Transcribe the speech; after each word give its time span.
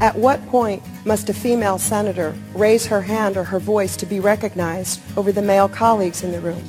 At 0.00 0.16
what 0.16 0.44
point 0.46 0.82
must 1.06 1.28
a 1.30 1.34
female 1.34 1.78
senator 1.78 2.34
raise 2.52 2.84
her 2.86 3.00
hand 3.00 3.36
or 3.36 3.44
her 3.44 3.60
voice 3.60 3.96
to 3.98 4.06
be 4.06 4.18
recognized 4.18 5.00
over 5.16 5.30
the 5.30 5.42
male 5.42 5.68
colleagues 5.68 6.24
in 6.24 6.32
the 6.32 6.40
room? 6.40 6.62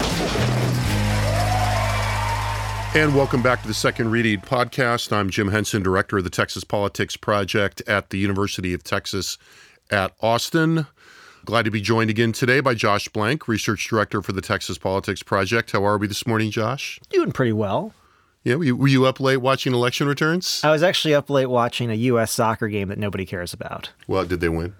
And 2.93 3.15
welcome 3.15 3.41
back 3.41 3.61
to 3.63 3.67
the 3.67 3.73
Second 3.73 4.11
Reading 4.11 4.39
Podcast. 4.39 5.11
I'm 5.11 5.29
Jim 5.29 5.49
Henson, 5.49 5.81
Director 5.81 6.19
of 6.19 6.23
the 6.23 6.29
Texas 6.29 6.63
Politics 6.63 7.17
Project 7.17 7.81
at 7.87 8.11
the 8.11 8.19
University 8.19 8.73
of 8.73 8.83
Texas 8.83 9.37
at 9.89 10.13
Austin. 10.21 10.85
Glad 11.45 11.65
to 11.65 11.71
be 11.71 11.81
joined 11.81 12.09
again 12.09 12.31
today 12.31 12.59
by 12.59 12.73
Josh 12.73 13.09
Blank, 13.09 13.47
Research 13.47 13.87
Director 13.89 14.21
for 14.21 14.33
the 14.33 14.41
Texas 14.41 14.77
Politics 14.77 15.23
Project. 15.23 15.71
How 15.71 15.83
are 15.83 15.97
we 15.97 16.07
this 16.07 16.25
morning, 16.25 16.51
Josh? 16.51 16.99
Doing 17.09 17.31
pretty 17.31 17.53
well. 17.53 17.93
Yeah, 18.45 18.55
were 18.55 18.63
you, 18.63 18.75
were 18.75 18.87
you 18.87 19.05
up 19.07 19.19
late 19.19 19.37
watching 19.37 19.73
election 19.73 20.07
returns? 20.07 20.61
I 20.63 20.69
was 20.71 20.83
actually 20.83 21.15
up 21.15 21.31
late 21.31 21.47
watching 21.47 21.89
a 21.89 21.95
U.S. 21.95 22.31
soccer 22.31 22.67
game 22.67 22.89
that 22.89 22.99
nobody 22.99 23.25
cares 23.25 23.53
about. 23.53 23.89
Well, 24.07 24.23
did 24.23 24.39
they 24.39 24.49
win? 24.49 24.75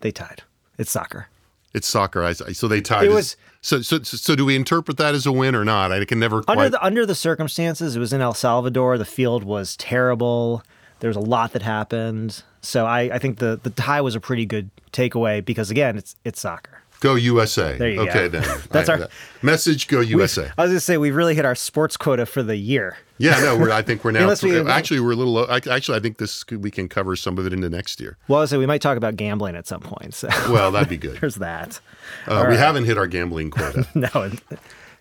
They 0.00 0.10
tied. 0.10 0.42
It's 0.78 0.90
soccer. 0.90 1.28
It's 1.74 1.86
soccer. 1.86 2.24
I, 2.24 2.32
so 2.32 2.66
they 2.66 2.80
tied. 2.80 3.04
It 3.04 3.10
was 3.10 3.36
so, 3.60 3.82
so. 3.82 4.02
So 4.02 4.34
do 4.34 4.44
we 4.46 4.56
interpret 4.56 4.96
that 4.96 5.14
as 5.14 5.26
a 5.26 5.32
win 5.32 5.54
or 5.54 5.64
not? 5.64 5.92
I 5.92 6.04
can 6.06 6.18
never 6.18 6.42
quite. 6.42 6.56
under 6.56 6.70
the 6.70 6.84
under 6.84 7.06
the 7.06 7.14
circumstances. 7.14 7.94
It 7.94 8.00
was 8.00 8.12
in 8.12 8.20
El 8.22 8.34
Salvador. 8.34 8.96
The 8.96 9.04
field 9.04 9.44
was 9.44 9.76
terrible. 9.76 10.64
There 11.00 11.08
was 11.08 11.16
a 11.16 11.20
lot 11.20 11.52
that 11.52 11.62
happened. 11.62 12.42
So 12.62 12.86
I, 12.86 13.02
I 13.02 13.18
think 13.18 13.38
the 13.38 13.60
the 13.62 13.70
tie 13.70 14.00
was 14.00 14.14
a 14.14 14.20
pretty 14.20 14.46
good 14.46 14.70
takeaway 14.92 15.44
because 15.44 15.70
again, 15.70 15.96
it's 15.98 16.16
it's 16.24 16.40
soccer. 16.40 16.80
Go 17.00 17.14
USA. 17.14 17.76
There 17.76 17.90
you 17.90 18.00
okay, 18.02 18.28
go. 18.28 18.40
then. 18.40 18.60
That's 18.70 18.88
I- 18.88 18.92
our- 18.92 18.98
that- 19.00 19.10
message. 19.42 19.86
Go 19.88 20.00
USA. 20.00 20.50
I 20.56 20.62
was 20.62 20.70
gonna 20.70 20.80
say 20.80 20.96
we've 20.96 21.14
really 21.14 21.34
hit 21.34 21.44
our 21.44 21.54
sports 21.54 21.96
quota 21.96 22.26
for 22.26 22.42
the 22.42 22.56
year. 22.56 22.96
Yeah, 23.20 23.38
no, 23.40 23.56
we're, 23.58 23.70
I 23.70 23.82
think 23.82 24.02
we're 24.02 24.10
now. 24.12 24.20
Unless 24.22 24.42
we- 24.42 24.58
actually, 24.68 24.98
we're 25.00 25.12
a 25.12 25.16
little. 25.16 25.34
low- 25.34 25.46
Actually, 25.48 25.98
I 25.98 26.00
think 26.00 26.16
this 26.18 26.42
could- 26.42 26.64
we 26.64 26.70
can 26.70 26.88
cover 26.88 27.14
some 27.16 27.36
of 27.36 27.46
it 27.46 27.52
into 27.52 27.68
next 27.68 28.00
year. 28.00 28.16
Well, 28.28 28.40
I 28.40 28.46
say 28.46 28.56
we 28.56 28.64
might 28.66 28.80
talk 28.80 28.96
about 28.96 29.16
gambling 29.16 29.56
at 29.56 29.66
some 29.66 29.80
point. 29.80 30.14
So 30.14 30.28
Well, 30.50 30.70
that'd 30.72 30.88
be 30.88 30.96
good. 30.96 31.16
there's 31.20 31.34
that. 31.36 31.80
Uh, 32.26 32.46
we 32.48 32.56
haven't 32.56 32.84
hit 32.84 32.96
our 32.96 33.06
gambling 33.06 33.50
quota. 33.50 33.86
No, 33.94 34.30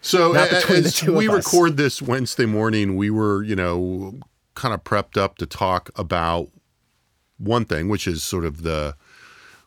So 0.02 0.34
Not 0.34 0.52
a- 0.52 0.56
between 0.56 0.82
the 0.84 0.88
as 0.90 1.04
we 1.04 1.28
record 1.30 1.78
this 1.78 2.02
Wednesday 2.02 2.46
morning, 2.46 2.96
we 2.98 3.10
were, 3.10 3.42
you 3.44 3.56
know, 3.56 4.20
kind 4.56 4.74
of 4.74 4.84
prepped 4.84 5.18
up 5.18 5.38
to 5.38 5.46
talk 5.46 5.90
about 5.96 6.50
one 7.38 7.64
thing, 7.64 7.88
which 7.88 8.06
is 8.06 8.22
sort 8.22 8.44
of 8.44 8.64
the, 8.64 8.96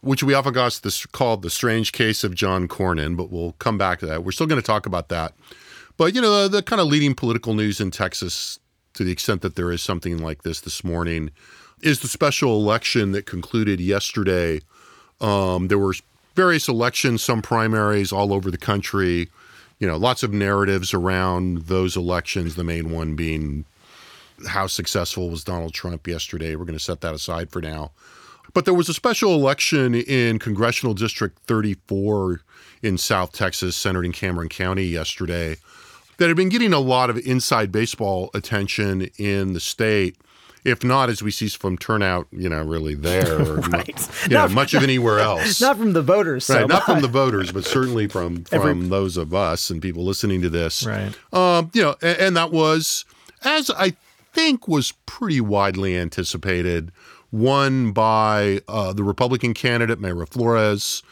which 0.02 0.22
we 0.22 0.34
often 0.34 0.52
got 0.52 0.78
this 0.82 1.06
called 1.06 1.40
the 1.40 1.48
strange 1.48 1.92
case 1.92 2.22
of 2.22 2.34
John 2.34 2.68
Cornyn, 2.68 3.16
but 3.16 3.30
we'll 3.30 3.52
come 3.52 3.78
back 3.78 4.00
to 4.00 4.06
that. 4.06 4.24
We're 4.24 4.32
still 4.32 4.46
going 4.46 4.60
to 4.60 4.66
talk 4.66 4.84
about 4.84 5.08
that. 5.08 5.32
But 5.96 6.14
you 6.14 6.20
know, 6.20 6.42
the, 6.42 6.56
the 6.56 6.62
kind 6.62 6.80
of 6.80 6.88
leading 6.88 7.14
political 7.14 7.54
news 7.54 7.80
in 7.80 7.90
Texas, 7.90 8.58
to 8.94 9.04
the 9.04 9.12
extent 9.12 9.42
that 9.42 9.56
there 9.56 9.70
is 9.70 9.82
something 9.82 10.18
like 10.18 10.42
this 10.42 10.60
this 10.60 10.84
morning, 10.84 11.30
is 11.80 12.00
the 12.00 12.08
special 12.08 12.56
election 12.56 13.12
that 13.12 13.26
concluded 13.26 13.80
yesterday. 13.80 14.60
Um, 15.20 15.68
there 15.68 15.78
were 15.78 15.94
various 16.34 16.68
elections, 16.68 17.22
some 17.22 17.42
primaries 17.42 18.12
all 18.12 18.32
over 18.32 18.50
the 18.50 18.58
country. 18.58 19.28
You 19.78 19.88
know, 19.88 19.96
lots 19.96 20.22
of 20.22 20.32
narratives 20.32 20.94
around 20.94 21.62
those 21.62 21.96
elections. 21.96 22.54
The 22.54 22.64
main 22.64 22.90
one 22.90 23.16
being 23.16 23.64
how 24.46 24.66
successful 24.66 25.30
was 25.30 25.44
Donald 25.44 25.74
Trump 25.74 26.06
yesterday. 26.06 26.56
We're 26.56 26.64
going 26.64 26.78
to 26.78 26.84
set 26.84 27.00
that 27.02 27.14
aside 27.14 27.50
for 27.50 27.60
now. 27.60 27.90
But 28.54 28.64
there 28.64 28.74
was 28.74 28.88
a 28.88 28.94
special 28.94 29.34
election 29.34 29.94
in 29.94 30.38
Congressional 30.38 30.94
District 30.94 31.38
34 31.46 32.42
in 32.82 32.98
South 32.98 33.32
Texas, 33.32 33.76
centered 33.76 34.04
in 34.04 34.12
Cameron 34.12 34.48
County 34.48 34.84
yesterday, 34.84 35.56
that 36.18 36.28
had 36.28 36.36
been 36.36 36.48
getting 36.48 36.72
a 36.72 36.78
lot 36.80 37.10
of 37.10 37.18
inside 37.18 37.72
baseball 37.72 38.30
attention 38.34 39.08
in 39.18 39.52
the 39.52 39.60
state. 39.60 40.16
If 40.64 40.84
not, 40.84 41.10
as 41.10 41.24
we 41.24 41.32
see 41.32 41.48
from 41.48 41.76
turnout, 41.76 42.28
you 42.30 42.48
know, 42.48 42.62
really 42.62 42.94
there, 42.94 43.40
or 43.42 43.56
Right. 43.62 44.08
you 44.24 44.34
know, 44.36 44.46
much 44.48 44.74
of 44.74 44.84
anywhere 44.84 45.18
else. 45.18 45.60
not 45.60 45.76
from 45.76 45.92
the 45.92 46.02
voters. 46.02 46.44
So 46.44 46.54
Right, 46.54 46.68
not 46.68 46.84
from 46.84 47.02
the 47.02 47.08
voters, 47.22 47.50
but 47.50 47.64
certainly 47.64 48.06
from 48.06 48.44
from 48.44 48.68
Every- 48.70 48.88
those 48.88 49.16
of 49.16 49.34
us 49.34 49.70
and 49.70 49.82
people 49.82 50.04
listening 50.04 50.40
to 50.42 50.48
this. 50.48 50.86
Right. 50.86 51.12
Um, 51.32 51.70
you 51.74 51.82
know, 51.82 51.96
and, 52.00 52.16
and 52.18 52.36
that 52.36 52.52
was, 52.52 53.04
as 53.42 53.70
I 53.70 53.96
think 54.32 54.68
was 54.68 54.92
pretty 55.04 55.40
widely 55.40 55.96
anticipated, 55.96 56.92
won 57.32 57.90
by 57.90 58.60
uh, 58.68 58.92
the 58.92 59.02
Republican 59.02 59.54
candidate 59.54 60.00
Mayra 60.00 60.28
Flores, 60.28 61.02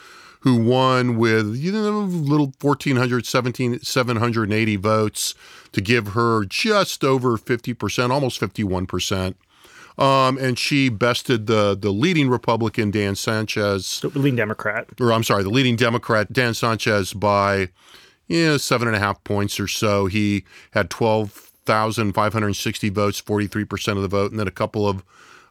who 0.41 0.57
won 0.57 1.17
with 1.17 1.55
you 1.57 1.73
know 1.73 2.01
a 2.01 2.05
little 2.05 2.53
1,400, 2.61 3.27
17, 3.27 3.81
780 3.81 4.77
votes 4.77 5.35
to 5.73 5.81
give 5.81 6.09
her 6.09 6.45
just 6.45 7.05
over 7.05 7.37
50%, 7.37 8.11
almost 8.11 8.41
51%. 8.41 9.35
Um, 9.99 10.39
and 10.39 10.59
she 10.59 10.89
bested 10.89 11.47
the 11.47 11.77
the 11.79 11.91
leading 11.91 12.31
Republican 12.31 12.91
Dan 12.91 13.15
Sanchez, 13.17 14.01
The 14.01 14.09
leading 14.09 14.37
Democrat. 14.37 14.87
or 14.99 15.13
I'm 15.13 15.25
sorry, 15.25 15.43
the 15.43 15.51
leading 15.51 15.77
Democrat 15.77 16.33
Dan 16.33 16.55
Sanchez 16.55 17.13
by 17.13 17.69
you 18.27 18.47
know, 18.47 18.57
seven 18.57 18.87
and 18.89 18.97
a 18.97 19.01
half 19.01 19.23
points 19.25 19.59
or 19.61 19.67
so. 19.69 20.07
He 20.07 20.45
had 20.71 20.89
12,560 21.67 22.89
votes, 22.91 23.19
43 23.21 23.65
percent 23.65 23.97
of 23.99 24.03
the 24.03 24.09
vote, 24.09 24.31
and 24.31 24.41
then 24.41 24.49
a 24.49 24.53
couple 24.53 24.89
of 24.89 25.05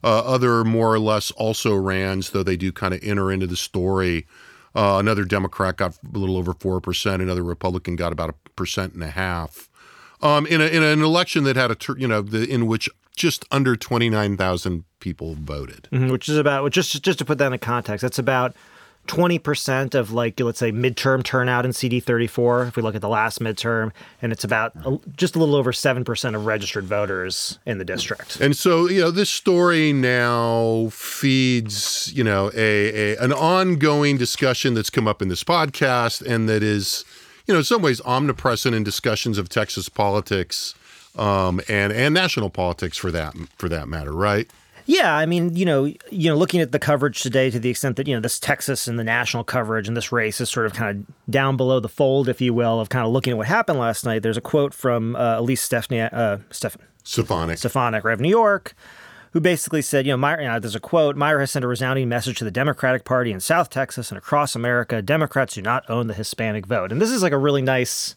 uh, 0.03 0.19
other 0.25 0.63
more 0.63 0.93
or 0.93 0.99
less 0.99 1.29
also 1.31 1.75
rans, 1.75 2.31
though 2.31 2.41
they 2.43 2.57
do 2.57 2.71
kind 2.71 2.93
of 2.93 3.01
enter 3.03 3.31
into 3.31 3.45
the 3.47 3.57
story. 3.57 4.25
Uh, 4.75 4.97
another 4.99 5.23
Democrat 5.23 5.77
got 5.77 5.97
a 5.97 6.17
little 6.17 6.37
over 6.37 6.53
four 6.53 6.79
percent. 6.79 7.21
Another 7.21 7.43
Republican 7.43 7.95
got 7.95 8.11
about 8.11 8.29
a 8.29 8.49
percent 8.55 8.93
and 8.93 9.03
a 9.03 9.09
half. 9.09 9.69
Um, 10.21 10.45
in, 10.47 10.59
a, 10.59 10.65
in 10.65 10.83
an 10.83 11.01
election 11.01 11.45
that 11.45 11.55
had 11.55 11.71
a 11.71 11.77
you 11.97 12.07
know 12.07 12.21
the, 12.21 12.47
in 12.47 12.67
which 12.67 12.89
just 13.15 13.45
under 13.51 13.75
29,000 13.75 14.85
people 14.99 15.35
voted. 15.35 15.87
Mhm, 15.91 16.09
which 16.11 16.29
is 16.29 16.37
about 16.37 16.71
just 16.71 17.01
just 17.03 17.19
to 17.19 17.25
put 17.25 17.37
that 17.37 17.51
in 17.51 17.59
context, 17.59 18.01
that's 18.01 18.19
about 18.19 18.55
twenty 19.09 19.39
percent 19.39 19.95
of 19.95 20.11
like 20.13 20.39
let's 20.39 20.59
say 20.59 20.71
midterm 20.71 21.23
turnout 21.23 21.65
in 21.65 21.73
CD 21.73 21.99
thirty 21.99 22.27
four. 22.27 22.65
If 22.65 22.75
we 22.75 22.83
look 22.83 22.93
at 22.93 23.01
the 23.01 23.09
last 23.09 23.39
midterm, 23.39 23.91
and 24.21 24.31
it's 24.31 24.43
about 24.43 24.71
a, 24.85 24.99
just 25.17 25.35
a 25.35 25.39
little 25.39 25.55
over 25.55 25.73
seven 25.73 26.05
percent 26.05 26.35
of 26.35 26.45
registered 26.45 26.85
voters 26.85 27.57
in 27.65 27.79
the 27.79 27.85
district. 27.85 28.39
And 28.39 28.55
so, 28.55 28.87
you 28.87 29.01
know, 29.01 29.09
this 29.09 29.31
story 29.31 29.91
now 29.93 30.89
feeds, 30.91 32.13
you 32.13 32.23
know, 32.23 32.51
a, 32.55 33.15
a 33.15 33.17
an 33.17 33.33
ongoing 33.33 34.17
discussion 34.17 34.75
that's 34.75 34.91
come 34.91 35.07
up 35.07 35.23
in 35.23 35.27
this 35.27 35.43
podcast 35.43 36.21
and 36.25 36.47
that 36.47 36.61
is, 36.61 37.03
you 37.47 37.53
know, 37.53 37.57
in 37.57 37.65
some 37.65 37.81
ways 37.81 37.99
omnipresent 38.05 38.75
in 38.75 38.83
discussions 38.83 39.39
of 39.39 39.49
Texas 39.49 39.89
politics 39.89 40.75
um, 41.17 41.59
and 41.67 41.91
and 41.91 42.13
national 42.13 42.51
politics 42.51 42.95
for 42.95 43.11
that 43.11 43.35
for 43.57 43.67
that 43.69 43.87
matter, 43.87 44.11
right? 44.11 44.47
Yeah, 44.89 45.15
I 45.15 45.27
mean, 45.27 45.55
you 45.55 45.65
know, 45.65 45.85
you 45.85 46.29
know, 46.31 46.35
looking 46.35 46.61
at 46.61 46.71
the 46.71 46.79
coverage 46.79 47.21
today, 47.21 47.51
to 47.51 47.59
the 47.59 47.69
extent 47.69 47.95
that 47.97 48.07
you 48.07 48.15
know 48.15 48.21
this 48.21 48.39
Texas 48.39 48.87
and 48.87 48.97
the 48.97 49.03
national 49.03 49.43
coverage 49.43 49.87
and 49.87 49.95
this 49.95 50.11
race 50.11 50.41
is 50.41 50.49
sort 50.49 50.65
of 50.65 50.73
kind 50.73 51.05
of 51.07 51.31
down 51.31 51.57
below 51.57 51.79
the 51.79 51.87
fold, 51.87 52.27
if 52.27 52.41
you 52.41 52.55
will, 52.55 52.79
of 52.79 52.89
kind 52.89 53.05
of 53.05 53.11
looking 53.11 53.29
at 53.29 53.37
what 53.37 53.45
happened 53.45 53.77
last 53.77 54.03
night. 54.03 54.23
There's 54.23 54.35
a 54.35 54.41
quote 54.41 54.73
from 54.73 55.15
uh, 55.15 55.37
Elise 55.37 55.61
Stephanie, 55.61 55.99
uh, 56.01 56.39
Stephan, 56.49 56.81
Stefanik. 57.03 57.59
Stefanik, 57.59 58.03
Rev. 58.03 58.19
New 58.19 58.29
York, 58.29 58.73
who 59.33 59.39
basically 59.39 59.83
said, 59.83 60.07
you 60.07 60.17
know, 60.17 60.29
you 60.31 60.47
know, 60.47 60.59
there's 60.59 60.73
a 60.73 60.79
quote, 60.79 61.15
Mayra 61.15 61.41
has 61.41 61.51
sent 61.51 61.63
a 61.63 61.67
resounding 61.67 62.09
message 62.09 62.39
to 62.39 62.43
the 62.43 62.49
Democratic 62.49 63.05
Party 63.05 63.31
in 63.31 63.39
South 63.39 63.69
Texas 63.69 64.09
and 64.09 64.17
across 64.17 64.55
America. 64.55 65.03
Democrats 65.03 65.53
do 65.53 65.61
not 65.61 65.87
own 65.87 66.07
the 66.07 66.15
Hispanic 66.15 66.65
vote. 66.65 66.91
And 66.91 66.99
this 66.99 67.11
is 67.11 67.21
like 67.21 67.31
a 67.31 67.37
really 67.37 67.61
nice 67.61 68.15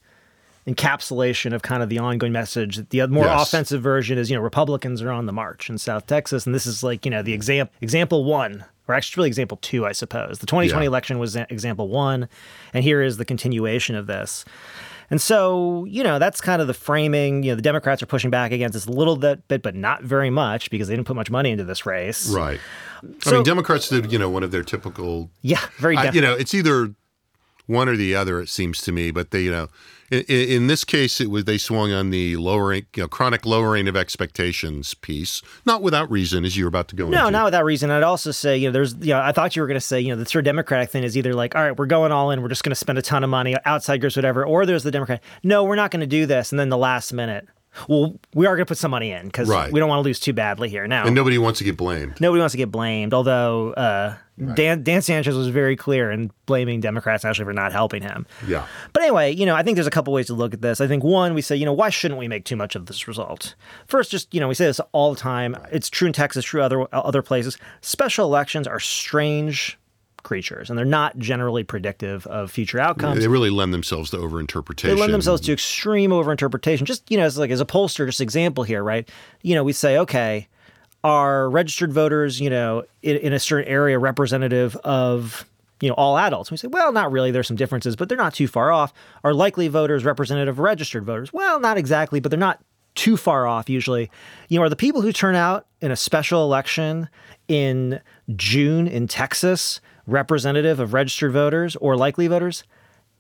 encapsulation 0.66 1.52
of 1.52 1.62
kind 1.62 1.82
of 1.82 1.88
the 1.88 1.98
ongoing 1.98 2.32
message. 2.32 2.88
The 2.90 3.06
more 3.08 3.24
Yes. 3.26 3.48
offensive 3.48 3.82
version 3.82 4.18
is, 4.18 4.30
you 4.30 4.36
know, 4.36 4.42
Republicans 4.42 5.02
are 5.02 5.10
on 5.10 5.26
the 5.26 5.32
march 5.32 5.68
in 5.68 5.78
South 5.78 6.06
Texas. 6.06 6.46
And 6.46 6.54
this 6.54 6.66
is 6.66 6.82
like, 6.82 7.04
you 7.04 7.10
know, 7.10 7.22
the 7.22 7.32
example, 7.32 7.74
example 7.80 8.24
one, 8.24 8.64
or 8.88 8.94
actually 8.94 9.20
really 9.22 9.28
example 9.28 9.58
two, 9.60 9.84
I 9.84 9.92
suppose. 9.92 10.38
The 10.38 10.46
2020 10.46 10.84
Yeah. 10.84 10.88
election 10.88 11.18
was 11.18 11.34
example 11.36 11.88
one. 11.88 12.28
And 12.72 12.84
here 12.84 13.02
is 13.02 13.16
the 13.16 13.24
continuation 13.24 13.96
of 13.96 14.06
this. 14.06 14.44
And 15.10 15.20
so, 15.20 15.84
you 15.90 16.02
know, 16.02 16.18
that's 16.18 16.40
kind 16.40 16.62
of 16.62 16.68
the 16.68 16.74
framing. 16.74 17.42
You 17.42 17.50
know, 17.50 17.56
the 17.56 17.62
Democrats 17.62 18.02
are 18.02 18.06
pushing 18.06 18.30
back 18.30 18.50
against 18.52 18.72
this 18.72 18.86
a 18.86 18.90
little 18.90 19.16
bit, 19.16 19.46
bit, 19.48 19.62
but 19.62 19.74
not 19.74 20.02
very 20.02 20.30
much 20.30 20.70
because 20.70 20.88
they 20.88 20.94
didn't 20.96 21.06
put 21.06 21.16
much 21.16 21.30
money 21.30 21.50
into 21.50 21.64
this 21.64 21.84
race. 21.84 22.30
Right. 22.30 22.60
I 23.26 23.30
mean, 23.32 23.42
Democrats 23.42 23.88
did, 23.88 24.10
you 24.12 24.18
know, 24.18 24.30
one 24.30 24.42
of 24.42 24.52
their 24.52 24.62
typical 24.62 25.28
Yeah, 25.42 25.60
very 25.78 25.96
I- 25.96 26.12
you 26.12 26.20
know, 26.22 26.32
it's 26.34 26.54
either 26.54 26.94
one 27.66 27.88
or 27.88 27.96
the 27.96 28.14
other. 28.14 28.40
It 28.40 28.48
seems 28.48 28.80
to 28.82 28.92
me, 28.92 29.10
but 29.10 29.32
they, 29.32 29.42
you 29.42 29.50
know, 29.50 29.68
in, 30.12 30.48
in 30.50 30.66
this 30.66 30.84
case, 30.84 31.20
it 31.20 31.30
was 31.30 31.44
they 31.44 31.58
swung 31.58 31.92
on 31.92 32.10
the 32.10 32.36
lowering, 32.36 32.86
you 32.94 33.02
know, 33.02 33.08
chronic 33.08 33.46
lowering 33.46 33.88
of 33.88 33.96
expectations 33.96 34.94
piece, 34.94 35.42
not 35.64 35.82
without 35.82 36.10
reason, 36.10 36.44
as 36.44 36.56
you 36.56 36.64
were 36.64 36.68
about 36.68 36.88
to 36.88 36.96
go 36.96 37.08
No, 37.08 37.20
into. 37.20 37.30
not 37.32 37.44
without 37.46 37.64
reason. 37.64 37.90
I'd 37.90 38.02
also 38.02 38.30
say, 38.30 38.56
you 38.56 38.68
know, 38.68 38.72
there's, 38.72 38.94
you 38.94 39.14
know, 39.14 39.20
I 39.20 39.32
thought 39.32 39.56
you 39.56 39.62
were 39.62 39.68
going 39.68 39.80
to 39.80 39.80
say, 39.80 40.00
you 40.00 40.14
know, 40.14 40.22
the 40.22 40.38
of 40.38 40.44
Democratic 40.44 40.90
thing 40.90 41.02
is 41.04 41.16
either 41.16 41.34
like, 41.34 41.54
all 41.56 41.62
right, 41.62 41.76
we're 41.76 41.86
going 41.86 42.12
all 42.12 42.30
in, 42.30 42.42
we're 42.42 42.48
just 42.48 42.62
going 42.64 42.70
to 42.70 42.76
spend 42.76 42.98
a 42.98 43.02
ton 43.02 43.24
of 43.24 43.30
money, 43.30 43.56
outside 43.64 44.00
groups, 44.00 44.16
whatever, 44.16 44.44
or 44.44 44.66
there's 44.66 44.82
the 44.82 44.90
Democrat, 44.90 45.22
no, 45.42 45.64
we're 45.64 45.76
not 45.76 45.90
going 45.90 46.00
to 46.00 46.06
do 46.06 46.26
this, 46.26 46.52
and 46.52 46.58
then 46.58 46.68
the 46.68 46.78
last 46.78 47.12
minute, 47.12 47.48
well, 47.88 48.18
we 48.34 48.46
are 48.46 48.54
going 48.56 48.66
to 48.66 48.70
put 48.70 48.78
some 48.78 48.90
money 48.90 49.12
in 49.12 49.26
because 49.26 49.48
Right. 49.48 49.72
we 49.72 49.80
don't 49.80 49.88
want 49.88 50.00
to 50.00 50.04
lose 50.04 50.20
too 50.20 50.32
badly 50.32 50.68
here. 50.68 50.86
Now, 50.86 51.06
and 51.06 51.14
nobody 51.14 51.38
wants 51.38 51.58
to 51.58 51.64
get 51.64 51.76
blamed. 51.76 52.20
nobody 52.20 52.40
wants 52.40 52.52
to 52.52 52.58
get 52.58 52.70
blamed, 52.70 53.14
although 53.14 53.72
uh, 53.72 54.14
Dan 54.54 54.82
Dan 54.82 55.02
Sanchez 55.02 55.34
was 55.36 55.48
very 55.48 55.76
clear 55.76 56.10
in 56.10 56.30
blaming 56.46 56.80
Democrats 56.80 57.24
actually 57.24 57.44
for 57.44 57.52
not 57.52 57.72
helping 57.72 58.02
him. 58.02 58.26
Yeah. 58.46 58.66
But 58.92 59.02
anyway, 59.04 59.32
you 59.32 59.46
know, 59.46 59.54
I 59.54 59.62
think 59.62 59.76
there's 59.76 59.86
a 59.86 59.90
couple 59.90 60.12
ways 60.12 60.26
to 60.26 60.34
look 60.34 60.52
at 60.54 60.60
this. 60.62 60.80
I 60.80 60.86
think 60.86 61.02
one, 61.04 61.34
we 61.34 61.42
say, 61.42 61.56
you 61.56 61.64
know, 61.64 61.72
why 61.72 61.90
shouldn't 61.90 62.18
we 62.18 62.28
make 62.28 62.44
too 62.44 62.56
much 62.56 62.74
of 62.74 62.86
this 62.86 63.06
result? 63.08 63.54
First, 63.86 64.10
just 64.10 64.32
you 64.34 64.40
know, 64.40 64.48
we 64.48 64.54
say 64.54 64.66
this 64.66 64.80
all 64.92 65.14
the 65.14 65.20
time. 65.20 65.56
It's 65.70 65.88
true 65.88 66.06
in 66.06 66.12
Texas, 66.12 66.44
true 66.44 66.62
other 66.62 66.86
other 66.94 67.22
places. 67.22 67.56
Special 67.80 68.26
elections 68.26 68.66
are 68.66 68.80
strange 68.80 69.78
creatures, 70.22 70.70
and 70.70 70.78
they're 70.78 70.84
not 70.84 71.18
generally 71.18 71.64
predictive 71.64 72.26
of 72.26 72.50
future 72.50 72.78
outcomes. 72.78 73.20
They 73.20 73.28
really 73.28 73.50
lend 73.50 73.72
themselves 73.72 74.10
to 74.10 74.18
overinterpretation. 74.18 74.82
They 74.82 74.94
lend 74.94 75.12
themselves 75.12 75.42
to 75.42 75.52
extreme 75.52 76.10
overinterpretation. 76.10 76.84
Just 76.84 77.10
you 77.10 77.16
know, 77.16 77.24
as 77.24 77.38
like 77.38 77.50
as 77.50 77.60
a 77.60 77.66
pollster, 77.66 78.06
just 78.06 78.20
example 78.20 78.64
here, 78.64 78.82
right? 78.82 79.08
You 79.42 79.54
know, 79.54 79.64
we 79.64 79.72
say, 79.72 79.98
okay, 79.98 80.48
are 81.04 81.50
registered 81.50 81.92
voters, 81.92 82.40
you 82.40 82.50
know, 82.50 82.84
in, 83.02 83.16
in 83.16 83.32
a 83.32 83.38
certain 83.38 83.68
area 83.68 83.98
representative 83.98 84.76
of 84.76 85.44
you 85.80 85.88
know 85.88 85.94
all 85.94 86.16
adults? 86.16 86.50
We 86.50 86.56
say, 86.56 86.68
well, 86.68 86.92
not 86.92 87.10
really. 87.12 87.30
There's 87.30 87.48
some 87.48 87.56
differences, 87.56 87.96
but 87.96 88.08
they're 88.08 88.18
not 88.18 88.34
too 88.34 88.48
far 88.48 88.70
off. 88.70 88.92
Are 89.24 89.34
likely 89.34 89.68
voters 89.68 90.04
representative 90.04 90.54
of 90.54 90.58
registered 90.60 91.04
voters? 91.04 91.32
Well, 91.32 91.60
not 91.60 91.76
exactly, 91.76 92.20
but 92.20 92.30
they're 92.30 92.38
not 92.38 92.60
too 92.94 93.16
far 93.16 93.46
off 93.46 93.68
usually. 93.68 94.10
You 94.48 94.58
know, 94.58 94.64
are 94.64 94.68
the 94.68 94.76
people 94.76 95.00
who 95.00 95.12
turn 95.12 95.34
out 95.34 95.66
in 95.80 95.90
a 95.90 95.96
special 95.96 96.44
election 96.44 97.08
in 97.48 98.00
June 98.36 98.86
in 98.86 99.08
Texas 99.08 99.80
representative 100.06 100.80
of 100.80 100.92
registered 100.92 101.32
voters 101.32 101.76
or 101.76 101.96
likely 101.96 102.26
voters? 102.26 102.64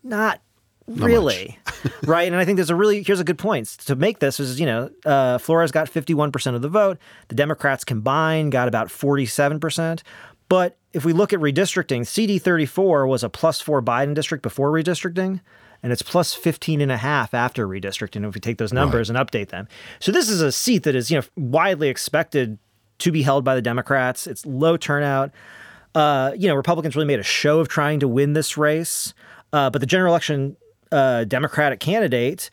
Not 0.02 0.40
really. 0.86 1.58
Right? 2.04 2.28
And 2.28 2.36
i 2.36 2.44
think 2.44 2.56
there's 2.56 2.70
a 2.70 2.76
really 2.76 3.02
here's 3.02 3.18
a 3.18 3.24
good 3.24 3.38
point. 3.38 3.66
To 3.86 3.96
make 3.96 4.20
this 4.20 4.38
is 4.38 4.60
you 4.60 4.66
know 4.66 4.90
uh, 5.04 5.38
flores 5.38 5.72
got 5.72 5.90
51% 5.90 6.54
of 6.54 6.62
the 6.62 6.68
vote. 6.68 6.98
The 7.26 7.34
democrats 7.34 7.84
combined 7.84 8.52
got 8.52 8.68
about 8.68 8.88
47% 8.88 10.02
but 10.48 10.76
if 10.92 11.04
we 11.04 11.12
look 11.12 11.32
at 11.32 11.40
redistricting 11.40 12.02
cd34 12.02 13.08
was 13.08 13.24
a 13.24 13.28
plus 13.28 13.60
4 13.60 13.82
biden 13.82 14.14
district 14.14 14.42
before 14.42 14.70
redistricting 14.70 15.40
and 15.82 15.92
it's 15.92 16.02
plus 16.02 16.34
15 16.34 16.80
and 16.80 16.92
a 16.92 16.96
half 16.96 17.34
after 17.34 17.66
redistricting 17.66 18.26
if 18.26 18.34
we 18.34 18.40
take 18.40 18.58
those 18.58 18.72
numbers 18.72 19.10
and 19.10 19.18
update 19.18 19.48
them. 19.48 19.66
So 19.98 20.12
this 20.12 20.28
is 20.28 20.40
a 20.40 20.52
seat 20.52 20.84
that 20.84 20.94
is 20.94 21.10
you 21.10 21.18
know 21.18 21.24
widely 21.36 21.88
expected 21.88 22.58
to 22.98 23.10
be 23.10 23.22
held 23.22 23.44
by 23.44 23.54
the 23.54 23.62
democrats. 23.62 24.26
It's 24.26 24.46
low 24.46 24.76
turnout 24.76 25.32
uh, 25.94 26.32
you 26.36 26.48
know, 26.48 26.54
Republicans 26.54 26.94
really 26.96 27.06
made 27.06 27.20
a 27.20 27.24
show 27.24 27.60
of 27.60 27.68
trying 27.68 28.00
to 28.00 28.08
win 28.08 28.32
this 28.32 28.56
race. 28.56 29.14
Uh, 29.52 29.68
but 29.70 29.80
the 29.80 29.86
general 29.86 30.12
election 30.12 30.56
uh, 30.90 31.24
Democratic 31.24 31.80
candidate, 31.80 32.48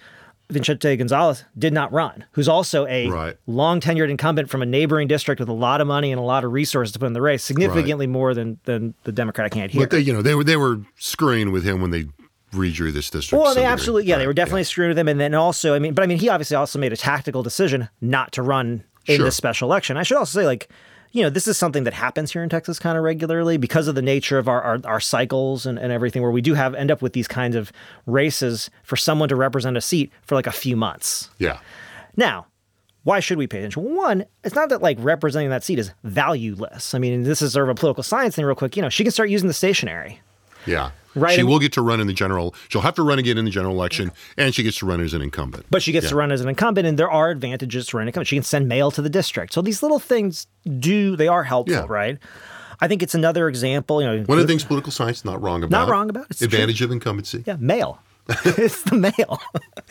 Vicente 0.50 0.95
Gonzalez, 0.97 1.44
did 1.57 1.71
not 1.74 1.91
run, 1.94 2.25
who's 2.31 2.50
also 2.50 2.86
a 2.88 3.07
Right. 3.09 3.38
long 3.47 3.80
tenured 3.80 4.09
incumbent 4.09 4.50
from 4.50 4.62
a 4.62 4.65
neighboring 4.65 5.07
district 5.07 5.39
with 5.39 5.47
a 5.50 5.53
lot 5.53 5.80
of 5.80 5.88
money 5.88 6.12
and 6.12 6.19
a 6.19 6.24
lot 6.24 6.44
of 6.44 6.51
resources 6.51 6.91
to 6.94 7.00
put 7.00 7.06
in 7.06 7.13
the 7.13 7.21
race, 7.21 7.44
significantly 7.44 8.07
more 8.07 8.33
than, 8.33 8.59
than 8.65 8.94
the 9.03 9.12
Democratic 9.12 9.53
candidate 9.53 9.71
here. 9.75 9.81
But 9.83 9.91
they, 9.91 10.00
you 10.00 10.12
know, 10.12 10.21
they 10.21 10.36
were 10.36 10.44
they 10.44 10.57
were 10.57 10.81
screwing 10.97 11.51
with 11.51 11.63
him 11.63 11.81
when 11.81 11.91
they 11.91 12.06
redrew 12.51 12.91
this 12.91 13.09
district. 13.12 13.41
Well, 13.41 13.53
they 13.53 13.63
absolutely, 13.63 14.09
yeah, 14.09 14.18
they 14.18 14.25
were 14.25 14.31
Right, 14.31 14.36
definitely 14.38 14.63
screwing 14.63 14.89
with 14.89 14.97
him. 14.97 15.07
And 15.07 15.19
then 15.19 15.36
also, 15.36 15.75
I 15.75 15.80
mean, 15.80 15.94
but 15.94 16.03
I 16.03 16.07
mean, 16.07 16.18
he 16.18 16.30
obviously 16.30 16.56
also 16.57 16.80
made 16.80 16.91
a 16.91 16.97
tactical 16.97 17.44
decision 17.44 17.89
not 18.01 18.31
to 18.33 18.41
run 18.41 18.83
in 19.06 19.18
Sure. 19.18 19.25
this 19.25 19.36
special 19.36 19.69
election. 19.69 19.97
I 19.97 20.03
should 20.03 20.18
also 20.18 20.39
say, 20.39 20.45
like, 20.45 20.68
you 21.11 21.23
know, 21.23 21.29
this 21.29 21.47
is 21.47 21.57
something 21.57 21.83
that 21.85 21.94
happens 21.94 22.31
here 22.31 22.44
in 22.44 22.50
Texas 22.50 22.77
kind 22.77 22.97
of 22.97 23.03
regularly 23.03 23.57
because 23.57 23.88
of 23.88 23.95
the 23.95 24.01
nature 24.01 24.38
of 24.38 24.47
our, 24.47 24.61
our, 24.61 24.79
our 24.83 25.00
cycles 25.00 25.65
and, 25.65 25.79
and 25.79 25.91
everything, 25.91 26.21
where 26.21 26.31
we 26.31 26.41
do 26.41 26.53
have 26.53 26.75
end 26.75 26.91
up 26.91 27.01
with 27.01 27.13
these 27.13 27.27
kinds 27.27 27.56
of 27.56 27.71
races 28.06 28.69
for 28.83 28.95
someone 28.95 29.29
to 29.29 29.35
represent 29.35 29.75
a 29.75 29.81
seat 29.81 30.11
for 30.21 30.35
like 30.35 30.47
a 30.47 30.51
few 30.51 30.75
months. 30.75 31.29
Yeah. 31.39 31.59
Now, 32.15 32.45
why 33.03 33.21
should 33.21 33.38
we 33.38 33.47
pay 33.47 33.59
attention? 33.59 33.95
One, 33.95 34.25
it's 34.44 34.56
not 34.56 34.69
that 34.69 34.81
like 34.81 34.97
representing 35.00 35.50
that 35.50 35.63
seat 35.63 35.79
is 35.79 35.91
valueless. 36.03 36.94
I 36.94 37.00
mean, 37.00 37.23
this 37.23 37.41
is 37.41 37.53
sort 37.53 37.69
of 37.69 37.69
a 37.69 37.79
political 37.79 38.03
science 38.03 38.35
thing, 38.35 38.45
real 38.45 38.55
quick. 38.55 38.75
You 38.75 38.81
know, 38.81 38.89
she 38.89 39.03
can 39.03 39.12
start 39.12 39.29
using 39.29 39.47
the 39.47 39.53
stationary. 39.53 40.21
Yeah. 40.65 40.91
Right, 41.15 41.33
She 41.35 41.44
will 41.44 41.59
get 41.59 41.73
to 41.73 41.81
run 41.81 42.00
in 42.00 42.07
the 42.07 42.13
general. 42.13 42.53
She'll 42.69 42.81
have 42.81 42.94
to 42.95 43.03
run 43.03 43.17
again 43.19 43.38
in 43.38 43.45
the 43.45 43.51
general 43.51 43.73
election, 43.75 44.11
and 44.38 44.53
she 44.53 44.61
gets 44.63 44.77
to 44.77 44.85
run 44.85 45.01
as 45.01 45.13
an 45.13 45.21
incumbent. 45.21 45.65
But 45.71 45.81
she 45.81 45.91
gets 45.91 46.06
Yeah. 46.06 46.09
to 46.11 46.15
run 46.17 46.31
as 46.31 46.41
an 46.41 46.50
incumbent, 46.50 46.85
and 46.88 47.00
there 47.00 47.09
are 47.09 47.29
advantages 47.31 47.88
to 47.88 47.97
running 47.97 48.09
incumbent. 48.09 48.27
She 48.27 48.35
can 48.35 48.44
send 48.44 48.67
mail 48.67 48.91
to 48.91 49.01
the 49.01 49.09
district. 49.09 49.53
So 49.53 49.61
these 49.61 49.81
little 49.81 50.00
things 50.00 50.45
do 50.79 51.15
they 51.15 51.27
are 51.27 51.44
helpful, 51.44 51.75
Yeah. 51.75 51.85
right? 51.89 52.17
I 52.81 52.88
think 52.88 53.01
it's 53.03 53.15
another 53.15 53.50
example. 53.50 54.01
You 54.01 54.07
know, 54.07 54.23
One 54.25 54.38
of 54.38 54.44
the 54.45 54.47
things 54.51 54.63
political 54.63 54.91
science 54.91 55.17
is 55.19 55.25
not 55.25 55.41
wrong 55.41 55.63
about. 55.63 55.71
Not 55.85 55.89
wrong 55.89 56.09
about. 56.09 56.27
It's 56.29 56.41
advantage 56.41 56.81
of 56.81 56.91
incumbency. 56.91 57.44
yeah, 57.45 57.57
mail. 57.59 58.00
it's 58.45 58.83
the 58.83 58.95
mail. 58.95 59.41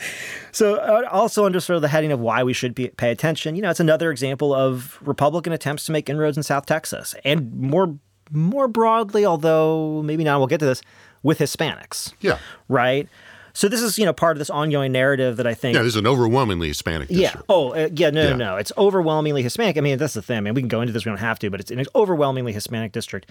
so 0.51 0.75
uh, 0.75 1.07
also 1.11 1.45
under 1.45 1.59
sort 1.59 1.75
of 1.75 1.81
the 1.81 1.87
heading 1.89 2.11
of 2.11 2.19
why 2.19 2.43
we 2.43 2.53
should 2.53 2.73
be, 2.73 2.87
pay 2.87 3.11
attention. 3.11 3.55
You 3.55 3.61
know, 3.61 3.69
it's 3.69 3.79
another 3.81 4.11
example 4.11 4.53
of 4.53 4.97
Republican 5.01 5.53
attempts 5.53 5.85
to 5.87 5.91
make 5.91 6.09
inroads 6.09 6.37
in 6.37 6.43
South 6.43 6.65
Texas, 6.65 7.13
and 7.25 7.53
more 7.53 7.95
more 8.31 8.67
broadly, 8.67 9.25
although 9.25 10.01
maybe 10.03 10.23
not. 10.23 10.37
We'll 10.39 10.47
get 10.47 10.59
to 10.59 10.65
this 10.65 10.81
with 11.23 11.39
Hispanics. 11.39 12.13
Yeah. 12.21 12.37
Right. 12.67 13.07
So 13.53 13.67
this 13.67 13.81
is 13.81 13.97
you 13.97 14.05
know 14.05 14.13
part 14.13 14.37
of 14.37 14.39
this 14.39 14.49
ongoing 14.49 14.91
narrative 14.91 15.37
that 15.37 15.47
I 15.47 15.53
think 15.53 15.75
Yeah, 15.75 15.81
this 15.83 15.93
is 15.93 15.97
an 15.97 16.07
overwhelmingly 16.07 16.67
Hispanic 16.69 17.07
Yeah. 17.09 17.33
Oh, 17.49 17.71
uh, 17.73 17.89
yeah. 17.93 18.09
No, 18.09 18.23
Yeah. 18.23 18.29
no, 18.31 18.35
no. 18.37 18.55
It's 18.57 18.71
overwhelmingly 18.77 19.43
Hispanic. 19.43 19.77
I 19.77 19.81
mean, 19.81 19.97
that's 19.97 20.13
the 20.13 20.21
thing. 20.21 20.37
I 20.37 20.41
mean, 20.41 20.53
we 20.53 20.61
can 20.61 20.69
go 20.69 20.81
into 20.81 20.93
this. 20.93 21.03
We 21.05 21.09
don't 21.09 21.17
have 21.19 21.39
to, 21.39 21.49
but 21.49 21.59
it's 21.59 21.71
an 21.71 21.83
overwhelmingly 21.95 22.53
Hispanic 22.53 22.91
district. 22.91 23.29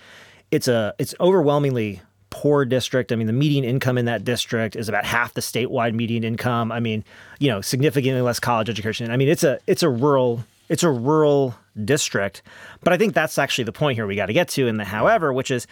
It's 0.50 0.68
a 0.68 0.94
it's 0.98 1.14
overwhelmingly 1.20 2.02
poor 2.30 2.64
district. 2.66 3.10
I 3.10 3.16
mean, 3.16 3.26
the 3.26 3.32
median 3.32 3.64
income 3.64 3.96
in 3.96 4.04
that 4.04 4.22
district 4.24 4.76
is 4.76 4.88
about 4.88 5.04
half 5.06 5.32
the 5.34 5.40
statewide 5.40 5.94
median 5.94 6.24
income. 6.24 6.70
I 6.72 6.80
mean, 6.80 7.04
you 7.38 7.48
know, 7.48 7.60
significantly 7.62 8.20
less 8.20 8.38
college 8.38 8.68
education. 8.68 9.10
I 9.10 9.16
mean, 9.16 9.28
it's 9.28 9.44
a 9.44 9.58
it's 9.66 9.82
a 9.82 9.88
rural 9.88 10.44
it's 10.68 10.82
a 10.82 10.90
rural 10.90 11.54
district. 11.84 12.42
But 12.82 12.92
I 12.92 12.98
think 12.98 13.14
that's 13.14 13.38
actually 13.38 13.64
the 13.64 13.72
point 13.72 13.96
here 13.96 14.06
we 14.06 14.16
got 14.16 14.26
to 14.26 14.32
get 14.34 14.48
to 14.50 14.66
in 14.66 14.76
the 14.76 14.84
however, 14.84 15.32
which 15.32 15.50
is 15.50 15.66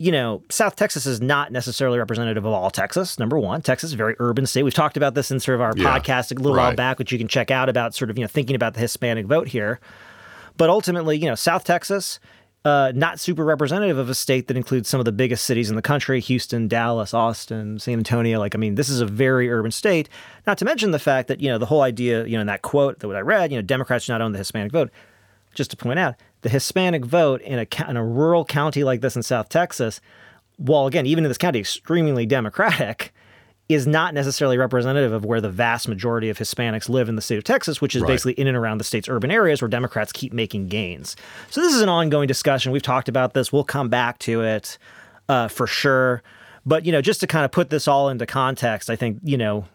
you 0.00 0.10
know, 0.10 0.42
South 0.48 0.76
Texas 0.76 1.04
is 1.04 1.20
not 1.20 1.52
necessarily 1.52 1.98
representative 1.98 2.46
of 2.46 2.52
all 2.54 2.70
Texas. 2.70 3.18
Number 3.18 3.38
one, 3.38 3.60
Texas 3.60 3.90
is 3.90 3.94
a 3.94 3.98
very 3.98 4.16
urban 4.18 4.46
state. 4.46 4.62
We've 4.62 4.72
talked 4.72 4.96
about 4.96 5.14
this 5.14 5.30
in 5.30 5.38
sort 5.40 5.56
of 5.56 5.60
our 5.60 5.74
Yeah, 5.76 5.98
podcast 5.98 6.32
a 6.32 6.36
little 6.40 6.56
while 6.56 6.74
back, 6.74 6.98
which 6.98 7.12
you 7.12 7.18
can 7.18 7.28
check 7.28 7.50
out 7.50 7.68
about 7.68 7.94
sort 7.94 8.10
of 8.10 8.16
you 8.16 8.24
know 8.24 8.28
thinking 8.28 8.56
about 8.56 8.72
the 8.72 8.80
Hispanic 8.80 9.26
vote 9.26 9.48
here. 9.48 9.78
But 10.56 10.70
ultimately, 10.70 11.18
you 11.18 11.28
know, 11.28 11.34
South 11.34 11.64
Texas, 11.64 12.18
uh, 12.64 12.92
not 12.94 13.20
super 13.20 13.44
representative 13.44 13.98
of 13.98 14.08
a 14.08 14.14
state 14.14 14.48
that 14.48 14.56
includes 14.56 14.88
some 14.88 15.00
of 15.00 15.04
the 15.04 15.12
biggest 15.12 15.44
cities 15.44 15.68
in 15.68 15.76
the 15.76 15.82
country: 15.82 16.18
Houston, 16.20 16.66
Dallas, 16.66 17.12
Austin, 17.12 17.78
San 17.78 17.98
Antonio. 17.98 18.38
Like, 18.38 18.54
I 18.54 18.58
mean, 18.58 18.76
this 18.76 18.88
is 18.88 19.02
a 19.02 19.06
very 19.06 19.50
urban 19.50 19.70
state. 19.70 20.08
Not 20.46 20.56
to 20.58 20.64
mention 20.64 20.92
the 20.92 20.98
fact 20.98 21.28
that 21.28 21.42
you 21.42 21.48
know 21.48 21.58
the 21.58 21.66
whole 21.66 21.82
idea, 21.82 22.24
you 22.24 22.38
know, 22.38 22.40
in 22.40 22.46
that 22.46 22.62
quote 22.62 23.00
that 23.00 23.06
what 23.06 23.18
I 23.18 23.20
read, 23.20 23.52
you 23.52 23.58
know, 23.58 23.62
Democrats 23.62 24.06
do 24.06 24.14
not 24.14 24.22
own 24.22 24.32
the 24.32 24.38
Hispanic 24.38 24.72
vote 24.72 24.90
just 25.52 25.70
to 25.72 25.76
point 25.76 25.98
out, 25.98 26.14
the 26.42 26.48
Hispanic 26.48 27.04
vote 27.04 27.40
in 27.42 27.58
a 27.58 27.66
in 27.88 27.96
a 27.96 28.04
rural 28.04 28.44
county 28.44 28.84
like 28.84 29.00
this 29.00 29.16
in 29.16 29.22
South 29.22 29.48
Texas, 29.48 30.00
while 30.56 30.86
again, 30.86 31.06
even 31.06 31.24
in 31.24 31.30
this 31.30 31.38
county, 31.38 31.60
extremely 31.60 32.26
Democratic, 32.26 33.12
is 33.68 33.86
not 33.86 34.14
necessarily 34.14 34.58
representative 34.58 35.12
of 35.12 35.24
where 35.24 35.40
the 35.40 35.50
vast 35.50 35.86
majority 35.86 36.28
of 36.28 36.38
Hispanics 36.38 36.88
live 36.88 37.08
in 37.08 37.14
the 37.16 37.22
state 37.22 37.38
of 37.38 37.44
Texas, 37.44 37.80
which 37.80 37.94
is 37.94 38.02
Right. 38.02 38.08
basically 38.08 38.32
in 38.32 38.46
and 38.46 38.56
around 38.56 38.78
the 38.78 38.84
state's 38.84 39.08
urban 39.08 39.30
areas 39.30 39.62
where 39.62 39.68
Democrats 39.68 40.12
keep 40.12 40.32
making 40.32 40.68
gains. 40.68 41.14
So 41.50 41.60
this 41.60 41.74
is 41.74 41.80
an 41.80 41.88
ongoing 41.88 42.26
discussion. 42.26 42.72
We've 42.72 42.82
talked 42.82 43.08
about 43.08 43.32
this. 43.34 43.52
We'll 43.52 43.64
come 43.64 43.88
back 43.88 44.18
to 44.20 44.42
it 44.42 44.76
uh, 45.28 45.48
for 45.48 45.66
sure. 45.66 46.22
But 46.66 46.84
you 46.84 46.92
know, 46.92 47.00
just 47.00 47.20
to 47.20 47.26
kind 47.26 47.44
of 47.44 47.52
put 47.52 47.70
this 47.70 47.86
all 47.86 48.08
into 48.08 48.26
context, 48.26 48.90
I 48.90 48.96
think 48.96 49.18
you 49.22 49.36
know 49.36 49.66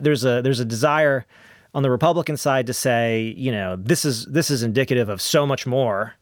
there's 0.00 0.24
a 0.24 0.42
there's 0.42 0.60
a 0.60 0.64
desire 0.64 1.24
on 1.74 1.82
the 1.82 1.90
Republican 1.90 2.36
side 2.36 2.66
to 2.66 2.74
say, 2.74 3.34
you 3.36 3.52
know, 3.52 3.76
this 3.76 4.04
is 4.04 4.26
this 4.26 4.50
is 4.50 4.62
indicative 4.62 5.08
of 5.08 5.20
so 5.20 5.46
much 5.46 5.66
more. 5.66 6.14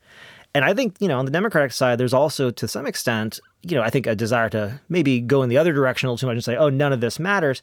And 0.54 0.64
I 0.64 0.72
think, 0.72 0.96
you 1.00 1.08
know, 1.08 1.18
on 1.18 1.26
the 1.26 1.30
Democratic 1.30 1.72
side, 1.72 1.98
there's 1.98 2.14
also 2.14 2.50
to 2.50 2.66
some 2.66 2.86
extent, 2.86 3.40
you 3.62 3.76
know, 3.76 3.82
I 3.82 3.90
think 3.90 4.06
a 4.06 4.16
desire 4.16 4.48
to 4.50 4.80
maybe 4.88 5.20
go 5.20 5.42
in 5.42 5.50
the 5.50 5.58
other 5.58 5.72
direction 5.72 6.08
a 6.08 6.12
little 6.12 6.18
too 6.18 6.26
much 6.26 6.34
and 6.34 6.44
say, 6.44 6.56
oh, 6.56 6.70
none 6.70 6.92
of 6.92 7.00
this 7.00 7.18
matters. 7.18 7.62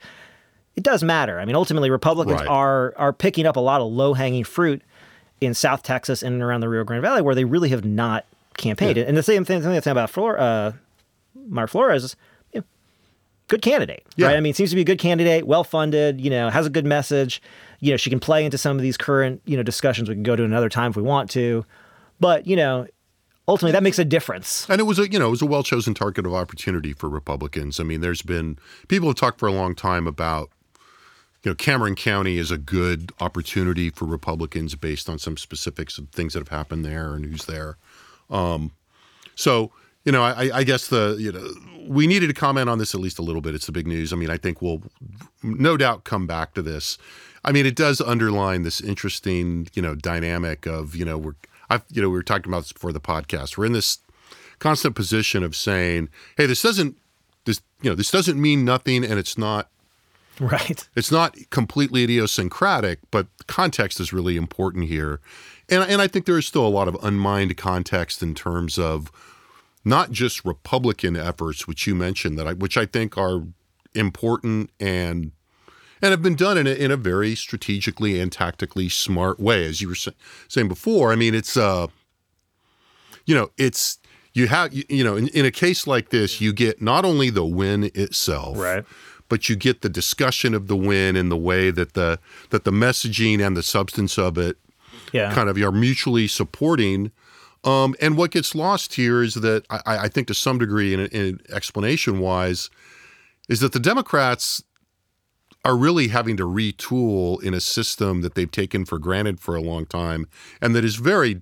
It 0.76 0.84
does 0.84 1.04
matter. 1.04 1.40
I 1.40 1.46
mean, 1.46 1.56
ultimately, 1.56 1.90
Republicans 1.90 2.40
Right. 2.40 2.48
are 2.48 2.94
are 2.98 3.14
picking 3.14 3.46
up 3.46 3.56
a 3.56 3.60
lot 3.60 3.82
of 3.82 3.92
low 3.92 4.14
hanging 4.14 4.44
fruit 4.44 4.82
in 5.42 5.54
South 5.54 5.84
Texas 5.84 6.24
and 6.24 6.42
around 6.42 6.62
the 6.62 6.70
Rio 6.70 6.84
Grande 6.84 7.02
Valley 7.02 7.22
where 7.22 7.36
they 7.36 7.46
really 7.46 7.70
have 7.70 7.84
not 7.84 8.26
campaigned. 8.58 8.98
And 8.98 9.18
the 9.18 9.24
same 9.24 9.44
thing, 9.44 9.62
the 9.62 9.82
thing 9.82 9.92
about 9.92 10.10
Flor, 10.10 10.40
uh, 10.40 10.74
Mayra 11.50 11.70
Flores 11.70 12.04
is 12.04 12.16
you 12.16 12.16
know, 12.16 12.33
good 13.48 13.62
candidate, 13.62 14.06
Yeah. 14.16 14.28
right? 14.28 14.38
I 14.38 14.40
mean, 14.40 14.54
seems 14.54 14.70
to 14.72 14.76
be 14.76 14.82
a 14.82 14.86
good 14.86 15.00
candidate, 15.00 15.46
well 15.46 15.64
funded, 15.64 16.22
you 16.22 16.30
know, 16.30 16.50
has 16.50 16.66
a 16.66 16.70
good 16.70 16.86
message. 16.86 17.42
You 17.80 17.92
know, 17.92 17.98
she 17.98 18.10
can 18.10 18.20
play 18.20 18.46
into 18.46 18.58
some 18.58 18.78
of 18.78 18.82
these 18.84 18.98
current, 18.98 19.42
you 19.46 19.58
know, 19.58 19.64
discussions. 19.64 20.08
We 20.10 20.16
can 20.16 20.24
go 20.24 20.36
to 20.36 20.44
another 20.44 20.70
time 20.70 20.92
if 20.92 20.96
we 20.96 21.04
want 21.04 21.30
to. 21.32 21.66
But, 22.20 22.48
you 22.48 22.56
know, 22.56 22.88
ultimately 23.48 23.74
that 23.74 23.84
makes 23.84 24.00
a 24.00 24.06
difference. 24.06 24.66
And 24.70 24.80
it 24.80 24.86
was 24.86 25.00
a 25.00 25.12
you 25.12 25.20
know 25.20 25.28
it 25.28 25.32
was 25.32 25.42
a 25.42 25.46
well 25.46 25.64
chosen 25.64 25.94
target 25.94 26.26
of 26.26 26.34
opportunity 26.34 26.94
for 26.94 27.10
Republicans. 27.10 27.80
I 27.80 27.84
mean, 27.84 28.02
there's 28.02 28.22
been 28.22 28.58
people 28.88 29.10
have 29.10 29.18
talked 29.18 29.40
for 29.40 29.48
a 29.48 29.52
long 29.52 29.76
time 29.76 30.08
about 30.08 30.50
you 31.44 31.52
know 31.52 31.56
Cameron 31.56 31.96
County 31.96 32.38
is 32.38 32.52
a 32.52 32.58
good 32.58 33.12
opportunity 33.20 33.90
for 33.90 34.06
Republicans 34.06 34.76
based 34.76 35.10
on 35.10 35.20
some 35.20 35.36
specifics 35.36 35.98
of 35.98 36.08
things 36.10 36.34
that 36.34 36.40
have 36.40 36.48
happened 36.58 36.86
there 36.86 37.14
and 37.16 37.26
who's 37.26 37.46
there. 37.46 37.76
Um, 38.30 38.72
so 39.36 39.72
you 40.06 40.12
know, 40.12 40.24
I, 40.24 40.50
I 40.54 40.64
guess 40.64 40.88
the 40.88 41.16
you 41.20 41.32
know 41.32 41.48
we 41.88 42.08
needed 42.08 42.28
to 42.28 42.34
comment 42.34 42.70
on 42.70 42.78
this 42.78 42.94
at 42.94 43.02
least 43.02 43.20
a 43.20 43.22
little 43.22 43.42
bit. 43.42 43.56
It's 43.56 43.66
the 43.66 43.72
big 43.72 43.88
news. 43.88 44.14
I 44.14 44.16
mean, 44.16 44.30
I 44.30 44.38
think 44.38 44.62
we'll 44.62 44.82
no 45.42 45.78
doubt 45.78 46.04
come 46.04 46.28
back 46.28 46.54
to 46.54 46.62
this. 46.62 46.98
I 47.46 47.52
mean, 47.52 47.66
it 47.66 47.76
does 47.76 48.00
underline 48.00 48.64
this 48.64 48.82
interesting 48.82 49.68
you 49.74 49.82
know 49.82 49.96
dynamic 49.96 50.66
of 50.66 50.96
you 50.96 51.06
know 51.06 51.18
we're 51.18 51.36
I've 51.70 51.84
you 51.90 52.02
know 52.02 52.10
we 52.10 52.16
were 52.16 52.24
talking 52.24 52.52
about 52.52 52.64
this 52.64 52.74
before 52.74 52.94
the 52.94 53.02
podcast. 53.02 53.58
We're 53.58 53.66
in 53.66 53.74
this 53.74 54.00
constant 54.60 54.96
position 54.96 55.44
of 55.44 55.56
saying, 55.56 56.10
hey, 56.38 56.46
this 56.46 56.62
doesn't 56.62 56.98
this 57.46 57.62
you 57.82 57.90
know 57.90 57.96
this 57.96 58.12
doesn't 58.12 58.40
mean 58.40 58.66
nothing, 58.66 59.04
and 59.04 59.20
it's 59.20 59.38
not 59.38 59.70
Right. 60.40 60.88
it's 60.96 61.12
not 61.12 61.36
completely 61.52 62.04
idiosyncratic, 62.04 63.00
but 63.12 63.28
context 63.48 64.00
is 64.00 64.12
really 64.12 64.36
important 64.36 64.86
here. 64.86 65.20
And, 65.70 65.84
and 65.84 66.02
I 66.02 66.08
think 66.08 66.26
there 66.26 66.38
is 66.38 66.48
still 66.48 66.66
a 66.66 66.70
lot 66.70 66.88
of 66.88 66.96
unmined 67.04 67.56
context 67.56 68.24
in 68.24 68.34
terms 68.34 68.80
of 68.80 69.12
not 69.86 70.12
just 70.12 70.46
Republican 70.46 71.16
efforts, 71.16 71.68
which 71.68 71.86
you 71.88 71.96
mentioned, 71.96 72.38
that 72.40 72.48
I, 72.48 72.54
which 72.54 72.78
I 72.78 72.86
think 72.86 73.18
are 73.18 73.42
important 73.96 74.70
and 74.80 75.32
and 76.02 76.12
have 76.12 76.22
been 76.22 76.36
done 76.36 76.58
in 76.58 76.68
a, 76.68 76.72
in 76.72 76.92
a 76.92 76.98
very 76.98 77.34
strategically 77.34 78.20
and 78.20 78.30
tactically 78.32 78.90
smart 78.90 79.40
way, 79.40 79.66
as 79.66 79.80
you 79.80 79.88
were 79.88 79.96
sa- 79.96 80.12
saying 80.50 80.68
before. 80.68 81.14
I 81.14 81.16
mean, 81.16 81.34
it's 81.34 81.56
uh, 81.56 81.88
you 83.26 83.36
know, 83.36 83.52
it's 83.58 84.00
you 84.34 84.48
have 84.48 84.74
you, 84.74 84.84
you 84.90 85.04
know, 85.04 85.16
in, 85.16 85.28
in 85.30 85.46
a 85.46 85.52
case 85.52 85.88
like 85.88 86.10
this, 86.10 86.42
you 86.42 86.52
get 86.54 86.82
not 86.82 87.06
only 87.06 87.30
the 87.30 87.46
win 87.46 87.90
itself, 87.96 88.58
Right. 88.58 88.84
but 89.30 89.48
you 89.48 89.56
get 89.56 89.82
the 89.82 89.90
discussion 89.90 90.54
of 90.54 90.68
the 90.68 90.76
win 90.76 91.16
and 91.16 91.32
the 91.32 91.38
way 91.38 91.72
that 91.72 91.94
the 91.94 92.20
that 92.50 92.64
the 92.66 92.72
messaging 92.72 93.46
and 93.46 93.56
the 93.56 93.64
substance 93.64 94.18
of 94.18 94.38
it 94.38 94.58
Yeah. 95.14 95.34
kind 95.34 95.50
of 95.50 95.58
are 95.58 95.72
mutually 95.72 96.28
supporting. 96.28 97.12
Um, 97.64 97.96
and 98.02 98.18
what 98.18 98.32
gets 98.32 98.54
lost 98.54 98.96
here 98.96 99.24
is 99.24 99.36
that 99.36 99.66
I, 99.70 99.82
I 99.86 100.08
think 100.10 100.28
to 100.28 100.34
some 100.34 100.58
degree, 100.58 100.94
in, 100.94 101.00
in 101.08 101.40
explanation 101.50 102.20
wise, 102.20 102.70
is 103.48 103.60
that 103.62 103.72
the 103.72 103.80
Democrats 103.80 104.64
are 105.66 105.78
really 105.78 106.10
having 106.10 106.36
to 106.38 106.44
retool 106.44 107.42
in 107.42 107.54
a 107.54 107.62
system 107.62 108.22
that 108.22 108.36
they've 108.36 108.52
taken 108.52 108.84
for 108.84 109.00
granted 109.00 109.40
for 109.40 109.56
a 109.56 109.62
long 109.62 109.86
time, 109.86 110.28
and 110.62 110.76
that 110.76 110.84
is 110.84 110.96
very, 110.98 111.42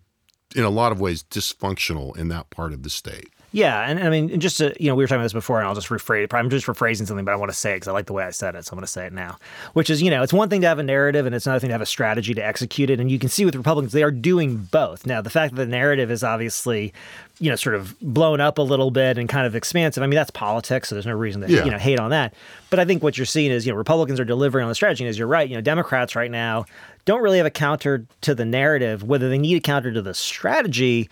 in 0.55 0.63
a 0.63 0.69
lot 0.69 0.91
of 0.91 0.99
ways, 0.99 1.23
dysfunctional 1.23 2.15
in 2.15 2.27
that 2.27 2.49
part 2.51 2.71
of 2.71 2.83
the 2.83 2.89
state. 2.89 3.29
Yeah, 3.53 3.81
and 3.89 3.99
I 3.99 4.09
mean, 4.09 4.29
and 4.31 4.41
just 4.41 4.59
to, 4.59 4.73
you 4.81 4.87
know, 4.87 4.95
we 4.95 5.03
were 5.03 5.07
talking 5.07 5.19
about 5.19 5.25
this 5.25 5.33
before, 5.33 5.59
and 5.59 5.67
I'll 5.67 5.75
just 5.75 5.89
rephrase. 5.89 6.33
I'm 6.33 6.49
just 6.49 6.67
rephrasing 6.67 7.05
something, 7.05 7.25
but 7.25 7.33
I 7.33 7.35
want 7.35 7.51
to 7.51 7.57
say 7.57 7.71
it 7.73 7.75
because 7.77 7.89
I 7.89 7.91
like 7.91 8.05
the 8.05 8.13
way 8.13 8.23
I 8.23 8.29
said 8.31 8.55
it, 8.55 8.65
so 8.65 8.71
I'm 8.71 8.77
going 8.77 8.85
to 8.85 8.91
say 8.91 9.05
it 9.07 9.11
now. 9.13 9.37
Which 9.73 9.89
is, 9.89 10.01
you 10.01 10.09
know, 10.09 10.23
it's 10.23 10.31
one 10.31 10.47
thing 10.47 10.61
to 10.61 10.67
have 10.67 10.79
a 10.79 10.83
narrative, 10.83 11.25
and 11.25 11.35
it's 11.35 11.45
another 11.45 11.59
thing 11.59 11.67
to 11.67 11.73
have 11.73 11.81
a 11.81 11.85
strategy 11.85 12.33
to 12.33 12.45
execute 12.45 12.89
it. 12.89 13.01
And 13.01 13.11
you 13.11 13.19
can 13.19 13.27
see 13.27 13.43
with 13.43 13.55
Republicans, 13.55 13.91
they 13.91 14.03
are 14.03 14.11
doing 14.11 14.55
both. 14.55 15.05
Now, 15.05 15.21
the 15.21 15.29
fact 15.29 15.53
that 15.55 15.61
the 15.61 15.69
narrative 15.69 16.09
is 16.11 16.23
obviously, 16.23 16.93
you 17.39 17.49
know, 17.49 17.57
sort 17.57 17.75
of 17.75 17.99
blown 17.99 18.39
up 18.39 18.57
a 18.57 18.61
little 18.61 18.89
bit 18.89 19.17
and 19.17 19.27
kind 19.27 19.45
of 19.45 19.53
expansive. 19.53 20.01
I 20.01 20.05
mean, 20.07 20.15
that's 20.15 20.31
politics, 20.31 20.87
so 20.87 20.95
there's 20.95 21.05
no 21.05 21.13
reason 21.15 21.41
to, 21.41 21.51
Yeah. 21.51 21.65
you 21.65 21.71
know, 21.71 21.77
hate 21.77 21.99
on 21.99 22.11
that. 22.11 22.33
But 22.69 22.79
I 22.79 22.85
think 22.85 23.03
what 23.03 23.17
you're 23.17 23.25
seeing 23.25 23.51
is, 23.51 23.65
you 23.65 23.73
know, 23.73 23.77
Republicans 23.77 24.17
are 24.21 24.25
delivering 24.25 24.63
on 24.63 24.69
the 24.69 24.75
strategy, 24.75 25.03
and 25.03 25.09
as 25.09 25.19
you're 25.19 25.27
right, 25.27 25.49
you 25.49 25.55
know, 25.55 25.61
Democrats 25.61 26.15
right 26.15 26.31
now 26.31 26.65
don't 27.03 27.21
really 27.21 27.37
have 27.37 27.47
a 27.47 27.51
counter 27.51 28.05
to 28.21 28.33
the 28.33 28.45
narrative. 28.45 29.03
Whether 29.03 29.27
they 29.27 29.39
need 29.39 29.57
a 29.57 29.59
counter 29.59 29.91
to 29.91 30.01
the 30.01 30.13
strategy 30.13 31.09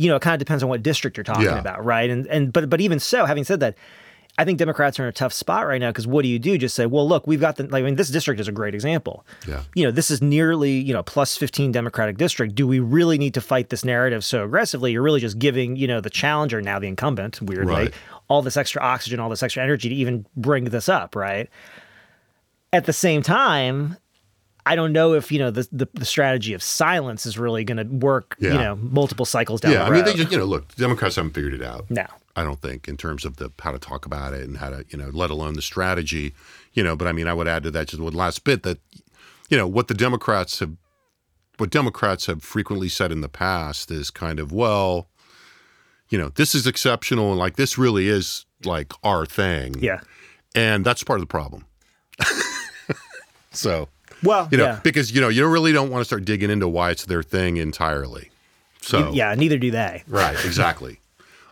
you 0.00 0.08
know, 0.08 0.16
it 0.16 0.22
kind 0.22 0.34
of 0.34 0.38
depends 0.38 0.62
on 0.62 0.68
what 0.68 0.82
district 0.82 1.16
you're 1.16 1.24
talking 1.24 1.42
Yeah. 1.44 1.58
about, 1.58 1.84
right? 1.84 2.08
And 2.08 2.26
and 2.28 2.52
but 2.52 2.70
but 2.70 2.80
even 2.80 2.98
so, 2.98 3.26
having 3.26 3.44
said 3.44 3.60
that, 3.60 3.74
I 4.38 4.44
think 4.44 4.58
Democrats 4.58 4.98
are 4.98 5.02
in 5.02 5.08
a 5.08 5.12
tough 5.12 5.32
spot 5.32 5.66
right 5.66 5.80
now 5.80 5.90
because 5.90 6.06
what 6.06 6.22
do 6.22 6.28
you 6.28 6.38
do? 6.38 6.56
Just 6.56 6.74
say, 6.74 6.86
well, 6.86 7.06
look, 7.06 7.26
we've 7.26 7.40
got 7.40 7.56
the. 7.56 7.64
Like, 7.64 7.82
I 7.82 7.84
mean, 7.84 7.96
this 7.96 8.08
district 8.08 8.40
is 8.40 8.48
a 8.48 8.52
great 8.52 8.74
example. 8.74 9.26
Yeah. 9.46 9.64
You 9.74 9.84
know, 9.84 9.90
this 9.90 10.10
is 10.10 10.22
nearly 10.22 10.70
you 10.72 10.94
know 10.94 11.02
plus 11.02 11.36
fifteen 11.36 11.70
Democratic 11.72 12.16
district. 12.16 12.54
Do 12.54 12.66
we 12.66 12.78
really 12.78 13.18
need 13.18 13.34
to 13.34 13.40
fight 13.42 13.68
this 13.68 13.84
narrative 13.84 14.24
so 14.24 14.44
aggressively? 14.44 14.92
You're 14.92 15.02
really 15.02 15.20
just 15.20 15.38
giving 15.38 15.76
you 15.76 15.86
know 15.86 16.00
the 16.00 16.08
challenger 16.10 16.62
now 16.62 16.78
the 16.78 16.86
incumbent, 16.88 17.42
weirdly, 17.42 17.74
Right. 17.74 17.94
all 18.28 18.40
this 18.40 18.56
extra 18.56 18.80
oxygen, 18.80 19.20
all 19.20 19.28
this 19.28 19.42
extra 19.42 19.62
energy 19.62 19.90
to 19.90 19.94
even 19.94 20.24
bring 20.34 20.64
this 20.64 20.88
up, 20.88 21.14
right? 21.14 21.50
At 22.72 22.86
the 22.86 22.92
same 22.94 23.22
time. 23.22 23.96
I 24.66 24.76
don't 24.76 24.92
know 24.92 25.14
if 25.14 25.32
you 25.32 25.38
know 25.38 25.50
the, 25.50 25.68
the, 25.72 25.88
the 25.94 26.04
strategy 26.04 26.52
of 26.52 26.62
silence 26.62 27.26
is 27.26 27.38
really 27.38 27.64
going 27.64 27.78
to 27.78 27.94
work. 27.94 28.36
You 28.38 28.50
know, 28.50 28.76
multiple 28.76 29.24
cycles 29.24 29.60
down 29.60 29.72
the 29.72 29.78
road. 29.78 29.84
yeah, 29.84 29.90
I 29.90 29.94
mean, 29.94 30.04
they 30.04 30.14
just 30.14 30.30
you 30.30 30.38
know, 30.38 30.44
look, 30.44 30.68
the 30.68 30.82
Democrats 30.82 31.16
haven't 31.16 31.32
figured 31.32 31.54
it 31.54 31.62
out. 31.62 31.90
No. 31.90 32.06
I 32.36 32.44
don't 32.44 32.60
think 32.60 32.88
in 32.88 32.96
terms 32.96 33.24
of 33.24 33.36
the 33.36 33.50
how 33.60 33.72
to 33.72 33.78
talk 33.78 34.06
about 34.06 34.34
it 34.34 34.42
and 34.42 34.58
how 34.58 34.70
to 34.70 34.84
you 34.88 34.98
know, 34.98 35.10
let 35.12 35.30
alone 35.30 35.54
the 35.54 35.62
strategy, 35.62 36.32
you 36.72 36.82
know. 36.82 36.96
But 36.96 37.08
I 37.08 37.12
mean, 37.12 37.26
I 37.26 37.34
would 37.34 37.48
add 37.48 37.62
to 37.64 37.70
that 37.72 37.88
just 37.88 38.02
one 38.02 38.12
last 38.12 38.44
bit 38.44 38.62
that 38.62 38.78
you 39.48 39.56
know 39.56 39.66
what 39.66 39.88
the 39.88 39.94
Democrats 39.94 40.60
have, 40.60 40.76
what 41.58 41.70
Democrats 41.70 42.26
have 42.26 42.42
frequently 42.42 42.88
said 42.88 43.10
in 43.12 43.20
the 43.20 43.28
past 43.28 43.90
is 43.90 44.10
kind 44.10 44.38
of 44.38 44.52
well, 44.52 45.08
you 46.08 46.18
know, 46.18 46.28
this 46.28 46.54
is 46.54 46.66
exceptional 46.66 47.30
and 47.30 47.38
like 47.38 47.56
this 47.56 47.76
really 47.76 48.08
is 48.08 48.46
like 48.64 48.92
our 49.02 49.26
thing. 49.26 49.74
yeah. 49.80 50.00
and 50.54 50.84
that's 50.84 51.02
part 51.02 51.18
of 51.18 51.22
the 51.22 51.26
problem. 51.26 51.64
so 53.52 53.88
Well, 54.22 54.48
you 54.50 54.58
know, 54.58 54.64
yeah. 54.64 54.80
because 54.82 55.12
you 55.12 55.20
know, 55.20 55.28
you 55.28 55.46
really 55.46 55.72
don't 55.72 55.90
want 55.90 56.00
to 56.00 56.04
start 56.04 56.24
digging 56.24 56.50
into 56.50 56.68
why 56.68 56.90
it's 56.90 57.04
their 57.04 57.22
thing 57.22 57.56
entirely. 57.56 58.30
So 58.80 59.12
Yeah, 59.12 59.34
neither 59.34 59.58
do 59.58 59.70
they. 59.70 60.02
Right, 60.08 60.36
exactly. 60.44 61.00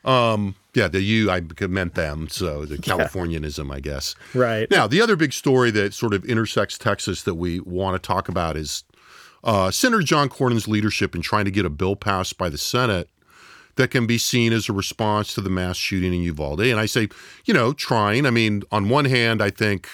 um, 0.04 0.54
yeah, 0.75 0.88
the 0.88 1.00
you 1.00 1.30
I 1.30 1.40
meant 1.66 1.94
them, 1.94 2.28
so 2.28 2.64
the 2.64 2.78
Californianism, 2.78 3.70
I 3.70 3.80
guess. 3.80 4.14
Right. 4.34 4.70
Now, 4.70 4.87
the 4.87 5.00
other 5.00 5.16
big 5.16 5.32
story 5.32 5.70
that 5.72 5.92
sort 5.92 6.14
of 6.14 6.25
intersects 6.25 6.78
Texas 6.78 7.22
that 7.25 7.34
we 7.34 7.60
want 7.60 8.00
to 8.00 8.06
talk 8.06 8.28
about 8.28 8.56
is 8.56 8.84
uh, 9.42 9.70
Senator 9.70 10.02
John 10.02 10.28
Cornyn's 10.28 10.68
leadership 10.68 11.14
in 11.14 11.22
trying 11.22 11.46
to 11.46 11.50
get 11.50 11.64
a 11.64 11.70
bill 11.70 11.96
passed 11.96 12.38
by 12.38 12.48
the 12.48 12.58
Senate 12.58 13.08
that 13.76 13.90
can 13.90 14.06
be 14.06 14.18
seen 14.18 14.52
as 14.52 14.68
a 14.68 14.72
response 14.72 15.34
to 15.34 15.40
the 15.40 15.50
mass 15.50 15.76
shooting 15.76 16.12
in 16.12 16.20
Uvalde. 16.22 16.60
And 16.60 16.80
I 16.80 16.87
say, 16.87 17.08
you 17.44 17.54
know, 17.54 17.72
trying. 17.72 18.26
I 18.26 18.30
mean, 18.30 18.62
on 18.72 18.88
one 18.88 19.04
hand, 19.04 19.40
I 19.40 19.50
think, 19.50 19.88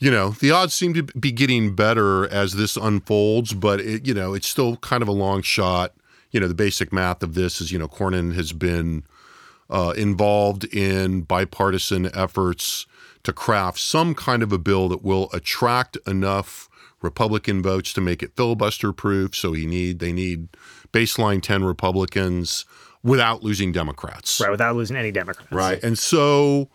you 0.00 0.10
know, 0.10 0.30
the 0.30 0.50
odds 0.50 0.72
seem 0.74 0.94
to 0.94 1.02
be 1.02 1.30
getting 1.30 1.74
better 1.74 2.26
as 2.28 2.54
this 2.54 2.76
unfolds, 2.76 3.52
but 3.52 3.80
it, 3.80 4.06
you 4.06 4.14
know, 4.14 4.32
it's 4.32 4.48
still 4.48 4.76
kind 4.78 5.02
of 5.02 5.08
a 5.08 5.12
long 5.12 5.42
shot. 5.42 5.94
You 6.30 6.40
know, 6.40 6.48
the 6.48 6.54
basic 6.54 6.92
math 6.92 7.22
of 7.22 7.34
this 7.34 7.60
is, 7.60 7.70
you 7.70 7.78
know, 7.78 7.86
Cornyn 7.86 8.34
has 8.34 8.52
been 8.52 9.04
uh, 9.68 9.92
involved 9.96 10.64
in 10.64 11.22
bipartisan 11.22 12.10
efforts 12.16 12.86
to 13.24 13.32
craft 13.32 13.78
some 13.78 14.14
kind 14.14 14.42
of 14.42 14.52
a 14.52 14.58
bill 14.58 14.88
that 14.88 15.02
will 15.02 15.28
attract 15.34 15.98
enough 16.06 16.68
Republican 17.02 17.62
votes 17.62 17.92
to 17.92 18.00
make 18.00 18.22
it 18.22 18.32
filibuster 18.36 18.92
proof. 18.92 19.36
So 19.36 19.52
he 19.52 19.66
need 19.66 19.98
they 19.98 20.12
need 20.12 20.48
baseline 20.92 21.42
ten 21.42 21.62
Republicans 21.62 22.64
without 23.02 23.42
losing 23.42 23.72
Democrats. 23.72 24.40
Right, 24.40 24.50
without 24.50 24.76
losing 24.76 24.96
any 24.96 25.12
Democrats. 25.12 25.52
Right. 25.52 25.82
And 25.82 25.98
so 25.98 26.68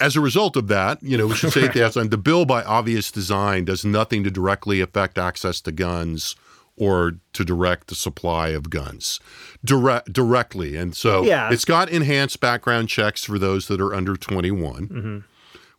as 0.00 0.16
a 0.16 0.20
result 0.20 0.56
of 0.56 0.68
that, 0.68 1.02
you 1.02 1.16
know, 1.16 1.26
we 1.26 1.34
should 1.34 1.52
say 1.52 1.64
at 1.66 1.74
the 1.74 1.84
outside, 1.84 2.10
the 2.10 2.18
bill 2.18 2.44
by 2.44 2.62
obvious 2.62 3.10
design 3.10 3.64
does 3.64 3.84
nothing 3.84 4.24
to 4.24 4.30
directly 4.30 4.80
affect 4.80 5.18
access 5.18 5.60
to 5.62 5.72
guns 5.72 6.36
or 6.76 7.12
to 7.32 7.44
direct 7.44 7.88
the 7.88 7.94
supply 7.94 8.48
of 8.48 8.68
guns 8.68 9.18
direct 9.64 10.12
directly. 10.12 10.76
And 10.76 10.94
so 10.94 11.22
Yeah. 11.24 11.50
it's 11.50 11.64
got 11.64 11.88
enhanced 11.88 12.40
background 12.40 12.88
checks 12.88 13.24
for 13.24 13.38
those 13.38 13.68
that 13.68 13.80
are 13.80 13.94
under 13.94 14.14
21, 14.16 14.88
mm-hmm. 14.88 15.18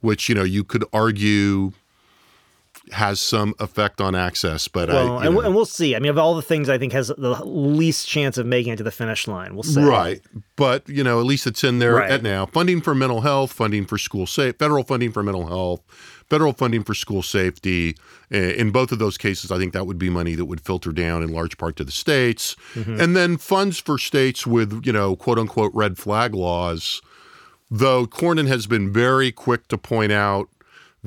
which, 0.02 0.28
you 0.28 0.36
know, 0.36 0.44
you 0.44 0.64
could 0.64 0.84
argue 0.92 1.74
has 2.94 3.20
some 3.20 3.54
effect 3.60 4.00
on 4.02 4.16
access, 4.16 4.68
but 4.68 4.90
Well, 4.90 5.18
I, 5.20 5.26
and, 5.28 5.38
and 5.40 5.54
we'll 5.56 5.66
see. 5.66 5.96
I 5.96 6.00
mean, 6.00 6.10
of 6.10 6.18
all 6.18 6.36
the 6.36 6.42
things, 6.42 6.70
I 6.70 6.78
think 6.78 6.94
has 6.94 7.10
the 7.10 7.42
least 7.46 8.08
chance 8.08 8.38
of 8.38 8.46
making 8.46 8.74
it 8.74 8.78
to 8.78 8.84
the 8.84 8.92
finish 8.92 9.28
line. 9.28 9.54
We'll 9.56 9.64
see. 9.64 9.82
Right. 9.82 10.22
But, 10.56 10.88
you 10.88 11.04
know, 11.04 11.20
at 11.20 11.26
least 11.26 11.48
it's 11.48 11.64
in 11.64 11.80
there 11.80 11.96
Right. 11.96 12.10
at 12.12 12.24
now. 12.24 12.46
Funding 12.46 12.82
for 12.82 12.96
mental 12.96 13.22
health, 13.22 13.52
funding 13.52 13.86
for 13.86 13.98
school 13.98 14.26
safe, 14.26 14.56
federal 14.58 14.84
funding 14.84 15.12
for 15.12 15.22
mental 15.24 15.48
health, 15.48 15.82
federal 16.30 16.54
funding 16.54 16.84
for 16.84 16.94
school 16.94 17.22
safety. 17.24 17.96
Eh, 18.32 18.52
In 18.52 18.72
both 18.72 18.92
of 18.92 19.00
those 19.00 19.18
cases, 19.18 19.52
I 19.52 19.58
think 19.58 19.74
that 19.74 19.86
would 19.86 20.00
be 20.00 20.10
money 20.10 20.36
that 20.36 20.46
would 20.46 20.62
filter 20.62 20.92
down 20.92 21.24
in 21.24 21.32
large 21.32 21.58
part 21.58 21.76
to 21.78 21.84
the 21.84 21.92
states. 21.92 22.56
And 22.76 23.16
then 23.16 23.38
funds 23.38 23.78
for 23.80 23.98
states 23.98 24.48
with, 24.48 24.82
you 24.86 24.94
know, 24.94 25.16
quote 25.16 25.38
unquote 25.40 25.72
red 25.74 25.98
flag 25.98 26.34
laws, 26.34 27.02
though 27.70 28.06
Cornyn 28.06 28.48
has 28.48 28.66
been 28.68 28.92
very 28.94 29.32
quick 29.32 29.68
to 29.68 29.78
point 29.78 30.12
out 30.12 30.50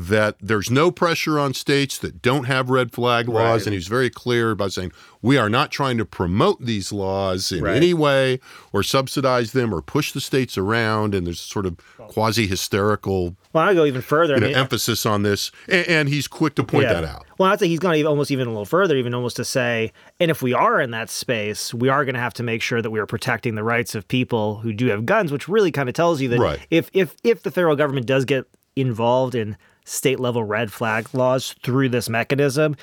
that 0.09 0.37
there's 0.40 0.71
no 0.71 0.90
pressure 0.90 1.38
on 1.38 1.52
states 1.52 1.99
that 1.99 2.23
don't 2.23 2.45
have 2.45 2.71
red 2.71 2.90
flag 2.92 3.28
laws. 3.28 3.61
Right. 3.61 3.66
And 3.66 3.75
he's 3.75 3.87
very 3.88 4.09
clear 4.09 4.50
about 4.52 4.73
saying, 4.73 4.92
we 5.21 5.37
are 5.37 5.50
not 5.50 5.71
trying 5.71 5.99
to 5.99 6.07
promote 6.07 6.64
these 6.64 6.90
laws 6.92 7.52
in 7.52 7.62
Right. 7.62 7.76
any 7.76 7.92
way 7.92 8.40
or 8.73 8.83
subsidize 8.83 9.52
them 9.52 9.75
or 9.75 9.83
push 9.83 10.12
the 10.12 10.21
states 10.21 10.57
around. 10.57 11.14
And 11.14 11.26
there's 11.26 11.40
sort 11.40 11.66
of 11.66 11.76
quasi 12.09 12.47
hysterical 12.47 13.37
Well, 13.52 13.64
I 13.69 13.75
go 13.75 13.85
even 13.85 14.00
further. 14.00 14.35
you 14.37 14.40
know, 14.40 14.47
I 14.47 14.50
mean, 14.50 14.59
emphasis 14.59 15.04
on 15.04 15.23
this. 15.23 15.50
And, 15.69 15.87
and 15.88 16.09
he's 16.09 16.26
quick 16.26 16.54
to 16.54 16.64
point 16.64 16.88
that 16.88 17.04
out. 17.04 17.26
Well, 17.38 17.50
I'd 17.52 17.59
say 17.61 17.69
he's 17.69 17.78
gone 17.78 17.95
even, 17.97 18.07
almost 18.09 18.30
even 18.30 18.47
a 18.47 18.50
little 18.50 18.64
further, 18.64 18.97
even 18.97 19.12
almost 19.12 19.37
to 19.37 19.45
say, 19.45 19.92
and 20.19 20.30
if 20.30 20.40
we 20.40 20.54
are 20.54 20.80
in 20.80 20.92
that 20.92 21.11
space, 21.11 21.75
we 21.75 21.90
are 21.90 22.04
going 22.07 22.14
to 22.14 22.21
have 22.21 22.35
to 22.35 22.42
make 22.42 22.62
sure 22.62 22.80
that 22.80 22.90
we 22.90 22.99
are 23.00 23.07
protecting 23.07 23.54
the 23.54 23.64
rights 23.64 23.95
of 23.95 24.09
people 24.09 24.57
who 24.61 24.73
do 24.73 24.87
have 24.87 25.04
guns, 25.04 25.30
which 25.30 25.47
really 25.49 25.71
kind 25.73 25.88
of 25.90 25.95
tells 25.95 26.23
you 26.23 26.28
that 26.28 26.38
Right. 26.38 26.61
if 26.71 26.88
if 26.95 27.16
if 27.23 27.42
the 27.42 27.50
federal 27.50 27.76
government 27.76 28.07
does 28.07 28.25
get 28.25 28.47
involved 28.76 29.35
in 29.35 29.57
state 29.84 30.20
level 30.20 30.44
red 30.44 30.72
flag 30.72 31.08
laws 31.12 31.54
through 31.62 31.88
this 31.88 32.08
mechanism, 32.08 32.76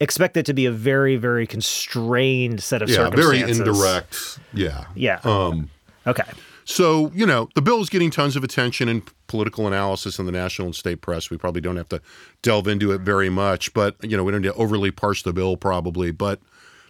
expect 0.00 0.36
it 0.36 0.46
to 0.46 0.54
be 0.54 0.66
a 0.66 0.72
very 0.72 1.16
very 1.16 1.46
constrained 1.46 2.62
set 2.62 2.82
of 2.82 2.88
Yeah, 2.88 3.10
very 3.10 3.40
indirect. 3.40 4.38
Yeah. 4.52 4.84
Yeah. 4.94 5.20
Um. 5.24 5.70
Okay. 6.06 6.24
So, 6.64 7.10
you 7.14 7.26
know, 7.26 7.48
the 7.54 7.62
bill 7.62 7.80
is 7.80 7.88
getting 7.88 8.10
tons 8.10 8.36
of 8.36 8.44
attention 8.44 8.88
in 8.88 9.02
political 9.26 9.66
analysis 9.66 10.18
in 10.18 10.26
the 10.26 10.32
national 10.32 10.66
and 10.66 10.76
state 10.76 11.00
press. 11.00 11.28
We 11.28 11.36
probably 11.36 11.60
don't 11.60 11.76
have 11.76 11.88
to 11.88 12.00
delve 12.40 12.68
into 12.68 12.92
it 12.92 13.00
very 13.00 13.30
much, 13.30 13.74
but, 13.74 13.96
you 14.02 14.16
know, 14.16 14.22
we 14.22 14.30
don't 14.30 14.42
need 14.42 14.48
to 14.48 14.54
overly 14.54 14.90
parse 14.90 15.22
the 15.22 15.32
bill 15.32 15.56
probably, 15.56 16.12
but 16.12 16.40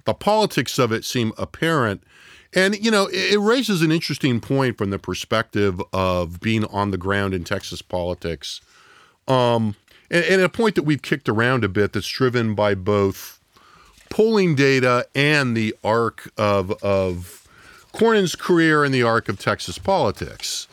the 0.05 0.15
politics 0.15 0.79
of 0.79 0.93
it 0.93 1.05
seem 1.05 1.33
apparent. 1.39 2.03
And, 2.55 2.77
you 2.85 2.91
know, 2.91 3.07
it, 3.07 3.35
it 3.35 3.39
raises 3.39 3.81
an 3.81 3.91
interesting 3.91 4.41
point 4.41 4.77
from 4.77 4.91
the 4.91 4.99
perspective 4.99 5.81
of 5.93 6.41
being 6.41 6.65
on 6.67 6.91
the 6.91 6.99
ground 6.99 7.33
in 7.33 7.45
Texas 7.45 7.81
politics. 7.81 8.61
Um, 9.29 9.77
and, 10.11 10.25
and 10.25 10.43
a 10.43 10.49
point 10.49 10.75
that 10.75 10.83
we've 10.83 11.03
kicked 11.03 11.29
around 11.29 11.65
a 11.65 11.69
bit 11.69 11.93
that's 11.93 12.09
driven 12.09 12.55
by 12.55 12.75
both 12.75 13.41
polling 14.11 14.55
data 14.55 15.07
and 15.15 15.57
the 15.57 15.75
arc 15.83 16.31
of, 16.37 16.71
of 16.83 17.49
Cornyn's 17.95 18.37
career 18.37 18.85
and 18.85 18.93
the 18.93 19.03
arc 19.03 19.29
of 19.29 19.39
Texas 19.39 19.79
politics. 19.79 20.69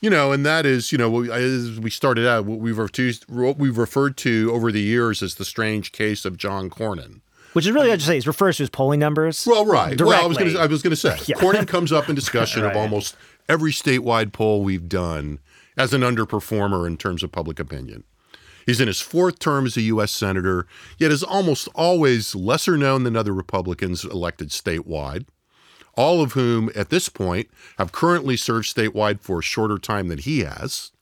You 0.00 0.10
know, 0.10 0.32
and 0.32 0.44
that 0.44 0.66
is, 0.66 0.90
you 0.90 0.98
know, 0.98 1.22
as 1.30 1.78
we 1.78 1.88
started 1.88 2.26
out, 2.26 2.44
what 2.44 2.58
we've, 2.58 2.76
referred 2.76 2.94
to, 2.94 3.14
what 3.28 3.56
we've 3.56 3.78
referred 3.78 4.16
to 4.18 4.50
over 4.52 4.72
the 4.72 4.80
years 4.80 5.22
as 5.22 5.36
the 5.36 5.44
strange 5.44 5.92
case 5.92 6.24
of 6.24 6.36
John 6.36 6.68
Cornyn. 6.70 7.20
Which 7.52 7.66
is 7.66 7.72
really, 7.72 7.92
I 7.92 7.96
just 7.96 8.08
say, 8.08 8.16
it 8.16 8.26
refers 8.26 8.56
to 8.56 8.64
his 8.64 8.70
polling 8.70 8.98
numbers. 8.98 9.46
Well, 9.46 9.64
right. 9.64 10.00
Well, 10.00 10.10
I 10.10 10.26
was 10.26 10.36
going 10.36 10.50
directly. 10.50 10.54
to, 10.54 10.60
I 10.60 10.66
was 10.66 10.82
going 10.82 10.90
to 10.90 10.96
say, 10.96 11.18
Yeah. 11.26 11.36
Cornyn 11.36 11.68
comes 11.68 11.92
up 11.92 12.08
in 12.08 12.16
discussion 12.16 12.64
of 12.64 12.76
almost 12.76 13.14
every 13.48 13.70
statewide 13.70 14.32
poll 14.32 14.64
we've 14.64 14.88
done 14.88 15.38
as 15.76 15.92
an 15.92 16.02
underperformer 16.02 16.86
in 16.86 16.96
terms 16.96 17.22
of 17.22 17.32
public 17.32 17.58
opinion. 17.58 18.04
He's 18.66 18.80
in 18.80 18.86
his 18.86 19.00
fourth 19.00 19.38
term 19.38 19.66
as 19.66 19.76
a 19.76 19.82
U.S. 19.82 20.12
senator, 20.12 20.66
yet 20.98 21.10
is 21.10 21.22
almost 21.22 21.68
always 21.74 22.34
lesser 22.34 22.76
known 22.76 23.04
than 23.04 23.16
other 23.16 23.34
Republicans 23.34 24.04
elected 24.04 24.50
statewide, 24.50 25.26
all 25.96 26.22
of 26.22 26.32
whom 26.32 26.70
at 26.74 26.90
this 26.90 27.08
point 27.08 27.48
have 27.78 27.92
currently 27.92 28.36
served 28.36 28.66
statewide 28.66 29.20
for 29.20 29.40
a 29.40 29.42
shorter 29.42 29.78
time 29.78 30.08
than 30.08 30.18
he 30.18 30.40
has. 30.40 30.92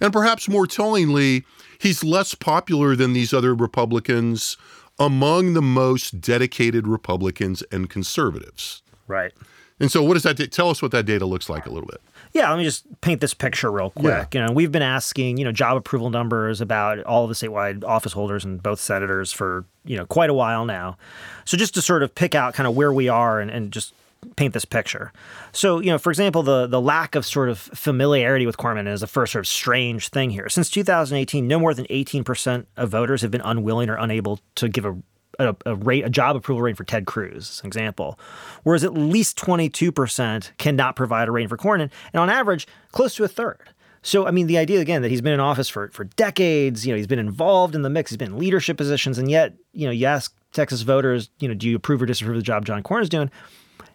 And 0.00 0.12
perhaps 0.12 0.48
more 0.48 0.66
tellingly, 0.66 1.44
he's 1.78 2.04
less 2.04 2.34
popular 2.34 2.96
than 2.96 3.12
these 3.12 3.34
other 3.34 3.54
Republicans 3.54 4.56
among 4.98 5.54
the 5.54 5.62
most 5.62 6.20
dedicated 6.20 6.86
Republicans 6.86 7.62
and 7.72 7.90
conservatives. 7.90 8.82
Right. 9.08 9.32
And 9.80 9.90
so, 9.90 10.02
what 10.02 10.14
does 10.14 10.22
that 10.22 10.36
da- 10.36 10.46
tell 10.46 10.70
us? 10.70 10.82
What 10.82 10.92
that 10.92 11.06
data 11.06 11.24
looks 11.26 11.48
like 11.48 11.66
a 11.66 11.70
little 11.70 11.88
bit. 11.88 12.00
Yeah, 12.32 12.48
let 12.50 12.58
me 12.58 12.64
just 12.64 12.84
paint 13.00 13.20
this 13.20 13.34
picture 13.34 13.70
real 13.70 13.90
quick. 13.90 14.34
Yeah. 14.34 14.40
You 14.40 14.46
know, 14.46 14.52
we've 14.52 14.70
been 14.70 14.82
asking, 14.82 15.36
you 15.36 15.44
know, 15.44 15.52
job 15.52 15.76
approval 15.76 16.10
numbers 16.10 16.60
about 16.60 17.02
all 17.04 17.24
of 17.24 17.28
the 17.28 17.34
statewide 17.34 17.84
office 17.84 18.12
holders 18.12 18.44
and 18.44 18.62
both 18.62 18.80
senators 18.80 19.32
for, 19.32 19.64
you 19.84 19.96
know, 19.96 20.06
quite 20.06 20.30
a 20.30 20.34
while 20.34 20.64
now. 20.64 20.96
So 21.44 21.56
just 21.56 21.74
to 21.74 21.82
sort 21.82 22.02
of 22.02 22.14
pick 22.14 22.34
out 22.34 22.54
kind 22.54 22.66
of 22.66 22.76
where 22.76 22.92
we 22.92 23.08
are 23.08 23.40
and, 23.40 23.50
and 23.50 23.72
just 23.72 23.94
paint 24.36 24.54
this 24.54 24.64
picture. 24.64 25.12
So, 25.52 25.80
you 25.80 25.90
know, 25.90 25.98
for 25.98 26.10
example, 26.10 26.42
the 26.42 26.66
the 26.66 26.80
lack 26.80 27.14
of 27.14 27.26
sort 27.26 27.48
of 27.48 27.58
familiarity 27.58 28.46
with 28.46 28.56
Cornyn 28.56 28.86
is 28.86 29.00
the 29.00 29.06
first 29.06 29.32
sort 29.32 29.44
of 29.44 29.48
strange 29.48 30.08
thing 30.08 30.30
here. 30.30 30.48
Since 30.48 30.70
2018, 30.70 31.46
no 31.46 31.58
more 31.58 31.74
than 31.74 31.86
18% 31.86 32.66
of 32.76 32.90
voters 32.90 33.22
have 33.22 33.30
been 33.30 33.40
unwilling 33.40 33.88
or 33.88 33.96
unable 33.96 34.40
to 34.56 34.68
give 34.68 34.84
a 34.84 34.96
a, 35.40 35.56
a 35.66 35.74
rate, 35.74 36.04
a 36.04 36.10
job 36.10 36.36
approval 36.36 36.62
rating 36.62 36.76
for 36.76 36.84
Ted 36.84 37.06
Cruz, 37.06 37.50
as 37.50 37.60
an 37.60 37.66
example, 37.66 38.18
whereas 38.62 38.84
at 38.84 38.94
least 38.94 39.38
22% 39.38 40.50
cannot 40.58 40.96
provide 40.96 41.28
a 41.28 41.30
rating 41.30 41.48
for 41.48 41.56
Cornyn, 41.56 41.90
and 42.12 42.20
on 42.20 42.30
average, 42.30 42.66
close 42.92 43.14
to 43.16 43.24
a 43.24 43.28
third. 43.28 43.70
So, 44.02 44.26
I 44.26 44.30
mean, 44.30 44.46
the 44.46 44.56
idea 44.56 44.80
again 44.80 45.02
that 45.02 45.10
he's 45.10 45.20
been 45.20 45.34
in 45.34 45.40
office 45.40 45.68
for 45.68 45.88
for 45.88 46.04
decades, 46.04 46.86
you 46.86 46.92
know, 46.92 46.96
he's 46.96 47.06
been 47.06 47.18
involved 47.18 47.74
in 47.74 47.82
the 47.82 47.90
mix, 47.90 48.10
he's 48.10 48.16
been 48.16 48.32
in 48.32 48.38
leadership 48.38 48.76
positions, 48.76 49.18
and 49.18 49.30
yet, 49.30 49.54
you 49.72 49.86
know, 49.86 49.92
you 49.92 50.06
ask 50.06 50.34
Texas 50.52 50.82
voters, 50.82 51.28
you 51.38 51.48
know, 51.48 51.54
do 51.54 51.68
you 51.68 51.76
approve 51.76 52.00
or 52.02 52.06
disapprove 52.06 52.36
of 52.36 52.42
the 52.42 52.46
job 52.46 52.64
John 52.64 52.82
Cornyn's 52.82 53.08
doing? 53.08 53.30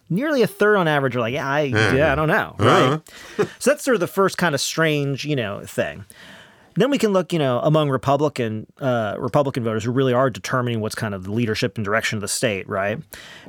Nearly 0.08 0.42
a 0.42 0.46
third 0.46 0.76
on 0.76 0.86
average 0.86 1.16
are 1.16 1.20
like, 1.20 1.34
yeah, 1.34 1.48
I, 1.48 1.62
yeah, 1.62 2.12
I 2.12 2.14
don't 2.14 2.28
know, 2.28 2.54
right? 2.60 2.92
Uh-huh. 2.92 3.46
so 3.58 3.70
that's 3.70 3.82
sort 3.82 3.96
of 3.96 4.00
the 4.00 4.06
first 4.06 4.38
kind 4.38 4.54
of 4.54 4.60
strange, 4.60 5.24
you 5.24 5.34
know, 5.34 5.62
thing. 5.66 6.04
Then 6.76 6.90
we 6.90 6.98
can 6.98 7.12
look, 7.12 7.32
you 7.32 7.38
know, 7.38 7.60
among 7.60 7.88
Republican 7.90 8.66
uh, 8.80 9.14
Republican 9.18 9.64
voters 9.64 9.84
who 9.84 9.90
really 9.92 10.12
are 10.12 10.30
determining 10.30 10.80
what's 10.80 10.94
kind 10.94 11.14
of 11.14 11.24
the 11.24 11.32
leadership 11.32 11.76
and 11.76 11.84
direction 11.84 12.16
of 12.16 12.20
the 12.22 12.28
state, 12.28 12.68
right? 12.68 12.98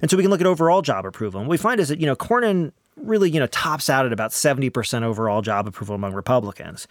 And 0.01 0.09
so 0.09 0.17
we 0.17 0.23
can 0.23 0.29
look 0.31 0.41
at 0.41 0.47
overall 0.47 0.81
job 0.81 1.05
approval. 1.05 1.39
And 1.41 1.47
what 1.47 1.51
we 1.53 1.57
find 1.57 1.79
is 1.79 1.89
that, 1.89 1.99
you 1.99 2.05
know, 2.05 2.15
Cornyn 2.15 2.71
really, 2.95 3.29
you 3.29 3.39
know, 3.39 3.47
tops 3.47 3.89
out 3.89 4.05
at 4.05 4.13
about 4.13 4.31
70% 4.31 5.03
overall 5.03 5.41
job 5.41 5.67
approval 5.67 5.93
among 5.95 6.13
Republicans. 6.13 6.87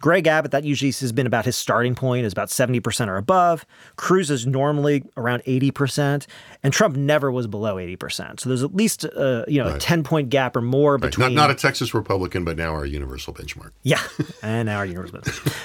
Greg 0.00 0.28
Abbott, 0.28 0.52
that 0.52 0.62
usually 0.62 0.92
has 0.92 1.10
been 1.10 1.26
about 1.26 1.44
his 1.44 1.56
starting 1.56 1.96
point, 1.96 2.24
is 2.24 2.32
about 2.32 2.50
70% 2.50 3.08
or 3.08 3.16
above. 3.16 3.66
Cruz 3.96 4.30
is 4.30 4.46
normally 4.46 5.02
around 5.16 5.42
80%, 5.42 6.26
and 6.62 6.72
Trump 6.72 6.94
never 6.94 7.32
was 7.32 7.48
below 7.48 7.74
80%. 7.76 8.38
So 8.38 8.48
there's 8.48 8.62
at 8.62 8.76
least, 8.76 9.04
uh, 9.04 9.44
you 9.48 9.60
know, 9.60 9.74
a 9.74 9.78
10 9.78 10.04
point 10.04 10.28
gap 10.30 10.54
or 10.54 10.60
more 10.60 10.92
Right. 10.92 11.02
between. 11.10 11.34
Not, 11.34 11.48
not 11.48 11.50
a 11.50 11.54
Texas 11.56 11.94
Republican, 11.94 12.44
but 12.44 12.56
now 12.56 12.70
our 12.74 12.86
universal 12.86 13.34
benchmark. 13.34 13.72
Yeah, 13.82 14.00
and 14.40 14.66
now 14.66 14.76
our 14.78 14.86
universal 14.86 15.18
business. 15.18 15.40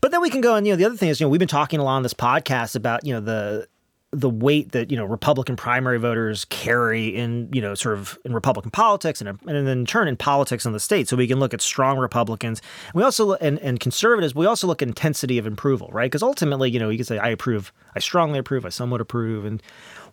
but 0.00 0.10
then 0.10 0.20
we 0.20 0.30
can 0.30 0.40
go 0.40 0.54
and 0.54 0.66
you 0.66 0.72
know 0.72 0.76
the 0.76 0.84
other 0.84 0.96
thing 0.96 1.08
is 1.08 1.20
you 1.20 1.26
know 1.26 1.30
we've 1.30 1.38
been 1.38 1.48
talking 1.48 1.80
a 1.80 1.84
lot 1.84 1.96
on 1.96 2.02
this 2.02 2.14
podcast 2.14 2.76
about 2.76 3.06
you 3.06 3.12
know 3.12 3.20
the 3.20 3.66
the 4.12 4.28
weight 4.28 4.72
that 4.72 4.90
you 4.90 4.96
know 4.96 5.06
Republican 5.06 5.56
primary 5.56 5.98
voters 5.98 6.44
carry 6.46 7.08
in 7.08 7.48
you 7.52 7.62
know 7.62 7.74
sort 7.74 7.96
of 7.96 8.18
in 8.24 8.34
Republican 8.34 8.70
politics 8.70 9.22
and, 9.22 9.38
and 9.46 9.68
in 9.68 9.86
turn 9.86 10.06
in 10.06 10.16
politics 10.16 10.66
in 10.66 10.72
the 10.72 10.80
state. 10.80 11.08
So 11.08 11.16
we 11.16 11.26
can 11.26 11.40
look 11.40 11.54
at 11.54 11.62
strong 11.62 11.98
Republicans. 11.98 12.60
We 12.94 13.02
also 13.02 13.32
and 13.34 13.58
and 13.60 13.80
conservatives. 13.80 14.34
We 14.34 14.44
also 14.44 14.66
look 14.66 14.82
at 14.82 14.88
intensity 14.88 15.38
of 15.38 15.46
approval, 15.46 15.88
right? 15.92 16.10
Because 16.10 16.22
ultimately, 16.22 16.70
you 16.70 16.78
know, 16.78 16.90
you 16.90 16.98
can 16.98 17.06
say 17.06 17.18
I 17.18 17.28
approve, 17.28 17.72
I 17.96 18.00
strongly 18.00 18.38
approve, 18.38 18.66
I 18.66 18.68
somewhat 18.68 19.00
approve, 19.00 19.46
and 19.46 19.62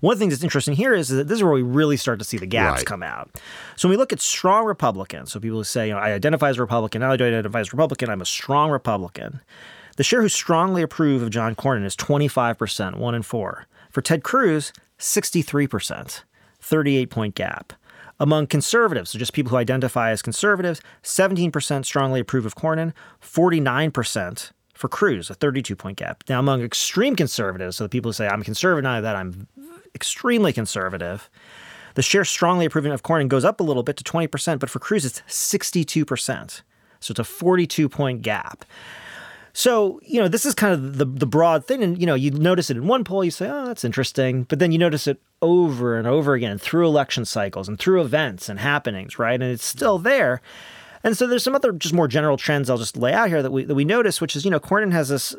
one 0.02 0.14
of 0.14 0.20
the 0.20 0.24
things 0.24 0.34
that's 0.34 0.44
interesting 0.44 0.76
here 0.76 0.94
is 0.94 1.10
that 1.10 1.28
this 1.28 1.38
is 1.38 1.44
where 1.44 1.52
we 1.52 1.62
really 1.62 1.98
start 1.98 2.20
to 2.20 2.26
see 2.26 2.38
the 2.38 2.46
gaps 2.46 2.80
Right. 2.80 2.86
come 2.86 3.04
out. 3.04 3.30
So 3.76 3.88
when 3.88 3.92
we 3.94 3.98
look 3.98 4.14
at 4.14 4.20
strong 4.22 4.66
Republicans, 4.66 5.32
so 5.32 5.40
people 5.40 5.58
who 5.58 5.64
say, 5.64 5.88
you 5.88 5.94
know, 5.94 6.00
I 6.00 6.14
identify 6.14 6.50
as 6.50 6.58
a 6.58 6.62
Republican, 6.62 7.02
not 7.02 7.08
only 7.08 7.18
do 7.18 7.26
I 7.26 7.28
identify 7.28 7.60
as 7.60 7.68
a 7.68 7.72
Republican, 7.72 8.10
I'm 8.10 8.22
a 8.22 8.26
strong 8.26 8.72
Republican. 8.72 9.42
The 9.98 10.04
share 10.04 10.22
who 10.22 10.30
strongly 10.30 10.82
approve 10.82 11.22
of 11.22 11.30
John 11.30 11.56
Cornyn 11.56 11.84
is 11.86 11.96
25%, 11.98 12.96
one 12.98 13.14
in 13.16 13.22
four. 13.22 13.66
For 13.92 14.02
Ted 14.02 14.24
Cruz, 14.24 14.72
63%, 15.00 16.24
38 16.62 17.10
point 17.10 17.36
gap. 17.36 17.74
Among 18.22 18.48
conservatives, 18.48 19.12
so 19.12 19.20
just 19.20 19.32
people 19.34 19.52
who 19.52 19.56
identify 19.58 20.12
as 20.12 20.22
conservatives, 20.22 20.82
17% 21.04 21.86
strongly 21.86 22.20
approve 22.20 22.46
of 22.46 22.56
Cornyn, 22.56 22.92
49% 23.22 24.52
for 24.74 24.88
Cruz, 24.90 25.30
a 25.30 25.34
32 25.34 25.76
point 25.76 25.98
gap. 25.98 26.24
Now, 26.30 26.40
among 26.40 26.62
extreme 26.62 27.16
conservatives, 27.16 27.78
so 27.78 27.86
the 27.86 27.90
people 27.90 28.10
who 28.10 28.14
say, 28.14 28.28
I'm 28.28 28.44
conservative, 28.44 28.84
not 28.84 29.02
that 29.02 29.16
I'm 29.16 29.48
extremely 29.96 30.54
conservative, 30.54 31.30
the 31.96 32.02
share 32.02 32.26
strongly 32.26 32.66
approving 32.66 32.92
of 32.92 33.04
Cornyn 33.04 33.28
goes 33.28 33.46
up 33.46 33.60
a 33.60 33.64
little 33.64 33.84
bit 33.84 33.98
to 33.98 34.04
20%, 34.04 34.60
but 34.60 34.70
for 34.70 34.80
Cruz, 34.80 35.06
it's 35.06 35.22
62%. 35.28 36.62
So 37.00 37.12
it's 37.12 37.20
a 37.20 37.24
42 37.24 37.90
point 37.90 38.22
gap. 38.22 38.66
So, 39.54 40.00
you 40.04 40.22
know, 40.22 40.28
this 40.28 40.46
is 40.46 40.54
kind 40.54 40.74
of 40.74 40.98
the, 40.98 41.06
the 41.06 41.26
broad 41.26 41.66
thing. 41.66 41.84
And, 41.84 42.00
you 42.00 42.06
know, 42.06 42.16
you 42.16 42.32
notice 42.32 42.70
it 42.70 42.78
in 42.78 42.88
one 42.88 43.04
poll, 43.04 43.24
you 43.24 43.32
say, 43.32 43.50
oh, 43.50 43.66
that's 43.66 43.84
interesting. 43.84 44.44
But 44.44 44.60
then 44.60 44.72
you 44.72 44.78
notice 44.78 45.08
it 45.08 45.22
over 45.42 45.98
and 45.98 46.08
over 46.08 46.34
again 46.34 46.58
through 46.58 46.86
election 46.86 47.26
cycles 47.26 47.68
and 47.68 47.80
through 47.80 48.02
events 48.02 48.48
and 48.48 48.60
happenings, 48.60 49.18
right? 49.18 49.34
And 49.34 49.52
it's 49.52 49.66
still 49.66 49.98
there. 49.98 50.42
And 51.04 51.18
so 51.18 51.28
there's 51.28 51.44
some 51.44 51.56
other 51.56 51.72
just 51.72 51.94
more 51.94 52.08
general 52.08 52.38
trends 52.38 52.70
I'll 52.70 52.78
just 52.78 52.98
lay 52.98 53.14
out 53.14 53.30
here 53.30 53.42
that 53.42 53.52
we, 53.52 53.64
that 53.64 53.76
we 53.76 53.86
notice, 53.86 54.22
which 54.22 54.36
is, 54.36 54.46
you 54.46 54.52
know, 54.52 54.60
Cornyn 54.60 54.92
has 54.92 55.10
this, 55.10 55.36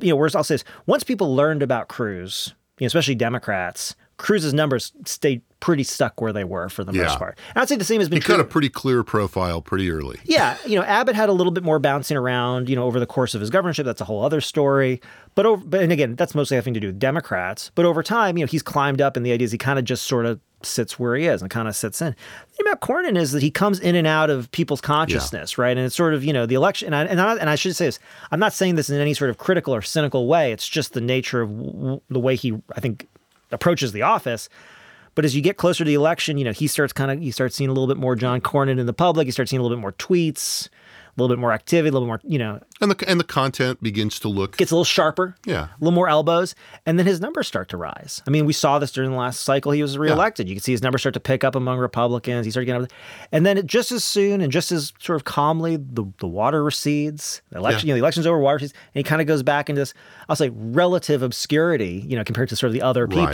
you 0.00 0.10
know, 0.10 0.16
whereas 0.16 0.34
I'll 0.34 0.44
say 0.44 0.54
this, 0.54 0.64
once 0.86 1.04
people 1.04 1.34
learned 1.34 1.62
about 1.62 1.88
Cruz, 1.88 2.54
especially 2.80 3.14
Democrats, 3.14 3.94
Cruz's 4.16 4.54
numbers 4.54 4.92
stayed 5.04 5.42
pretty 5.64 5.82
stuck 5.82 6.20
where 6.20 6.30
they 6.30 6.44
were 6.44 6.68
for 6.68 6.84
the 6.84 6.92
Yeah. 6.92 7.04
most 7.04 7.18
part. 7.18 7.38
And 7.54 7.62
I'd 7.62 7.68
say 7.70 7.76
the 7.76 7.84
same 7.84 8.00
has 8.02 8.10
been 8.10 8.16
He 8.18 8.20
true. 8.20 8.34
cut 8.34 8.40
a 8.40 8.44
pretty 8.44 8.68
clear 8.68 9.02
profile 9.02 9.62
pretty 9.62 9.90
early. 9.90 10.20
Yeah, 10.24 10.58
you 10.66 10.76
know, 10.78 10.84
Abbott 10.84 11.16
had 11.16 11.30
a 11.30 11.32
little 11.32 11.50
bit 11.52 11.64
more 11.64 11.78
bouncing 11.78 12.18
around, 12.18 12.68
you 12.68 12.76
know, 12.76 12.84
over 12.84 13.00
the 13.00 13.06
course 13.06 13.34
of 13.34 13.40
his 13.40 13.48
governorship. 13.48 13.86
That's 13.86 14.02
a 14.02 14.04
whole 14.04 14.22
other 14.22 14.42
story. 14.42 15.00
But 15.34 15.46
over, 15.46 15.64
but 15.64 15.80
and 15.80 15.90
again, 15.90 16.16
that's 16.16 16.34
mostly 16.34 16.56
having 16.56 16.74
to 16.74 16.80
do 16.80 16.88
with 16.88 16.98
Democrats. 16.98 17.70
But 17.74 17.86
over 17.86 18.02
time, 18.02 18.36
you 18.36 18.44
know, 18.44 18.48
he's 18.50 18.62
climbed 18.62 19.00
up, 19.00 19.16
and 19.16 19.24
the 19.24 19.32
idea 19.32 19.46
is 19.46 19.52
he 19.52 19.56
kind 19.58 19.78
of 19.78 19.86
just 19.86 20.02
sort 20.02 20.26
of 20.26 20.38
sits 20.62 20.98
where 20.98 21.16
he 21.16 21.24
is 21.26 21.40
and 21.40 21.50
kind 21.50 21.66
of 21.66 21.74
sits 21.74 22.00
in. 22.02 22.14
The 22.50 22.56
thing 22.56 22.66
about 22.66 22.80
Cornyn 22.82 23.16
is 23.16 23.32
that 23.32 23.42
he 23.42 23.50
comes 23.50 23.80
in 23.80 23.94
and 23.96 24.06
out 24.06 24.28
of 24.30 24.50
people's 24.50 24.80
consciousness, 24.82 25.56
right? 25.56 25.76
And 25.76 25.86
it's 25.86 25.96
sort 25.96 26.12
of 26.12 26.22
you 26.24 26.34
know 26.34 26.44
the 26.44 26.56
election. 26.56 26.92
And 26.92 26.94
I, 26.94 27.04
and, 27.10 27.20
I, 27.22 27.36
and 27.36 27.48
I 27.48 27.54
should 27.54 27.74
say 27.74 27.86
this: 27.86 27.98
I'm 28.30 28.38
not 28.40 28.52
saying 28.52 28.74
this 28.74 28.90
in 28.90 29.00
any 29.00 29.14
sort 29.14 29.30
of 29.30 29.38
critical 29.38 29.74
or 29.74 29.80
cynical 29.80 30.26
way. 30.26 30.52
It's 30.52 30.68
just 30.68 30.92
the 30.92 31.00
nature 31.00 31.40
of 31.40 31.48
w- 31.56 32.00
the 32.10 32.20
way 32.20 32.36
he, 32.36 32.52
I 32.76 32.80
think, 32.80 33.08
approaches 33.50 33.92
the 33.92 34.02
office. 34.02 34.50
But 35.14 35.24
as 35.24 35.34
you 35.36 35.42
get 35.42 35.56
closer 35.56 35.84
to 35.84 35.88
the 35.88 35.94
election, 35.94 36.38
you 36.38 36.44
know, 36.44 36.52
he 36.52 36.66
starts 36.66 36.92
kind 36.92 37.10
of 37.10 37.22
you 37.22 37.32
start 37.32 37.52
seeing 37.52 37.70
a 37.70 37.72
little 37.72 37.86
bit 37.88 37.96
more 37.96 38.16
John 38.16 38.40
Cornyn 38.40 38.78
in 38.78 38.86
the 38.86 38.92
public. 38.92 39.26
You 39.26 39.32
start 39.32 39.48
seeing 39.48 39.60
a 39.60 39.62
little 39.62 39.76
bit 39.76 39.80
more 39.80 39.92
tweets, 39.92 40.68
a 40.68 41.22
little 41.22 41.34
bit 41.34 41.40
more 41.40 41.52
activity, 41.52 41.88
a 41.90 41.92
little 41.92 42.06
bit 42.08 42.08
more, 42.08 42.20
you 42.24 42.38
know, 42.40 42.58
And 42.80 42.90
the 42.90 43.08
and 43.08 43.20
the 43.20 43.24
content 43.24 43.80
begins 43.80 44.18
to 44.20 44.28
look 44.28 44.56
gets 44.56 44.72
a 44.72 44.74
little 44.74 44.84
sharper. 44.84 45.36
Yeah. 45.46 45.66
A 45.66 45.70
little 45.78 45.92
more 45.94 46.08
elbows. 46.08 46.56
And 46.84 46.98
then 46.98 47.06
his 47.06 47.20
numbers 47.20 47.46
start 47.46 47.68
to 47.68 47.76
rise. 47.76 48.20
I 48.26 48.30
mean, 48.30 48.44
we 48.46 48.52
saw 48.52 48.80
this 48.80 48.90
during 48.90 49.12
the 49.12 49.16
last 49.16 49.42
cycle 49.42 49.70
he 49.70 49.82
was 49.82 49.96
reelected. 49.96 50.48
You 50.48 50.56
can 50.56 50.62
see 50.62 50.72
his 50.72 50.82
numbers 50.82 51.02
start 51.02 51.14
to 51.14 51.20
pick 51.20 51.44
up 51.44 51.54
among 51.54 51.78
Republicans. 51.78 52.44
He 52.44 52.50
started 52.50 52.66
getting 52.66 52.82
up. 52.82 52.90
And 53.30 53.46
then 53.46 53.64
just 53.68 53.92
as 53.92 54.02
soon 54.02 54.40
and 54.40 54.50
just 54.50 54.72
as 54.72 54.92
sort 54.98 55.14
of 55.14 55.22
calmly, 55.24 55.76
the, 55.76 56.04
the 56.18 56.26
water 56.26 56.64
recedes. 56.64 57.40
The 57.50 57.58
election, 57.58 57.86
Yeah. 57.86 57.92
you 57.92 57.92
know, 57.92 57.98
the 58.00 58.04
election's 58.04 58.26
over, 58.26 58.38
water 58.40 58.56
recedes, 58.56 58.72
and 58.72 58.98
he 58.98 59.04
kind 59.04 59.20
of 59.20 59.28
goes 59.28 59.44
back 59.44 59.70
into 59.70 59.80
this, 59.82 59.94
I'll 60.28 60.34
say, 60.34 60.50
relative 60.52 61.22
obscurity, 61.22 62.04
you 62.08 62.16
know, 62.16 62.24
compared 62.24 62.48
to 62.48 62.56
sort 62.56 62.68
of 62.68 62.72
the 62.74 62.82
other 62.82 63.06
Right. 63.06 63.30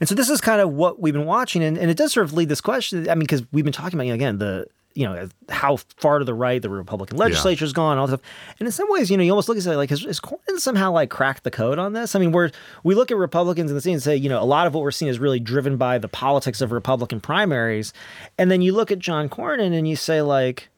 And 0.00 0.08
so 0.08 0.14
this 0.14 0.28
is 0.30 0.40
kind 0.40 0.60
of 0.60 0.70
what 0.72 1.00
we've 1.00 1.14
been 1.14 1.26
watching, 1.26 1.62
and, 1.62 1.76
and 1.76 1.90
it 1.90 1.96
does 1.96 2.12
sort 2.12 2.24
of 2.24 2.32
lead 2.32 2.48
this 2.48 2.60
question. 2.60 3.08
I 3.08 3.14
mean, 3.14 3.20
because 3.20 3.42
we've 3.52 3.64
been 3.64 3.72
talking 3.72 3.98
about 3.98 4.04
you 4.04 4.12
know, 4.12 4.14
again 4.14 4.38
the 4.38 4.66
you 4.94 5.04
know 5.04 5.28
how 5.48 5.76
far 5.76 6.18
to 6.18 6.24
the 6.24 6.34
right 6.34 6.60
the 6.60 6.68
Republican 6.68 7.18
legislature's 7.18 7.72
gone, 7.72 7.98
all 7.98 8.08
this 8.08 8.18
stuff. 8.18 8.30
And 8.58 8.66
in 8.66 8.72
some 8.72 8.90
ways, 8.90 9.10
you 9.10 9.16
know, 9.16 9.22
you 9.22 9.30
almost 9.30 9.48
look 9.48 9.56
at 9.56 9.64
it 9.64 9.76
like 9.76 9.90
has, 9.90 10.02
has 10.02 10.18
Cornyn 10.18 10.58
somehow 10.58 10.90
like 10.90 11.08
cracked 11.08 11.44
the 11.44 11.52
code 11.52 11.78
on 11.78 11.92
this? 11.92 12.16
I 12.16 12.18
mean, 12.18 12.32
we're 12.32 12.50
we 12.82 12.96
look 12.96 13.12
at 13.12 13.16
Republicans 13.16 13.70
in 13.70 13.76
the 13.76 13.80
scene 13.80 13.94
and 13.94 14.02
say, 14.02 14.16
you 14.16 14.28
know, 14.28 14.42
a 14.42 14.44
lot 14.44 14.66
of 14.66 14.74
what 14.74 14.82
we're 14.82 14.90
seeing 14.90 15.08
is 15.08 15.20
really 15.20 15.38
driven 15.38 15.76
by 15.76 15.98
the 15.98 16.08
politics 16.08 16.60
of 16.60 16.72
Republican 16.72 17.20
primaries, 17.20 17.92
and 18.38 18.50
then 18.50 18.60
you 18.60 18.72
look 18.72 18.90
at 18.90 18.98
John 18.98 19.28
Cornyn 19.28 19.72
and 19.72 19.88
you 19.88 19.96
say 19.96 20.20
like. 20.22 20.68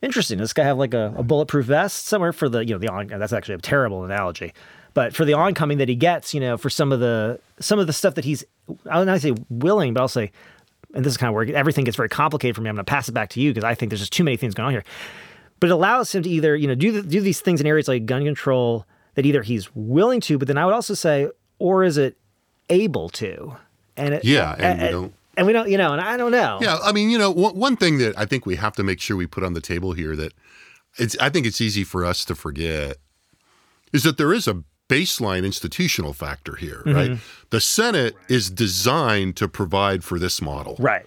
Interesting. 0.00 0.38
Does 0.38 0.50
this 0.50 0.52
guy 0.52 0.62
have 0.62 0.78
like 0.78 0.94
a, 0.94 1.12
a 1.16 1.24
bulletproof 1.24 1.66
vest 1.66 2.06
somewhere 2.06 2.32
for 2.32 2.48
the 2.48 2.64
you 2.64 2.72
know 2.72 2.78
the 2.78 2.86
on? 2.86 3.08
That's 3.08 3.32
actually 3.32 3.56
a 3.56 3.58
terrible 3.58 4.04
analogy, 4.04 4.52
but 4.98 5.14
for 5.14 5.24
the 5.24 5.32
oncoming 5.34 5.78
that 5.78 5.88
he 5.88 5.94
gets, 5.94 6.34
you 6.34 6.40
know, 6.40 6.56
for 6.56 6.68
some 6.68 6.90
of 6.90 6.98
the 6.98 7.38
some 7.60 7.78
of 7.78 7.86
the 7.86 7.92
stuff 7.92 8.16
that 8.16 8.24
he's 8.24 8.44
I'll 8.90 9.04
not 9.04 9.20
say 9.20 9.32
willing, 9.48 9.94
but 9.94 10.00
I'll 10.00 10.08
say, 10.08 10.32
and 10.92 11.04
this 11.04 11.12
is 11.12 11.16
kind 11.16 11.28
of 11.28 11.34
where 11.36 11.46
everything 11.54 11.84
gets 11.84 11.96
very 11.96 12.08
complicated 12.08 12.56
for 12.56 12.62
me. 12.62 12.68
I'm 12.68 12.74
going 12.74 12.84
to 12.84 12.90
pass 12.90 13.08
it 13.08 13.12
back 13.12 13.28
to 13.30 13.40
you 13.40 13.52
because 13.52 13.62
I 13.62 13.76
think 13.76 13.90
there's 13.90 14.00
just 14.00 14.12
too 14.12 14.24
many 14.24 14.36
things 14.36 14.54
going 14.54 14.66
on 14.66 14.72
here. 14.72 14.82
But 15.60 15.70
it 15.70 15.72
allows 15.72 16.12
him 16.12 16.24
to 16.24 16.28
either 16.28 16.56
you 16.56 16.66
know 16.66 16.74
do 16.74 16.90
the, 16.90 17.02
do 17.04 17.20
these 17.20 17.40
things 17.40 17.60
in 17.60 17.66
areas 17.68 17.86
like 17.86 18.06
gun 18.06 18.24
control 18.24 18.86
that 19.14 19.24
either 19.24 19.42
he's 19.42 19.72
willing 19.76 20.20
to, 20.22 20.36
but 20.36 20.48
then 20.48 20.58
I 20.58 20.64
would 20.66 20.74
also 20.74 20.94
say, 20.94 21.28
or 21.60 21.84
is 21.84 21.96
it 21.96 22.16
able 22.68 23.08
to? 23.10 23.54
And 23.96 24.14
it, 24.14 24.24
Yeah, 24.24 24.56
and 24.58 24.82
we 24.82 24.88
don't- 24.88 25.14
and 25.36 25.46
we 25.46 25.52
don't, 25.52 25.70
you 25.70 25.78
know, 25.78 25.92
and 25.92 26.00
I 26.00 26.16
don't 26.16 26.32
know. 26.32 26.58
Yeah, 26.60 26.78
I 26.82 26.90
mean, 26.90 27.10
you 27.10 27.18
know, 27.18 27.30
one, 27.30 27.54
one 27.56 27.76
thing 27.76 27.98
that 27.98 28.18
I 28.18 28.26
think 28.26 28.46
we 28.46 28.56
have 28.56 28.74
to 28.74 28.82
make 28.82 29.00
sure 29.00 29.16
we 29.16 29.28
put 29.28 29.44
on 29.44 29.52
the 29.52 29.60
table 29.60 29.92
here 29.92 30.16
that 30.16 30.32
it's 30.96 31.16
I 31.20 31.28
think 31.30 31.46
it's 31.46 31.60
easy 31.60 31.84
for 31.84 32.04
us 32.04 32.24
to 32.24 32.34
forget 32.34 32.96
is 33.92 34.02
that 34.02 34.16
there 34.18 34.32
is 34.32 34.48
a 34.48 34.64
baseline 34.88 35.44
institutional 35.44 36.12
factor 36.12 36.56
here, 36.56 36.82
Mm-hmm. 36.86 36.94
right? 36.94 37.18
The 37.50 37.60
Senate 37.60 38.14
is 38.28 38.50
designed 38.50 39.36
to 39.36 39.48
provide 39.48 40.04
for 40.04 40.18
this 40.18 40.40
model, 40.42 40.76
Right. 40.78 41.06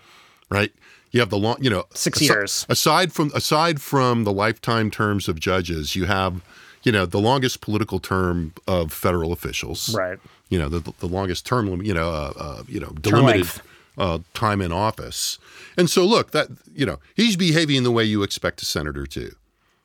right? 0.50 0.72
You 1.12 1.20
have 1.20 1.30
the 1.30 1.38
long, 1.38 1.58
you 1.60 1.70
know, 1.70 1.84
Six 1.94 2.22
years. 2.22 2.66
Aside 2.70 3.12
from 3.12 3.32
aside 3.36 3.82
from 3.82 4.24
the 4.24 4.32
lifetime 4.32 4.90
terms 4.92 5.28
of 5.28 5.40
judges, 5.40 5.96
you 5.96 6.06
have, 6.06 6.42
you 6.84 6.92
know, 6.92 7.06
the 7.06 7.20
longest 7.20 7.60
political 7.62 8.00
term 8.00 8.54
of 8.68 8.94
federal 8.94 9.34
officials, 9.34 9.94
Right. 9.94 10.20
You 10.50 10.60
know, 10.60 10.70
the 10.70 10.94
the 11.00 11.08
longest 11.08 11.46
term 11.46 11.70
limit, 11.70 11.86
you 11.86 11.94
know, 11.94 12.10
uh, 12.10 12.34
uh, 12.38 12.64
you 12.68 12.80
know, 12.80 12.90
delimited 13.02 13.50
uh, 13.98 14.20
time 14.34 14.62
in 14.62 14.72
office. 14.72 15.38
And 15.78 15.90
so, 15.90 16.06
look, 16.06 16.32
that 16.32 16.48
you 16.74 16.86
know, 16.86 17.00
he's 17.16 17.36
behaving 17.36 17.84
the 17.84 17.92
way 17.92 18.04
you 18.06 18.24
expect 18.24 18.62
a 18.62 18.66
senator 18.66 19.06
to, 19.08 19.36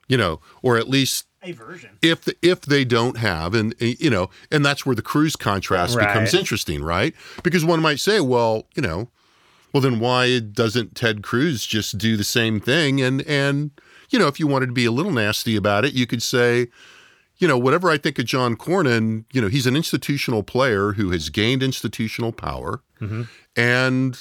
you 0.09 0.16
know, 0.16 0.40
or 0.62 0.76
at 0.76 0.88
least 0.88 1.26
A 1.46 1.52
version. 1.52 1.90
if 2.02 2.24
the, 2.24 2.37
if 2.42 2.62
they 2.62 2.85
don't 2.85 3.18
have, 3.18 3.54
and 3.54 3.74
you 3.78 4.11
know, 4.11 4.30
and 4.50 4.64
that's 4.64 4.85
where 4.85 4.96
the 4.96 5.02
Cruz 5.02 5.37
contrast 5.37 5.96
becomes 5.96 6.35
interesting, 6.35 6.82
right? 6.82 7.14
Because 7.42 7.64
one 7.64 7.80
might 7.80 8.00
say, 8.00 8.20
well, 8.20 8.66
you 8.74 8.82
know, 8.82 9.11
well 9.72 9.80
then 9.80 10.00
why 10.00 10.40
doesn't 10.40 10.94
Ted 10.94 11.22
Cruz 11.22 11.66
just 11.66 11.98
do 11.98 12.16
the 12.16 12.24
same 12.24 12.61
thing? 12.61 13.00
And 13.00 13.22
and 13.22 13.70
you 14.11 14.18
know, 14.18 14.26
if 14.26 14.40
you 14.40 14.46
wanted 14.46 14.66
to 14.66 14.72
be 14.72 14.85
a 14.85 14.90
little 14.90 15.12
nasty 15.12 15.56
about 15.56 15.85
it, 15.85 15.92
you 15.94 16.06
could 16.06 16.22
say, 16.22 16.68
you 17.38 17.46
know, 17.46 17.59
whatever 17.59 17.90
I 17.90 17.98
think 17.98 18.18
of 18.18 18.24
John 18.24 18.56
Cornyn, 18.56 19.24
you 19.32 19.40
know, 19.40 19.48
he's 19.48 19.66
an 19.66 19.76
institutional 19.76 20.42
player 20.42 20.92
who 20.92 21.11
has 21.11 21.28
gained 21.28 21.62
institutional 21.62 22.32
power 22.32 22.82
mm-hmm. 23.00 23.22
and, 23.54 24.18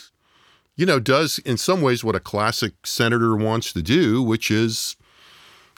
you 0.75 0.85
know, 0.85 0.99
does 0.99 1.39
in 1.39 1.57
some 1.57 1.81
ways 1.81 2.03
what 2.03 2.15
a 2.15 2.19
classic 2.19 2.85
senator 2.85 3.35
wants 3.35 3.71
to 3.73 3.81
do, 3.81 4.21
which 4.21 4.51
is, 4.51 4.97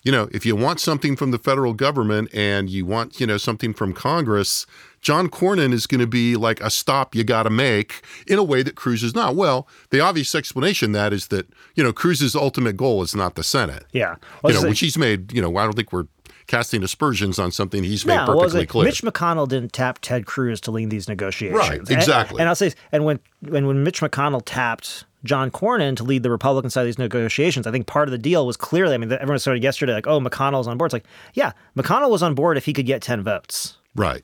you 0.03 0.11
know, 0.11 0.29
if 0.31 0.45
you 0.45 0.55
want 0.55 0.79
something 0.79 1.15
from 1.15 1.31
the 1.31 1.37
federal 1.37 1.73
government 1.73 2.29
and 2.33 2.69
you 2.69 2.85
want, 2.85 3.19
you 3.19 3.27
know, 3.27 3.37
something 3.37 3.73
from 3.73 3.93
Congress, 3.93 4.65
John 5.01 5.29
Cornyn 5.29 5.73
is 5.73 5.85
going 5.87 5.99
to 6.01 6.07
be 6.07 6.35
like 6.35 6.61
a 6.61 6.69
stop 6.69 7.13
you 7.15 7.23
got 7.23 7.43
to 7.43 7.49
make 7.49 8.01
in 8.25 8.37
a 8.39 8.43
way 8.43 8.63
that 8.63 8.75
Cruz 8.75 9.03
is 9.03 9.13
not. 9.13 9.35
Well, 9.35 9.67
the 9.89 9.99
obvious 9.99 10.33
explanation 10.35 10.91
that 10.93 11.13
is 11.13 11.27
that, 11.27 11.47
you 11.75 11.83
know, 11.83 11.91
Cruz's 11.93 12.35
ultimate 12.35 12.77
goal 12.77 13.01
is 13.01 13.15
not 13.15 13.35
the 13.35 13.43
Senate. 13.43 13.85
Yeah. 13.91 14.15
You 14.45 14.53
know, 14.53 14.61
which 14.63 14.79
he's 14.79 14.97
made, 14.97 15.33
you 15.33 15.41
know, 15.41 15.55
I 15.57 15.63
don't 15.63 15.75
think 15.75 15.91
we're 15.91 16.07
casting 16.47 16.81
aspersions 16.83 17.37
on 17.39 17.51
something 17.51 17.83
he's 17.83 18.05
made 18.05 18.15
No, 18.15 18.27
well, 18.27 18.39
perfectly 18.39 18.59
like 18.61 18.69
clear. 18.69 18.85
Mitch 18.85 19.01
McConnell 19.01 19.47
didn't 19.49 19.73
tap 19.73 19.99
Ted 20.01 20.25
Cruz 20.25 20.61
to 20.61 20.71
lead 20.71 20.89
these 20.89 21.09
negotiations. 21.09 21.59
Right, 21.59 21.79
And- 21.79 21.91
exactly. 21.91 22.39
And, 22.39 22.47
I'll 22.47 22.55
say, 22.55 22.71
and 22.91 23.03
when 23.03 23.19
when 23.41 23.67
when 23.67 23.83
Mitch 23.83 23.99
McConnell 23.99 24.41
tapped 24.45 25.03
John 25.27 25.51
Cornyn 25.51 25.95
to 25.97 26.03
lead 26.03 26.23
the 26.23 26.31
Republican 26.31 26.69
side 26.71 26.81
of 26.81 26.87
these 26.87 26.97
negotiations, 26.97 27.67
I 27.67 27.71
think 27.71 27.85
part 27.85 28.07
of 28.07 28.11
the 28.11 28.17
deal 28.17 28.47
was 28.47 28.57
clearly. 28.57 28.95
I 28.95 28.97
mean, 28.97 29.11
everyone 29.11 29.37
started 29.39 29.61
yesterday 29.61 29.93
like, 29.93 30.07
"Oh, 30.07 30.19
McConnell's 30.19 30.67
on 30.67 30.77
board." 30.77 30.87
It's 30.89 30.93
like, 30.93 31.05
yeah, 31.33 31.51
McConnell 31.77 32.09
was 32.09 32.23
on 32.23 32.33
board 32.33 32.57
if 32.57 32.65
he 32.65 32.73
could 32.73 32.85
get 32.87 33.01
ten 33.01 33.21
votes. 33.23 33.77
right. 33.95 34.23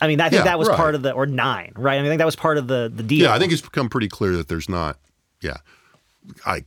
I 0.00 0.06
mean, 0.06 0.20
I 0.20 0.28
think 0.30 0.40
Yeah, 0.40 0.44
that 0.44 0.60
was 0.60 0.68
right. 0.68 0.76
part 0.76 0.94
of 0.94 1.02
the 1.02 1.10
or 1.10 1.26
nine, 1.26 1.72
right? 1.76 1.94
I 1.94 1.98
mean, 1.98 2.06
I 2.06 2.08
think 2.10 2.20
that 2.20 2.24
was 2.24 2.36
part 2.36 2.56
of 2.56 2.68
the 2.68 2.88
the 2.94 3.02
deal. 3.02 3.24
Yeah, 3.24 3.34
I 3.34 3.40
think 3.40 3.52
it's 3.52 3.60
become 3.60 3.88
pretty 3.88 4.06
clear 4.06 4.36
that 4.36 4.46
there's 4.46 4.68
not, 4.68 4.96
yeah, 5.42 5.56
I 6.46 6.64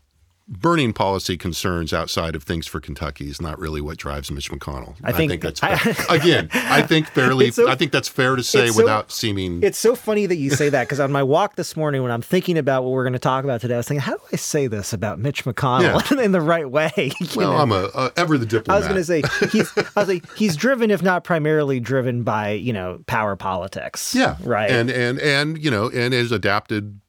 burning 0.52 0.92
policy 0.92 1.38
concerns 1.38 1.94
outside 1.94 2.36
of 2.36 2.44
things 2.44 2.68
for 2.68 2.82
Kentucky 2.82 3.30
is 3.30 3.42
not 3.42 3.58
really 3.58 3.80
what 3.80 3.98
drives 3.98 4.30
Mitch 4.30 4.52
McConnell. 4.52 4.96
I 5.02 5.14
think- 5.14 5.42
that's 5.42 5.64
I- 5.64 5.78
fair. 5.78 6.06
again. 6.18 6.50
I 6.54 6.82
think 6.82 7.08
fairly. 7.08 7.52
So- 7.52 7.70
I 7.70 7.76
think 7.76 7.94
that's 7.94 8.10
fair 8.10 8.36
to 8.36 8.44
say 8.44 8.66
it's 8.66 8.76
so- 8.76 8.84
without 8.84 9.12
seeming. 9.12 9.64
It's 9.64 9.78
so 9.78 9.96
funny 9.96 10.26
that 10.26 10.36
you 10.36 10.50
say 10.50 10.68
that 10.68 10.84
because 10.84 11.00
on 11.00 11.10
my 11.12 11.24
walk 11.24 11.56
this 11.56 11.78
morning, 11.78 12.04
when 12.04 12.12
I'm 12.12 12.22
thinking 12.22 12.58
about 12.58 12.84
what 12.84 12.92
we're 12.92 13.04
going 13.06 13.14
to 13.14 13.20
talk 13.20 13.46
about 13.46 13.62
today, 13.62 13.76
I 13.76 13.78
was 13.78 13.88
thinking, 13.88 14.02
how 14.02 14.14
do 14.18 14.24
I 14.34 14.36
say 14.36 14.68
this 14.68 14.92
about 14.92 15.20
Mitch 15.20 15.46
McConnell 15.46 16.22
in 16.24 16.34
the 16.34 16.42
right 16.42 16.70
way? 16.70 16.92
Well, 17.36 17.52
know? 17.54 17.58
I'm 17.58 17.72
a, 17.72 17.90
a 17.96 18.12
ever 18.18 18.38
the 18.38 18.46
diplomat. 18.46 18.76
I 18.76 18.78
was 18.78 18.88
going 18.88 19.22
to 19.22 19.40
say 19.40 19.48
he's. 19.52 19.72
I 19.96 20.02
was 20.02 20.10
like 20.10 20.30
he's 20.36 20.56
driven, 20.58 20.92
if 20.92 21.02
not 21.02 21.24
primarily 21.24 21.80
driven 21.80 22.24
by 22.24 22.52
you 22.52 22.74
know 22.74 23.02
power 23.08 23.36
politics. 23.38 24.14
yeah, 24.14 24.36
right. 24.44 24.70
and 24.70 24.90
and 24.90 25.18
and 25.20 25.64
you 25.64 25.72
know, 25.72 25.90
and 25.90 26.14
is 26.14 26.32
adapted 26.34 27.00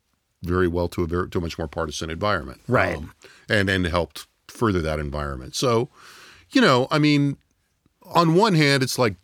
very 0.43 0.69
well 0.69 0.89
to 0.89 1.03
a 1.03 1.07
very 1.07 1.29
to 1.31 1.39
a 1.39 1.41
much 1.41 1.59
more 1.59 1.69
partisan 1.69 2.11
environment, 2.11 2.61
Um, 2.69 2.75
Right. 2.75 2.99
and 3.49 3.69
and 3.71 3.87
helped 3.87 4.27
further 4.49 4.81
that 4.83 4.99
environment. 4.99 5.55
So, 5.57 5.89
you 6.51 6.61
know, 6.61 6.89
I 6.91 6.99
mean, 6.99 7.37
on 8.03 8.35
one 8.35 8.55
hand, 8.55 8.83
it's 8.83 8.99
like, 8.99 9.17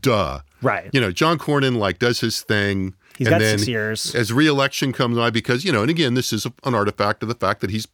duh, 0.00 0.40
Right. 0.62 0.88
You 0.92 1.00
know, 1.00 1.10
John 1.10 1.38
Cornyn 1.38 1.76
like 1.76 1.98
does 1.98 2.20
his 2.20 2.40
thing. 2.42 2.94
He's 3.18 3.26
and 3.26 3.34
got 3.34 3.38
then 3.40 3.58
six 3.58 3.68
years. 3.68 4.14
As 4.14 4.32
reelection 4.32 4.92
comes 4.92 5.16
by, 5.18 5.30
because 5.30 5.64
you 5.64 5.72
know, 5.72 5.82
and 5.82 5.90
again, 5.90 6.14
this 6.14 6.32
is 6.32 6.46
an 6.64 6.74
artifact 6.74 7.22
of 7.22 7.28
the 7.28 7.34
fact 7.34 7.60
that 7.60 7.70
he's 7.70 7.86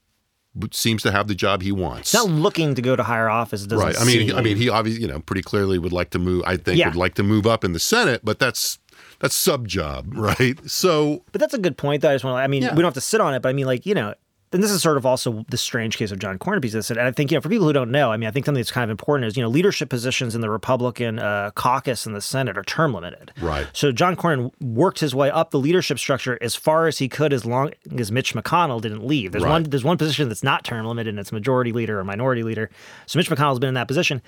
seems 0.72 1.02
to 1.02 1.12
have 1.12 1.28
the 1.28 1.34
job 1.34 1.62
he 1.62 1.70
wants. 1.72 2.10
He's 2.12 2.20
not 2.20 2.30
looking 2.30 2.74
to 2.74 2.82
go 2.82 2.96
to 2.96 3.02
higher 3.02 3.28
office. 3.28 3.66
Right. 3.70 3.94
I 4.00 4.04
mean, 4.04 4.28
seem. 4.28 4.36
I 4.36 4.40
mean, 4.42 4.56
he 4.56 4.68
obviously, 4.68 5.02
you 5.02 5.08
know, 5.08 5.20
pretty 5.20 5.42
clearly 5.42 5.78
would 5.78 5.92
like 5.92 6.10
to 6.10 6.18
move. 6.18 6.42
I 6.46 6.56
think 6.56 6.78
Yeah. 6.78 6.88
would 6.88 6.96
like 6.96 7.14
to 7.14 7.22
move 7.22 7.46
up 7.46 7.64
in 7.64 7.72
the 7.74 7.78
Senate, 7.80 8.22
but 8.24 8.38
that's 8.38 8.78
that's 9.20 9.34
sub 9.34 9.66
job, 9.68 10.06
right? 10.14 10.58
So 10.70 11.24
But 11.32 11.40
that's 11.40 11.54
a 11.54 11.58
good 11.58 11.76
point, 11.76 12.02
though. 12.02 12.10
I 12.10 12.14
just 12.14 12.24
want 12.24 12.36
to, 12.38 12.42
I 12.42 12.46
mean, 12.46 12.62
Yeah. 12.62 12.70
we 12.70 12.76
don't 12.76 12.86
have 12.86 12.94
to 12.94 13.00
sit 13.00 13.20
on 13.20 13.34
it, 13.34 13.42
but 13.42 13.48
I 13.48 13.52
mean, 13.52 13.66
like, 13.66 13.86
you 13.86 13.94
know, 13.94 14.14
and 14.50 14.62
this 14.62 14.70
is 14.70 14.80
sort 14.80 14.96
of 14.96 15.04
also 15.04 15.44
the 15.50 15.58
strange 15.58 15.98
case 15.98 16.10
of 16.10 16.18
John 16.18 16.38
Cornyn 16.38 16.64
of 16.64 16.72
this. 16.72 16.90
And 16.90 16.98
I 16.98 17.10
think, 17.12 17.30
you 17.30 17.36
know, 17.36 17.42
for 17.42 17.50
people 17.50 17.66
who 17.66 17.72
don't 17.74 17.90
know, 17.90 18.10
I 18.10 18.16
mean, 18.16 18.26
I 18.28 18.30
think 18.30 18.46
something 18.46 18.58
that's 18.60 18.70
kind 18.70 18.84
of 18.84 18.88
important 18.90 19.26
is, 19.26 19.36
you 19.36 19.42
know, 19.42 19.48
leadership 19.48 19.90
positions 19.90 20.34
in 20.34 20.40
the 20.40 20.48
Republican 20.48 21.18
uh, 21.18 21.50
caucus 21.54 22.06
in 22.06 22.14
the 22.14 22.22
Senate 22.22 22.56
are 22.56 22.62
term 22.62 22.94
limited. 22.94 23.30
Right. 23.42 23.66
So 23.74 23.92
John 23.92 24.16
Cornyn 24.16 24.50
worked 24.62 25.00
his 25.00 25.14
way 25.14 25.30
up 25.30 25.50
the 25.50 25.58
leadership 25.58 25.98
structure 25.98 26.38
as 26.40 26.54
far 26.54 26.86
as 26.86 26.96
he 26.96 27.10
could, 27.10 27.34
as 27.34 27.44
long 27.44 27.72
as 27.98 28.10
Mitch 28.10 28.32
McConnell 28.34 28.80
didn't 28.80 29.06
leave. 29.06 29.32
There's 29.32 29.44
one 29.44 29.64
there's 29.64 29.84
one 29.84 29.98
position 29.98 30.28
that's 30.28 30.42
not 30.42 30.64
term 30.64 30.86
limited, 30.86 31.10
and 31.10 31.18
it's 31.18 31.30
majority 31.30 31.72
leader 31.72 32.00
or 32.00 32.04
minority 32.04 32.42
leader. 32.42 32.70
So 33.04 33.18
Mitch 33.18 33.28
McConnell's 33.28 33.58
been 33.58 33.68
in 33.68 33.74
that 33.74 33.88
position. 33.88 34.22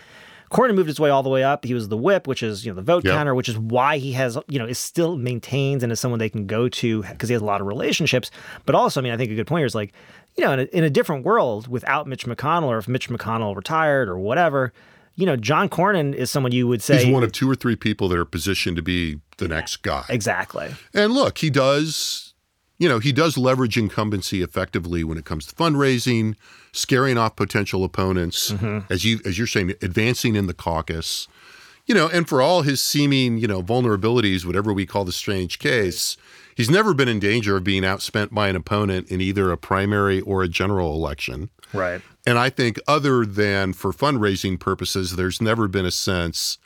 Cornyn 0.51 0.75
moved 0.75 0.89
his 0.89 0.99
way 0.99 1.11
all 1.11 1.23
the 1.23 1.29
way 1.31 1.45
up. 1.45 1.65
He 1.65 1.75
was 1.75 1.89
the 1.89 1.97
whip, 1.97 2.27
which 2.27 2.43
is 2.43 2.65
you 2.67 2.73
know 2.73 2.77
the 2.77 2.83
vote 2.83 3.05
Yep. 3.05 3.15
counter, 3.15 3.35
which 3.35 3.49
is 3.49 3.57
why 3.59 3.99
he 3.99 4.13
has 4.13 4.37
you 4.49 4.59
know 4.59 4.67
is 4.67 4.79
still 4.79 5.17
maintains 5.17 5.83
and 5.83 5.93
is 5.93 6.01
someone 6.01 6.19
they 6.19 6.29
can 6.29 6.47
go 6.47 6.69
to 6.69 7.03
because 7.05 7.29
he 7.29 7.33
has 7.35 7.43
a 7.43 7.45
lot 7.45 7.61
of 7.61 7.67
relationships. 7.67 8.31
But 8.67 8.75
also, 8.75 9.01
I 9.01 9.05
mean, 9.05 9.13
I 9.13 9.17
think 9.17 9.31
a 9.31 9.35
good 9.35 9.47
point 9.47 9.61
here 9.61 9.67
is 9.67 9.75
like 9.75 9.93
you 10.37 10.45
know 10.45 10.53
in 10.53 10.61
a, 10.61 10.63
in 10.65 10.85
a 10.85 10.91
different 10.91 11.25
world 11.25 11.69
without 11.69 12.07
Mitch 12.07 12.27
McConnell 12.27 12.65
or 12.69 12.79
if 12.79 12.89
Mitch 12.89 13.09
McConnell 13.09 13.55
retired 13.55 14.09
or 14.09 14.19
whatever, 14.19 14.73
you 15.15 15.25
know, 15.27 15.37
John 15.37 15.69
Cornyn 15.69 16.15
is 16.15 16.31
someone 16.31 16.51
you 16.53 16.67
would 16.67 16.83
say 16.83 17.05
He's 17.05 17.13
one 17.13 17.23
of 17.23 17.31
two 17.33 17.49
or 17.51 17.55
three 17.55 17.77
people 17.77 18.09
that 18.09 18.19
are 18.19 18.25
positioned 18.25 18.77
to 18.77 18.83
be 18.83 19.21
the 19.37 19.47
next 19.49 19.79
guy. 19.83 20.05
exactly. 20.09 20.75
And 20.95 21.13
look, 21.13 21.39
he 21.39 21.51
does, 21.51 22.30
you 22.81 22.88
know, 22.88 22.99
he 22.99 23.12
does 23.12 23.37
leverage 23.37 23.77
incumbency 23.77 24.43
effectively 24.43 25.05
when 25.05 25.19
it 25.19 25.27
comes 25.27 25.47
to 25.47 25.55
fundraising, 25.55 26.35
scaring 26.73 27.19
off 27.19 27.37
potential 27.37 27.85
opponents, 27.85 28.53
mm-hmm. 28.53 28.90
as 28.90 29.05
you 29.05 29.21
as 29.27 29.37
you're 29.37 29.47
saying, 29.47 29.75
advancing 29.83 30.35
in 30.35 30.47
the 30.47 30.55
caucus. 30.55 31.29
You 31.85 31.95
know, 31.95 32.09
and 32.09 32.27
for 32.27 32.40
all 32.40 32.62
his 32.62 32.81
seeming, 32.81 33.37
you 33.37 33.47
know, 33.47 33.62
vulnerabilities, 33.62 34.47
whatever 34.47 34.73
we 34.73 34.87
call 34.87 35.05
the 35.05 35.12
strange 35.12 35.59
case, 35.59 36.16
he's 36.57 36.71
never 36.71 36.95
been 36.95 37.09
in 37.09 37.19
danger 37.19 37.57
of 37.57 37.64
being 37.64 37.83
outspent 37.83 38.33
by 38.33 38.49
an 38.49 38.57
opponent 38.57 39.11
in 39.11 39.21
either 39.21 39.51
a 39.51 39.59
primary 39.59 40.21
or 40.23 40.43
a 40.43 40.49
general 40.49 40.95
election. 40.95 41.51
Right. 41.75 42.01
And 42.27 42.38
I 42.38 42.49
think, 42.49 42.79
other 42.88 43.27
than 43.27 43.75
for 43.75 43.93
fundraising 43.93 44.59
purposes, 44.59 45.16
there's 45.16 45.43
never 45.43 45.69
been 45.69 45.85
a 45.85 45.90
sense 45.90 46.57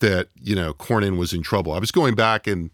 that 0.00 0.28
you 0.42 0.54
know 0.54 0.74
Cornyn 0.74 1.16
was 1.16 1.32
in 1.32 1.42
trouble. 1.42 1.72
I 1.72 1.78
was 1.78 1.90
going 1.90 2.14
back 2.14 2.46
and 2.46 2.70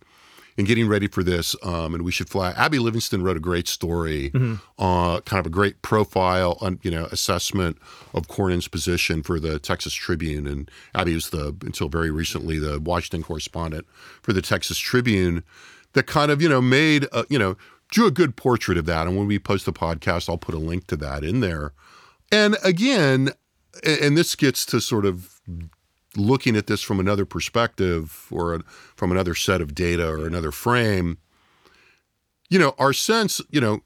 and 0.61 0.68
getting 0.68 0.87
ready 0.87 1.09
for 1.09 1.25
this, 1.25 1.57
um, 1.62 1.94
and 1.94 2.05
we 2.05 2.12
should 2.12 2.29
fly. 2.29 2.51
Abby 2.51 2.79
Livingston 2.79 3.23
wrote 3.23 3.38
a 3.38 3.40
great 3.40 3.66
story, 3.66 4.31
uh, 4.79 5.20
kind 5.23 5.40
of 5.40 5.46
a 5.46 5.51
great 5.51 5.81
profile 5.81 6.59
on 6.61 6.79
you 6.83 6.90
know 6.90 7.07
assessment 7.07 7.79
of 8.12 8.29
Cornyn's 8.29 8.68
position 8.68 9.23
for 9.23 9.40
the 9.40 9.59
Texas 9.59 9.94
Tribune, 9.94 10.46
and 10.46 10.70
Abby 10.94 11.14
was 11.14 11.31
the 11.31 11.57
until 11.62 11.88
very 11.88 12.11
recently 12.11 12.59
the 12.59 12.79
Washington 12.79 13.23
correspondent 13.23 13.87
for 14.23 14.35
the 14.35 14.42
Texas 14.42 14.77
Tribune, 14.77 15.42
that 15.94 16.07
kind 16.07 16.31
of 16.31 16.42
you 16.42 16.49
know 16.49 16.61
made 16.61 17.07
a, 17.11 17.25
you 17.31 17.38
know 17.38 17.57
drew 17.88 18.07
a 18.07 18.11
good 18.11 18.37
portrait 18.37 18.77
of 18.77 18.85
that. 18.85 19.07
And 19.07 19.16
when 19.16 19.27
we 19.27 19.38
post 19.38 19.64
the 19.64 19.73
podcast, 19.73 20.29
I'll 20.29 20.37
put 20.37 20.55
a 20.55 20.59
link 20.59 20.87
to 20.88 20.96
that 20.99 21.25
in 21.25 21.40
there. 21.40 21.73
And 22.31 22.59
again, 22.62 23.31
and 23.83 24.16
this 24.16 24.37
gets 24.37 24.66
to 24.66 24.81
sort 24.81 25.07
of 25.07 25.40
looking 26.16 26.57
at 26.57 26.66
this 26.66 26.83
from 26.83 27.01
another 27.01 27.25
perspective 27.25 28.27
or 28.31 28.55
a, 28.55 28.62
from 28.96 29.12
another 29.12 29.35
set 29.35 29.61
of 29.61 29.75
data 29.75 30.09
or 30.09 30.27
another 30.27 30.53
frame. 30.53 31.18
You 32.49 32.59
know, 32.59 32.75
our 32.79 32.92
sense, 32.92 33.40
you 33.51 33.61
know, 33.61 33.83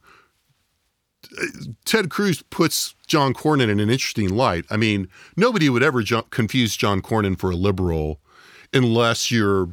Ted 1.85 2.11
Cruz 2.11 2.43
puts 2.51 2.95
John 3.07 3.35
Cornyn 3.35 3.69
in 3.69 3.81
an 3.81 3.91
interesting 3.91 4.35
light. 4.35 4.65
I 4.71 4.77
mean, 4.77 5.09
nobody 5.37 5.69
would 5.69 5.83
ever 5.83 6.03
jo- 6.03 6.23
confuse 6.23 6.77
John 6.77 7.03
Cornyn 7.03 7.39
for 7.39 7.51
a 7.51 7.57
liberal 7.57 8.21
unless 8.73 9.31
you're 9.31 9.69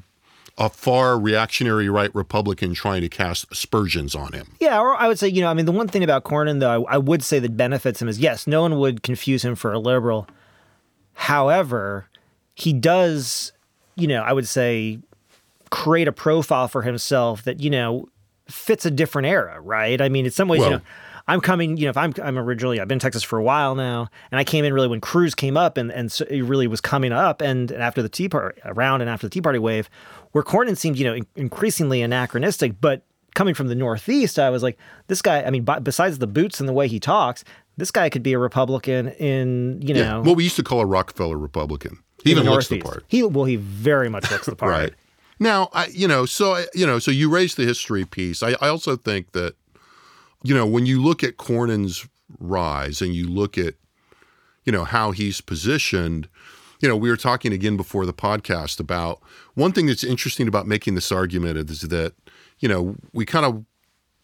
a 0.58 0.70
far 0.70 1.18
reactionary 1.18 1.90
right 1.90 2.14
Republican 2.14 2.74
trying 2.74 3.02
to 3.02 3.10
cast 3.10 3.50
aspersions 3.52 4.14
on 4.14 4.34
him. 4.34 4.56
Yeah, 4.60 4.80
or 4.80 4.96
I 4.96 5.08
would 5.08 5.18
say, 5.18 5.28
you 5.28 5.42
know, 5.42 5.50
I 5.50 5.54
mean, 5.54 5.66
the 5.66 5.72
one 5.72 5.88
thing 5.88 6.04
about 6.04 6.24
Cornyn, 6.24 6.60
though, 6.60 6.86
I, 6.86 6.96
I 6.96 6.98
would 6.98 7.24
say 7.24 7.40
that 7.40 7.58
benefits 7.58 8.02
him 8.02 8.08
is 8.08 8.20
yes, 8.20 8.46
no 8.46 8.62
one 8.62 8.78
would 8.78 9.02
confuse 9.02 9.44
him 9.44 9.56
for 9.56 9.72
a 9.72 9.80
liberal. 9.80 10.28
However, 11.14 12.08
he 12.56 12.74
does, 12.74 13.52
you 13.96 14.08
know, 14.08 14.22
I 14.22 14.34
would 14.34 14.48
say 14.48 15.00
create 15.70 16.08
a 16.08 16.12
profile 16.12 16.68
for 16.68 16.82
himself 16.82 17.44
that, 17.44 17.60
you 17.62 17.70
know, 17.70 18.08
fits 18.48 18.86
a 18.86 18.92
different 18.92 19.28
era, 19.28 19.60
right? 19.62 20.02
I 20.02 20.10
mean, 20.10 20.26
in 20.26 20.32
some 20.32 20.48
ways, 20.48 20.60
Well- 20.62 20.70
you 20.72 20.76
know, 20.78 20.82
I'm 21.28 21.40
coming, 21.40 21.78
you 21.78 21.86
know, 21.86 21.92
if 21.92 21.98
I'm 21.98 22.14
I'm 22.22 22.38
originally 22.38 22.82
I've 22.82 22.88
been 22.88 22.96
in 22.96 23.00
Texas 23.00 23.24
for 23.24 23.38
a 23.38 23.44
while 23.44 23.76
now, 23.76 24.10
and 24.32 24.40
I 24.40 24.44
came 24.44 24.66
in 24.66 24.74
really 24.74 24.88
when 24.88 25.00
Cruz 25.00 25.36
came 25.36 25.56
up 25.56 25.78
and 25.78 25.92
and 25.92 26.12
so 26.12 26.26
it 26.26 26.42
really 26.42 26.68
was 26.68 26.82
coming 26.82 27.14
up, 27.14 27.42
and, 27.42 27.72
and 27.72 27.82
after 27.82 28.02
the 28.02 28.10
Tea 28.10 28.28
Party 28.28 28.60
around 28.66 29.02
and 29.02 29.10
after 29.10 29.28
the 29.28 29.30
Tea 29.30 29.40
Party 29.40 29.60
wave, 29.60 29.88
where 30.32 30.44
Cornyn 30.44 30.76
seemed, 30.76 30.98
you 30.98 31.06
know, 31.06 31.14
in- 31.14 31.28
increasingly 31.36 32.02
anachronistic, 32.02 32.82
but 32.82 33.04
coming 33.36 33.54
from 33.54 33.68
the 33.68 33.76
Northeast, 33.76 34.40
I 34.40 34.50
was 34.50 34.64
like, 34.64 34.78
this 35.08 35.22
guy. 35.22 35.44
I 35.44 35.52
mean, 35.52 35.64
b- 35.64 35.80
besides 35.82 36.18
the 36.18 36.28
boots 36.28 36.60
and 36.60 36.68
the 36.68 36.74
way 36.74 36.88
he 36.90 37.00
talks, 37.00 37.46
this 37.78 37.92
guy 37.92 38.10
could 38.10 38.24
be 38.24 38.34
a 38.34 38.40
Republican 38.40 39.10
in, 39.10 39.80
you 39.82 39.94
know, 39.94 40.02
Yeah, 40.02 40.18
what 40.18 40.36
we 40.36 40.44
used 40.44 40.58
to 40.58 40.64
call 40.64 40.82
a 40.82 40.86
Rockefeller 40.86 41.38
Republican. 41.38 42.00
He 42.24 42.32
even 42.32 42.46
looks 42.46 42.68
the 42.68 42.80
part. 42.80 43.04
He 43.08 43.24
well, 43.24 43.46
he 43.46 43.56
very 43.56 44.10
much 44.10 44.30
looks 44.32 44.46
the 44.46 44.56
part. 44.58 44.72
Right. 44.72 44.94
Now, 45.40 45.70
I, 45.74 45.88
you 45.88 46.08
know, 46.08 46.26
so 46.26 46.54
I, 46.56 46.66
you 46.74 46.86
know, 46.86 47.00
so 47.00 47.10
you 47.10 47.30
raised 47.30 47.58
the 47.58 47.66
history 47.66 48.06
piece. 48.06 48.44
I, 48.44 48.52
I 48.62 48.68
also 48.68 48.96
think 48.96 49.32
that, 49.32 49.56
you 50.44 50.54
know, 50.54 50.68
when 50.68 50.86
you 50.86 51.02
look 51.02 51.24
at 51.24 51.38
Cornyn's 51.38 52.08
rise 52.40 53.02
and 53.02 53.16
you 53.16 53.28
look 53.28 53.58
at, 53.58 53.74
you 54.66 54.72
know, 54.72 54.84
how 54.84 55.12
he's 55.12 55.42
positioned, 55.42 56.30
you 56.80 56.88
know, 56.88 56.96
we 56.96 57.10
were 57.10 57.18
talking 57.18 57.54
again 57.54 57.76
before 57.76 58.06
the 58.06 58.14
podcast 58.14 58.80
about 58.80 59.20
one 59.56 59.72
thing 59.72 59.88
that's 59.88 60.04
interesting 60.04 60.48
about 60.48 60.68
making 60.68 60.94
this 60.94 61.12
argument 61.12 61.58
is 61.58 61.82
that, 61.82 62.14
you 62.60 62.70
know, 62.70 62.96
we 63.12 63.26
kind 63.26 63.46
of 63.46 63.66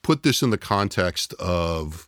put 0.03 0.21
this 0.21 0.43
in 0.43 0.51
the 0.51 0.57
context 0.57 1.33
of 1.39 2.07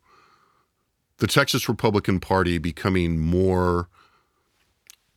the 1.18 1.28
Texas 1.28 1.68
Republican 1.68 2.20
Party 2.20 2.60
becoming 2.60 3.18
more 3.18 3.90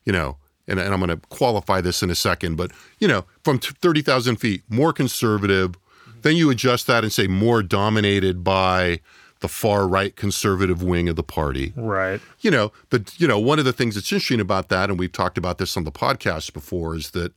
you 0.05 0.13
know, 0.13 0.37
and, 0.73 0.81
and 0.81 0.93
I'm 0.93 1.01
going 1.01 1.11
to 1.21 1.27
qualify 1.29 1.81
this 1.81 2.03
in 2.03 2.11
a 2.11 2.15
second, 2.15 2.57
but 2.57 2.73
you 2.99 3.07
know, 3.07 3.27
from 3.45 3.59
t- 3.59 3.75
30,000 3.81 4.37
feet, 4.37 4.63
more 4.69 4.93
conservative. 4.93 5.77
Then 6.23 6.37
you 6.37 6.51
adjust 6.51 6.87
that 6.87 7.05
and 7.05 7.13
say 7.13 7.27
more 7.27 7.63
dominated 7.63 8.43
by 8.43 9.01
the 9.41 9.49
far 9.49 9.89
right 9.89 10.15
conservative 10.15 10.83
wing 10.83 11.09
of 11.09 11.17
the 11.17 11.23
party. 11.23 11.73
Right. 11.77 12.21
You 12.41 12.51
know, 12.51 12.73
but 12.91 13.21
you 13.21 13.29
know, 13.29 13.39
one 13.39 13.59
of 13.59 13.65
the 13.65 13.73
things 13.73 13.97
that's 13.97 14.11
interesting 14.11 14.41
about 14.41 14.69
that, 14.69 14.89
and 14.89 14.99
we've 14.99 15.13
talked 15.13 15.37
about 15.37 15.59
this 15.59 15.77
on 15.77 15.85
the 15.85 15.93
podcast 15.93 16.53
before, 16.53 16.95
is 16.95 17.11
that 17.11 17.33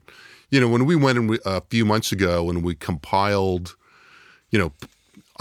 you 0.52 0.62
know 0.62 0.67
when 0.67 0.86
we 0.86 0.95
went 0.95 1.17
in 1.17 1.28
we, 1.28 1.39
a 1.45 1.62
few 1.62 1.84
months 1.84 2.12
ago 2.12 2.50
and 2.50 2.63
we 2.63 2.76
compiled, 2.76 3.76
you 4.52 4.60
know, 4.60 4.71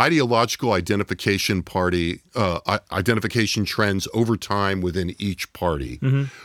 ideological 0.01 0.73
identification 0.73 1.63
party 1.63 2.21
uh, 2.35 2.79
identification 2.91 3.65
trends 3.65 4.09
over 4.13 4.37
time 4.37 4.81
within 4.81 5.15
each 5.19 5.53
party. 5.53 5.99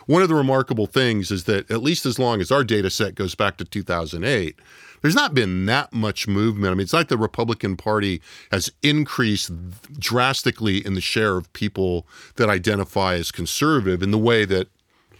One 0.06 0.22
of 0.22 0.30
the 0.30 0.36
remarkable 0.36 0.86
things 0.86 1.32
is 1.32 1.46
that 1.46 1.70
at 1.72 1.82
least 1.82 2.06
as 2.06 2.20
long 2.20 2.42
as 2.42 2.52
our 2.52 2.64
data 2.64 2.90
set 2.90 3.16
goes 3.16 3.34
back 3.36 3.58
to 3.58 3.66
2008, 3.66 4.60
there's 5.02 5.16
not 5.16 5.34
been 5.34 5.66
that 5.66 5.94
much 5.94 6.28
movement. 6.28 6.72
I 6.72 6.76
mean, 6.76 6.82
it's 6.84 6.94
like 6.94 7.08
the 7.08 7.18
Republican 7.18 7.78
Party 7.78 8.22
has 8.52 8.70
increased 8.84 9.50
drastically 9.98 10.86
in 10.86 10.94
the 10.94 11.02
share 11.02 11.38
of 11.38 11.52
people 11.54 12.06
that 12.36 12.50
identify 12.50 13.16
as 13.16 13.32
conservative 13.32 14.04
in 14.04 14.12
the 14.12 14.18
way 14.18 14.46
that 14.46 14.68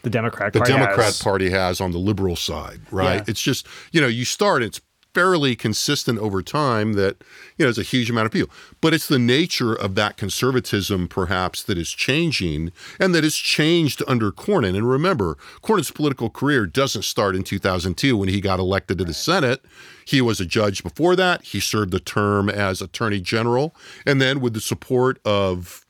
The 0.02 0.10
Democrat 0.10 0.54
the 0.54 0.60
Party 0.60 0.74
Democrat 0.74 0.98
has- 1.06 1.22
Party 1.22 1.50
has 1.50 1.80
on 1.82 1.92
the 1.92 1.98
liberal 1.98 2.36
side, 2.36 2.82
right? 2.92 3.16
Yeah. 3.16 3.24
It's 3.28 3.42
just, 3.42 3.68
you 3.92 4.02
know, 4.02 4.08
you 4.08 4.26
start, 4.26 4.64
it's 4.64 4.82
fairly 5.14 5.56
consistent 5.56 6.20
over 6.20 6.42
time 6.42 6.94
that, 6.94 7.18
you 7.58 7.64
know, 7.64 7.66
there's 7.66 7.78
a 7.80 7.84
huge 7.84 8.10
amount 8.10 8.26
of 8.26 8.32
people. 8.32 8.54
But 8.80 8.94
it's 8.94 9.08
the 9.08 9.20
nature 9.20 9.74
of 9.74 9.96
that 9.96 10.18
conservatism, 10.18 11.08
perhaps, 11.08 11.64
that 11.64 11.78
is 11.78 11.90
changing 11.90 12.72
and 13.00 13.14
that 13.16 13.24
has 13.24 13.36
changed 13.36 14.04
under 14.08 14.32
Cornyn. 14.32 14.76
And 14.76 14.90
remember, 14.90 15.38
Cornyn's 15.64 15.92
political 15.92 16.30
career 16.30 16.66
doesn't 16.66 17.04
start 17.04 17.36
in 17.36 17.44
2002 17.44 18.16
when 18.16 18.30
he 18.30 18.42
got 18.42 18.60
elected 18.60 18.98
to 19.00 19.06
the 19.06 19.14
Senate. 19.14 19.62
He 20.06 20.22
was 20.22 20.40
a 20.40 20.46
judge 20.46 20.84
before 20.84 21.16
that. 21.16 21.44
He 21.44 21.60
served 21.60 21.94
a 21.94 22.00
term 22.00 22.50
as 22.50 22.82
attorney 22.82 23.20
general. 23.20 23.76
And 24.06 24.22
then, 24.22 24.40
with 24.40 24.54
the 24.54 24.62
support 24.62 25.20
of, 25.26 25.86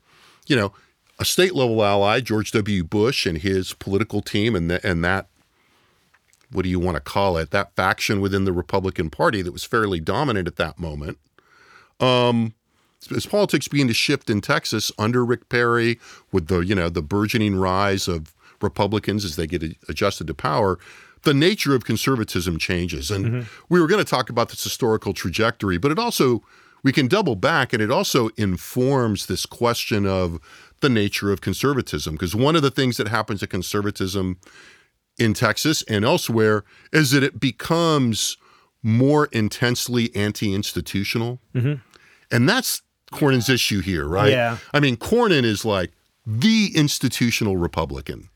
you 0.47 0.55
know, 0.55 0.73
a 1.19 1.25
state 1.25 1.53
level 1.53 1.83
ally, 1.83 2.21
George 2.21 2.51
W. 2.51 2.83
Bush 2.83 3.25
and 3.25 3.37
his 3.37 3.73
political 3.73 4.21
team, 4.21 4.55
and, 4.55 4.69
th- 4.69 4.81
and 4.83 5.03
that, 5.03 5.27
what 6.51 6.63
do 6.63 6.69
you 6.69 6.79
want 6.79 6.95
to 6.95 7.01
call 7.01 7.37
it, 7.37 7.51
that 7.51 7.75
faction 7.75 8.21
within 8.21 8.45
the 8.45 8.53
Republican 8.53 9.09
Party 9.09 9.41
that 9.41 9.51
was 9.51 9.63
fairly 9.63 9.99
dominant 9.99 10.47
at 10.47 10.55
that 10.55 10.79
moment. 10.79 11.17
Um, 11.99 12.53
as 13.15 13.25
politics 13.25 13.67
began 13.67 13.87
to 13.87 13.93
shift 13.93 14.29
in 14.29 14.41
Texas 14.41 14.91
under 14.97 15.23
Rick 15.23 15.49
Perry, 15.49 15.99
with 16.31 16.47
the 16.47 16.59
you 16.59 16.75
know 16.75 16.89
the 16.89 17.01
burgeoning 17.01 17.55
rise 17.55 18.07
of 18.07 18.33
Republicans 18.61 19.23
as 19.23 19.35
they 19.35 19.47
get 19.47 19.63
adjusted 19.87 20.27
to 20.27 20.33
power, 20.33 20.79
the 21.23 21.33
nature 21.33 21.75
of 21.75 21.85
conservatism 21.85 22.57
changes. 22.57 23.09
And 23.09 23.47
we 23.69 23.79
were 23.79 23.87
going 23.87 24.03
to 24.03 24.09
talk 24.09 24.29
about 24.29 24.49
this 24.49 24.63
historical 24.63 25.13
trajectory, 25.13 25.77
but 25.77 25.91
it 25.91 25.99
also 25.99 26.43
we 26.83 26.91
can 26.91 27.07
double 27.07 27.35
back, 27.35 27.73
and 27.73 27.81
it 27.81 27.91
also 27.91 28.29
informs 28.37 29.25
this 29.25 29.45
question 29.45 30.05
of 30.05 30.39
the 30.81 30.89
nature 30.89 31.31
of 31.31 31.41
conservatism. 31.41 32.15
Because 32.15 32.35
one 32.35 32.55
of 32.55 32.61
the 32.61 32.71
things 32.71 32.97
that 32.97 33.09
happens 33.09 33.41
to 33.41 33.47
conservatism 33.47 34.37
in 35.19 35.33
Texas 35.33 35.83
and 35.83 36.05
elsewhere 36.05 36.63
is 36.91 37.11
that 37.11 37.23
it 37.23 37.39
becomes 37.39 38.37
more 38.81 39.25
intensely 39.31 40.15
anti-institutional, 40.15 41.39
mm-hmm. 41.53 41.73
and 42.31 42.47
that's 42.47 42.81
Cornyn's 43.11 43.49
issue 43.49 43.81
here, 43.81 44.07
right? 44.07 44.31
Yeah. 44.31 44.57
I 44.73 44.79
mean, 44.79 44.95
Cornyn 44.95 45.43
is 45.43 45.65
like 45.65 45.91
the 46.25 46.71
institutional 46.75 47.57
Republican 47.57 48.29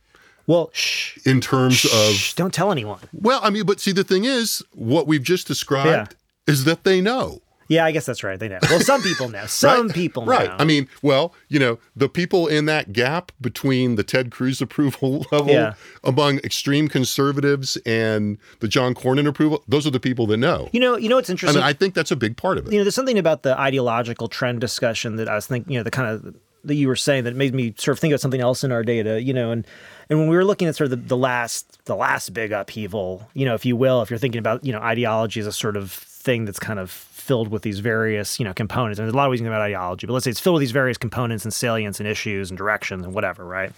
Well, 0.48 0.72
shh, 0.74 1.17
in 1.26 1.39
terms 1.41 1.76
shh, 1.76 2.32
of 2.32 2.36
don't 2.36 2.54
tell 2.54 2.72
anyone. 2.72 3.00
well, 3.13 3.39
I 3.43 3.50
mean, 3.50 3.65
but 3.65 3.80
see, 3.80 3.91
the 3.91 4.04
thing 4.04 4.26
is, 4.26 4.63
what 4.74 5.08
we've 5.08 5.24
just 5.24 5.48
described 5.48 6.15
is 6.48 6.65
that 6.65 6.84
they 6.84 7.00
know, 7.00 7.41
Yeah, 7.67 7.86
I 7.86 7.91
guess 7.91 8.06
that's 8.06 8.23
right. 8.23 8.39
They 8.39 8.47
know. 8.49 8.60
Well, 8.69 8.80
some 8.80 9.02
people 9.02 9.30
know. 9.30 9.45
Some 9.47 9.88
right? 9.88 9.95
people 9.95 10.26
know. 10.26 10.32
Right. 10.32 10.49
I 10.60 10.63
mean, 10.65 10.88
well, 11.02 11.34
you 11.49 11.60
know, 11.60 11.80
the 11.95 12.10
people 12.10 12.47
in 12.47 12.65
that 12.65 12.93
gap 12.93 13.32
between 13.41 13.95
the 13.95 14.04
Ted 14.04 14.32
Cruz 14.32 14.62
approval 14.62 15.26
level 15.32 15.52
Yeah. 15.54 15.73
among 16.04 16.38
extreme 16.39 16.88
conservatives 16.88 17.78
and 17.86 18.38
the 18.60 18.67
John 18.67 18.93
Cornyn 18.93 19.28
approval, 19.28 19.63
those 19.67 19.88
are 19.88 19.91
the 19.91 19.99
people 19.99 20.28
that 20.28 20.38
know. 20.38 20.69
you 20.73 20.80
know, 20.80 20.97
you 20.97 21.08
know 21.10 21.15
what's 21.15 21.30
I 21.30 21.34
interesting. 21.34 21.60
mean, 21.62 21.67
I 21.67 21.73
think 21.73 21.93
that's 21.93 22.12
a 22.12 22.15
big 22.15 22.38
part 22.38 22.58
of 22.58 22.67
it. 22.67 22.71
you 22.73 22.78
know, 22.80 22.84
there's 22.84 22.95
something 22.95 23.17
about 23.17 23.43
the 23.43 23.60
ideological 23.60 24.28
trend 24.28 24.60
discussion 24.62 25.15
that 25.17 25.30
I 25.30 25.36
was 25.36 25.47
thinking, 25.47 25.71
you 25.73 25.80
know, 25.80 25.84
the 25.84 25.91
kind 25.91 26.10
of 26.10 26.36
that 26.65 26.76
you 26.76 26.88
were 26.88 26.95
saying 26.95 27.26
that 27.26 27.36
made 27.36 27.54
me 27.54 27.73
sort 27.78 27.93
of 27.97 27.99
think 27.99 28.13
about 28.13 28.21
something 28.21 28.39
else 28.39 28.63
in 28.63 28.71
our 28.71 28.84
data, 28.84 29.21
you 29.21 29.34
know, 29.34 29.52
and 29.52 29.67
and 30.10 30.17
when 30.19 30.30
we 30.30 30.36
were 30.36 30.45
looking 30.45 30.67
at 30.67 30.76
sort 30.78 30.86
of 30.86 30.91
the, 30.91 31.08
the 31.08 31.17
last 31.17 31.84
the 31.86 31.95
last 31.95 32.34
big 32.34 32.52
upheaval, 32.54 33.30
you 33.34 33.45
know, 33.45 33.54
if 33.54 33.65
you 33.65 33.76
will, 33.76 34.02
if 34.02 34.10
you're 34.10 34.17
thinking 34.19 34.39
about, 34.39 34.63
you 34.65 34.71
know, 34.71 34.80
ideology 34.80 35.41
as 35.41 35.47
a 35.47 35.52
sort 35.52 35.76
of 35.76 35.91
thing 35.91 36.45
that's 36.45 36.60
kind 36.60 36.80
of 36.80 36.89
filled 37.23 37.47
with 37.47 37.63
these 37.63 37.79
various, 37.79 38.39
you 38.39 38.45
know, 38.45 38.53
components. 38.53 38.99
And 38.99 39.07
there's 39.07 39.13
a 39.13 39.17
lot 39.17 39.25
of 39.25 39.31
ways 39.31 39.39
to 39.39 39.43
think 39.43 39.51
about 39.51 39.62
ideology, 39.62 40.05
but 40.05 40.13
let's 40.13 40.25
say 40.25 40.31
it's 40.31 40.39
filled 40.39 40.55
with 40.55 40.62
these 40.62 40.71
various 40.71 40.97
components 40.97 41.45
and 41.45 41.53
salience 41.53 41.99
and 41.99 42.07
issues 42.07 42.51
and 42.51 42.57
directions 42.57 43.05
and 43.05 43.13
whatever, 43.13 43.45
right? 43.45 43.71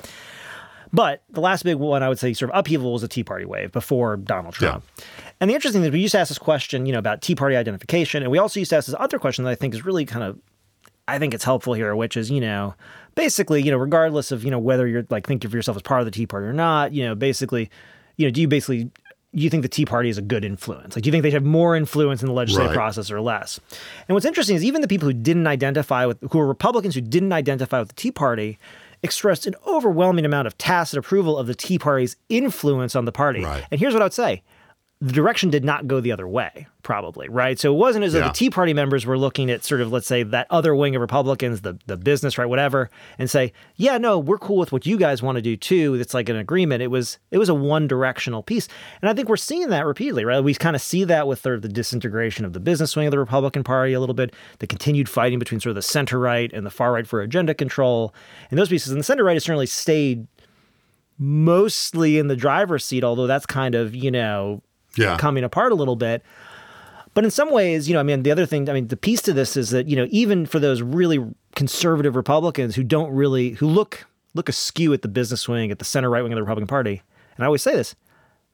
But 0.92 1.24
the 1.30 1.42
last 1.42 1.64
big 1.64 1.78
one 1.78 2.04
I 2.04 2.10
would 2.10 2.20
say 2.20 2.34
sort 2.34 2.52
of 2.52 2.58
upheaval 2.58 2.94
was 2.94 3.02
the 3.02 3.08
Tea 3.08 3.24
Party 3.24 3.46
wave 3.46 3.72
before 3.72 4.18
Donald 4.18 4.54
Trump. 4.54 4.84
And 5.40 5.50
the 5.50 5.54
interesting 5.54 5.82
thing 5.82 5.90
is 5.90 5.94
we 5.94 6.00
used 6.00 6.14
to 6.14 6.20
ask 6.20 6.30
this 6.30 6.38
question, 6.38 6.86
you 6.86 6.94
know, 6.94 7.00
about 7.00 7.22
Tea 7.22 7.36
Party 7.36 7.56
identification, 7.56 8.24
and 8.24 8.32
we 8.32 8.38
also 8.38 8.60
used 8.60 8.70
to 8.70 8.78
ask 8.78 8.88
this 8.88 8.96
other 9.00 9.20
question 9.20 9.46
that 9.46 9.52
I 9.52 9.56
think 9.56 9.74
is 9.74 9.86
really 9.86 10.06
kind 10.06 10.24
of 10.24 10.40
I 11.08 11.20
think 11.20 11.34
it's 11.34 11.44
helpful 11.44 11.74
here, 11.74 11.96
which 11.96 12.18
is, 12.18 12.32
you 12.32 12.42
know, 12.42 12.74
basically, 13.14 13.62
you 13.62 13.70
know, 13.70 13.78
regardless 13.78 14.32
of, 14.32 14.44
you 14.44 14.50
know, 14.50 14.58
whether 14.58 14.88
you're 14.88 15.06
like 15.10 15.28
think 15.28 15.46
of 15.46 15.54
yourself 15.54 15.78
as 15.78 15.84
part 15.84 16.02
of 16.02 16.06
the 16.06 16.12
Tea 16.12 16.26
Party 16.26 16.48
or 16.48 16.54
not, 16.54 16.94
you 16.94 17.06
know, 17.06 17.14
basically, 17.14 17.70
you 18.18 18.26
know, 18.26 18.32
do 18.32 18.42
you 18.42 18.48
basically 18.48 18.90
you 19.44 19.50
think 19.50 19.64
the 19.64 19.70
Tea 19.70 19.86
Party 19.86 20.10
is 20.10 20.18
a 20.18 20.22
good 20.22 20.44
influence? 20.46 20.96
Like, 20.96 21.04
do 21.04 21.08
you 21.08 21.12
think 21.12 21.24
they 21.24 21.30
should 21.30 21.36
have 21.36 21.44
more 21.46 21.76
influence 21.76 22.22
in 22.22 22.28
the 22.28 22.34
legislative 22.34 22.72
Right. 22.72 22.76
process 22.76 23.12
or 23.12 23.22
less? 23.22 23.60
And 24.08 24.14
what's 24.16 24.26
interesting 24.26 24.56
is 24.56 24.64
even 24.64 24.82
the 24.82 24.88
people 24.88 25.08
who 25.08 25.14
didn't 25.14 25.48
identify 25.48 26.06
with, 26.06 26.18
who 26.32 26.38
were 26.38 26.48
Republicans 26.48 26.96
who 26.96 27.02
didn't 27.02 27.34
identify 27.34 27.80
with 27.80 27.90
the 27.90 27.96
Tea 27.96 28.12
Party, 28.12 28.58
expressed 29.04 29.46
an 29.46 29.56
overwhelming 29.68 30.26
amount 30.26 30.48
of 30.48 30.58
tacit 30.58 30.98
approval 30.98 31.38
of 31.38 31.48
the 31.48 31.54
Tea 31.56 31.78
Party's 31.78 32.16
influence 32.30 32.96
on 32.96 33.06
the 33.06 33.12
party. 33.12 33.44
Right. 33.44 33.64
And 33.70 33.80
here's 33.80 33.94
what 33.94 34.02
I 34.02 34.06
would 34.06 34.14
say: 34.14 34.42
the 35.06 35.14
direction 35.14 35.52
did 35.52 35.64
not 35.64 35.86
go 35.88 36.00
the 36.00 36.12
other 36.12 36.28
way, 36.28 36.66
probably, 36.82 37.30
right? 37.30 37.60
So 37.60 37.72
it 37.72 37.78
wasn't 37.78 38.06
as 38.06 38.14
though 38.14 38.20
Yeah. 38.20 38.30
the 38.30 38.34
Tea 38.34 38.50
Party 38.50 38.74
members 38.74 39.06
were 39.06 39.20
looking 39.20 39.52
at 39.52 39.64
sort 39.64 39.82
of, 39.82 39.92
let's 39.92 40.08
say, 40.08 40.24
that 40.24 40.48
other 40.50 40.74
wing 40.74 40.96
of 40.96 41.02
Republicans, 41.02 41.62
the 41.62 41.78
the 41.86 41.96
business, 41.96 42.40
right, 42.40 42.48
whatever, 42.48 42.90
and 43.20 43.30
say, 43.30 43.54
yeah, 43.76 44.00
no, 44.00 44.18
we're 44.18 44.40
cool 44.40 44.58
with 44.58 44.72
what 44.72 44.88
you 44.88 44.98
guys 44.98 45.22
want 45.22 45.36
to 45.36 45.44
do 45.44 45.56
too. 45.56 45.94
It's 45.94 46.16
like 46.16 46.28
an 46.28 46.36
agreement. 46.38 46.82
It 46.82 46.88
was 46.88 47.20
it 47.30 47.38
was 47.38 47.50
a 47.50 47.54
one 47.54 47.88
directional 47.88 48.42
piece, 48.42 48.68
and 49.02 49.08
I 49.10 49.14
think 49.14 49.30
we're 49.30 49.38
seeing 49.38 49.70
that 49.70 49.86
repeatedly, 49.86 50.26
right? 50.26 50.40
We 50.44 50.56
kind 50.56 50.76
of 50.76 50.82
see 50.82 51.04
that 51.04 51.28
with 51.28 51.40
sort 51.42 51.56
of 51.56 51.62
the 51.62 51.70
disintegration 51.70 52.44
of 52.44 52.54
the 52.54 52.60
business 52.60 52.96
wing 52.96 53.06
of 53.06 53.12
the 53.12 53.20
Republican 53.20 53.64
Party 53.64 53.94
a 53.94 54.00
little 54.00 54.16
bit, 54.16 54.34
the 54.58 54.66
continued 54.66 55.08
fighting 55.08 55.38
between 55.38 55.60
sort 55.60 55.70
of 55.72 55.76
the 55.76 55.82
center 55.84 56.18
right 56.18 56.52
and 56.52 56.66
the 56.66 56.72
far 56.72 56.92
right 56.94 57.06
for 57.06 57.22
agenda 57.22 57.54
control, 57.54 58.12
and 58.50 58.58
those 58.58 58.70
pieces. 58.70 58.92
And 58.92 59.00
the 59.00 59.04
center 59.04 59.24
right 59.24 59.36
has 59.36 59.44
certainly 59.44 59.68
stayed 59.68 60.26
mostly 61.18 62.18
in 62.18 62.28
the 62.28 62.36
driver's 62.36 62.84
seat, 62.84 63.04
although 63.04 63.28
that's 63.28 63.46
kind 63.46 63.76
of 63.76 63.96
you 63.96 64.12
know 64.12 64.62
Yeah. 64.98 65.18
coming 65.18 65.44
apart 65.44 65.72
a 65.72 65.76
little 65.76 65.96
bit. 65.96 66.24
But 67.14 67.24
in 67.24 67.32
some 67.32 67.50
ways, 67.52 67.88
you 67.88 67.94
know, 67.94 68.02
I 68.02 68.04
mean, 68.04 68.24
the 68.24 68.32
other 68.32 68.46
thing, 68.46 68.70
I 68.70 68.74
mean, 68.74 68.88
the 68.90 68.98
piece 68.98 69.22
to 69.24 69.34
this 69.34 69.56
is 69.56 69.70
that 69.70 69.88
you 69.88 69.96
know, 69.96 70.08
even 70.10 70.46
for 70.46 70.60
those 70.60 70.82
really 70.82 71.20
conservative 71.56 72.16
Republicans 72.16 72.76
who 72.76 72.84
don't 72.84 73.12
really 73.12 73.52
who 73.52 73.68
look 73.68 74.06
look 74.34 74.50
askew 74.50 74.92
at 74.94 75.02
the 75.02 75.08
business 75.08 75.48
wing, 75.48 75.72
at 75.72 75.80
the 75.80 75.86
center 75.86 76.10
right 76.10 76.22
wing 76.22 76.34
of 76.34 76.36
the 76.36 76.42
Republican 76.42 76.68
Party, 76.68 77.02
and 77.38 77.44
I 77.44 77.46
always 77.46 77.62
say 77.62 77.74
this, 77.74 77.96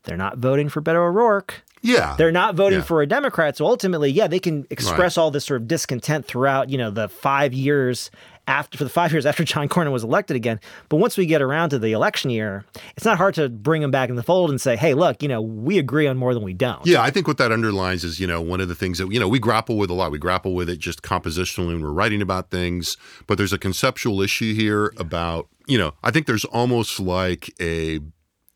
they're 0.03 0.17
not 0.17 0.37
voting 0.37 0.69
for 0.69 0.79
Beto 0.81 0.95
O'Rourke. 0.97 1.63
yeah. 1.81 2.13
They're 2.17 2.31
not 2.31 2.53
voting 2.53 2.79
Yeah. 2.79 2.85
for 2.85 3.01
a 3.01 3.07
Democrat. 3.07 3.57
So 3.57 3.65
ultimately, 3.65 4.11
yeah, 4.11 4.27
they 4.27 4.37
can 4.39 4.67
express 4.69 5.17
all 5.17 5.31
this 5.31 5.45
sort 5.45 5.61
of 5.61 5.67
discontent 5.67 6.27
throughout, 6.27 6.69
you 6.69 6.77
know, 6.77 6.91
the 6.91 7.07
five 7.09 7.53
years 7.53 8.11
after 8.51 8.77
for 8.77 8.83
the 8.83 8.89
five 8.89 9.13
years 9.13 9.25
after 9.25 9.45
John 9.45 9.69
Cornyn 9.69 9.93
was 9.93 10.03
elected 10.03 10.35
again. 10.35 10.59
But 10.89 10.97
once 10.97 11.17
we 11.17 11.25
get 11.25 11.41
around 11.41 11.69
to 11.69 11.79
the 11.79 11.93
election 11.93 12.29
year, 12.29 12.65
it's 12.97 13.05
not 13.05 13.17
hard 13.17 13.33
to 13.35 13.47
bring 13.47 13.81
them 13.81 13.91
back 13.91 14.09
in 14.09 14.17
the 14.17 14.23
fold 14.23 14.49
and 14.49 14.59
say, 14.59 14.75
hey, 14.75 14.93
look, 14.93 15.23
you 15.23 15.29
know, 15.29 15.41
we 15.41 15.79
agree 15.79 16.05
on 16.05 16.17
more 16.17 16.33
than 16.33 16.43
we 16.43 16.53
don't. 16.53 16.85
Yeah, 16.85 17.01
I 17.01 17.11
think 17.11 17.27
what 17.27 17.37
that 17.37 17.53
underlines 17.53 18.03
is, 18.03 18.19
you 18.19 18.27
know, 18.27 18.41
one 18.41 18.59
of 18.59 18.67
the 18.67 18.75
things 18.75 18.97
that, 18.97 19.09
you 19.09 19.19
know, 19.19 19.29
we 19.29 19.39
grapple 19.39 19.77
with 19.77 19.89
a 19.89 19.93
lot. 19.93 20.11
We 20.11 20.19
grapple 20.19 20.53
with 20.53 20.69
it 20.69 20.79
just 20.79 21.01
compositionally 21.01 21.67
when 21.67 21.81
we're 21.81 21.91
writing 21.91 22.21
about 22.21 22.49
things, 22.51 22.97
but 23.25 23.37
there's 23.37 23.53
a 23.53 23.57
conceptual 23.57 24.21
issue 24.21 24.53
here 24.53 24.93
about, 24.97 25.47
you 25.65 25.77
know, 25.77 25.93
I 26.03 26.11
think 26.11 26.27
there's 26.27 26.45
almost 26.45 26.99
like 26.99 27.53
a 27.61 27.99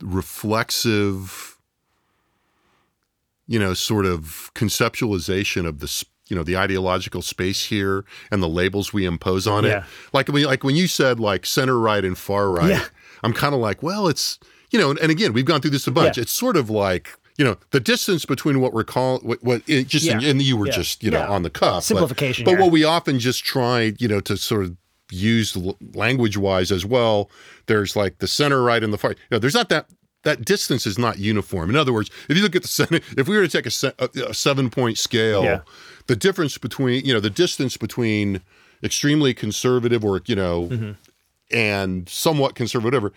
reflexive, 0.01 1.58
you 3.47 3.60
know, 3.60 3.73
sort 3.73 4.05
of 4.05 4.51
conceptualization 4.55 5.65
of 5.65 5.79
the, 5.79 6.05
you 6.27 6.35
know, 6.35 6.43
the 6.43 6.57
ideological 6.57 7.21
space 7.21 7.65
here 7.65 8.03
and 8.31 8.41
the 8.41 8.49
labels 8.49 8.91
we 8.93 9.05
impose 9.05 9.45
on 9.47 9.63
Yeah. 9.63 9.79
it. 9.79 9.83
Like 10.13 10.27
when, 10.27 10.43
like 10.43 10.63
when 10.63 10.75
you 10.75 10.88
said 10.88 11.19
like 11.19 11.45
center 11.45 11.77
right 11.79 12.03
and 12.03 12.17
far 12.17 12.49
right, 12.49 12.69
Yeah. 12.69 12.85
I'm 13.23 13.33
kind 13.33 13.53
of 13.53 13.59
like, 13.61 13.83
well, 13.83 14.07
it's, 14.07 14.39
you 14.71 14.79
know, 14.79 14.89
and, 14.89 14.99
and 14.99 15.11
again, 15.11 15.33
we've 15.33 15.45
gone 15.45 15.61
through 15.61 15.71
this 15.71 15.88
a 15.88 15.91
bunch. 15.91 16.17
Yeah. 16.17 16.23
It's 16.23 16.31
sort 16.31 16.57
of 16.57 16.69
like, 16.69 17.09
you 17.38 17.45
know, 17.45 17.57
the 17.71 17.79
distance 17.79 18.25
between 18.25 18.59
what 18.59 18.73
we're 18.73 18.83
calling, 18.83 19.25
what, 19.27 19.43
what 19.43 19.61
it 19.67 19.88
just, 19.88 20.05
Yeah. 20.05 20.19
and 20.21 20.41
you 20.41 20.57
were 20.57 20.67
Yeah. 20.67 20.73
just, 20.73 21.03
you 21.03 21.11
know, 21.11 21.19
Yeah. 21.19 21.27
on 21.29 21.43
the 21.43 21.49
cuff. 21.49 21.75
but- 21.75 21.81
Simplification 21.83 22.45
But, 22.45 22.51
here. 22.51 22.59
what 22.61 22.71
we 22.71 22.83
often 22.83 23.19
just 23.19 23.43
try, 23.43 23.93
you 23.99 24.07
know, 24.07 24.19
to 24.21 24.35
sort 24.38 24.63
of 24.65 24.75
use 25.11 25.55
language 25.93 26.38
wise 26.38 26.71
as 26.71 26.85
well, 26.85 27.29
there's 27.67 27.95
like 27.95 28.17
the 28.17 28.27
center 28.27 28.63
right 28.63 28.83
and 28.83 28.91
the 28.91 28.97
far, 28.97 29.11
you 29.11 29.17
know, 29.31 29.38
there's 29.39 29.53
not 29.53 29.69
that, 29.69 29.88
that 30.23 30.43
distance 30.43 30.88
is 30.88 30.97
not 30.97 31.19
uniform. 31.19 31.69
In 31.69 31.75
other 31.75 31.93
words, 31.93 32.09
if 32.27 32.35
you 32.35 32.41
look 32.41 32.55
at 32.55 32.63
the 32.63 32.67
center, 32.67 32.99
if 33.15 33.27
we 33.27 33.35
were 33.38 33.43
to 33.43 33.47
take 33.47 33.67
a, 33.67 33.71
se- 33.71 33.93
a, 33.99 34.09
a 34.29 34.33
seven 34.33 34.71
point 34.71 34.97
scale, 34.97 35.43
Yeah. 35.43 35.59
The 36.07 36.15
difference 36.15 36.57
between, 36.57 37.05
you 37.05 37.13
know, 37.13 37.19
the 37.19 37.29
distance 37.29 37.77
between 37.77 38.41
extremely 38.83 39.33
conservative 39.33 40.03
or, 40.03 40.21
you 40.25 40.35
know, 40.35 40.67
Mm-hmm. 40.71 40.91
and 41.51 42.09
somewhat 42.09 42.55
conservative, 42.55 43.01
whatever, 43.01 43.13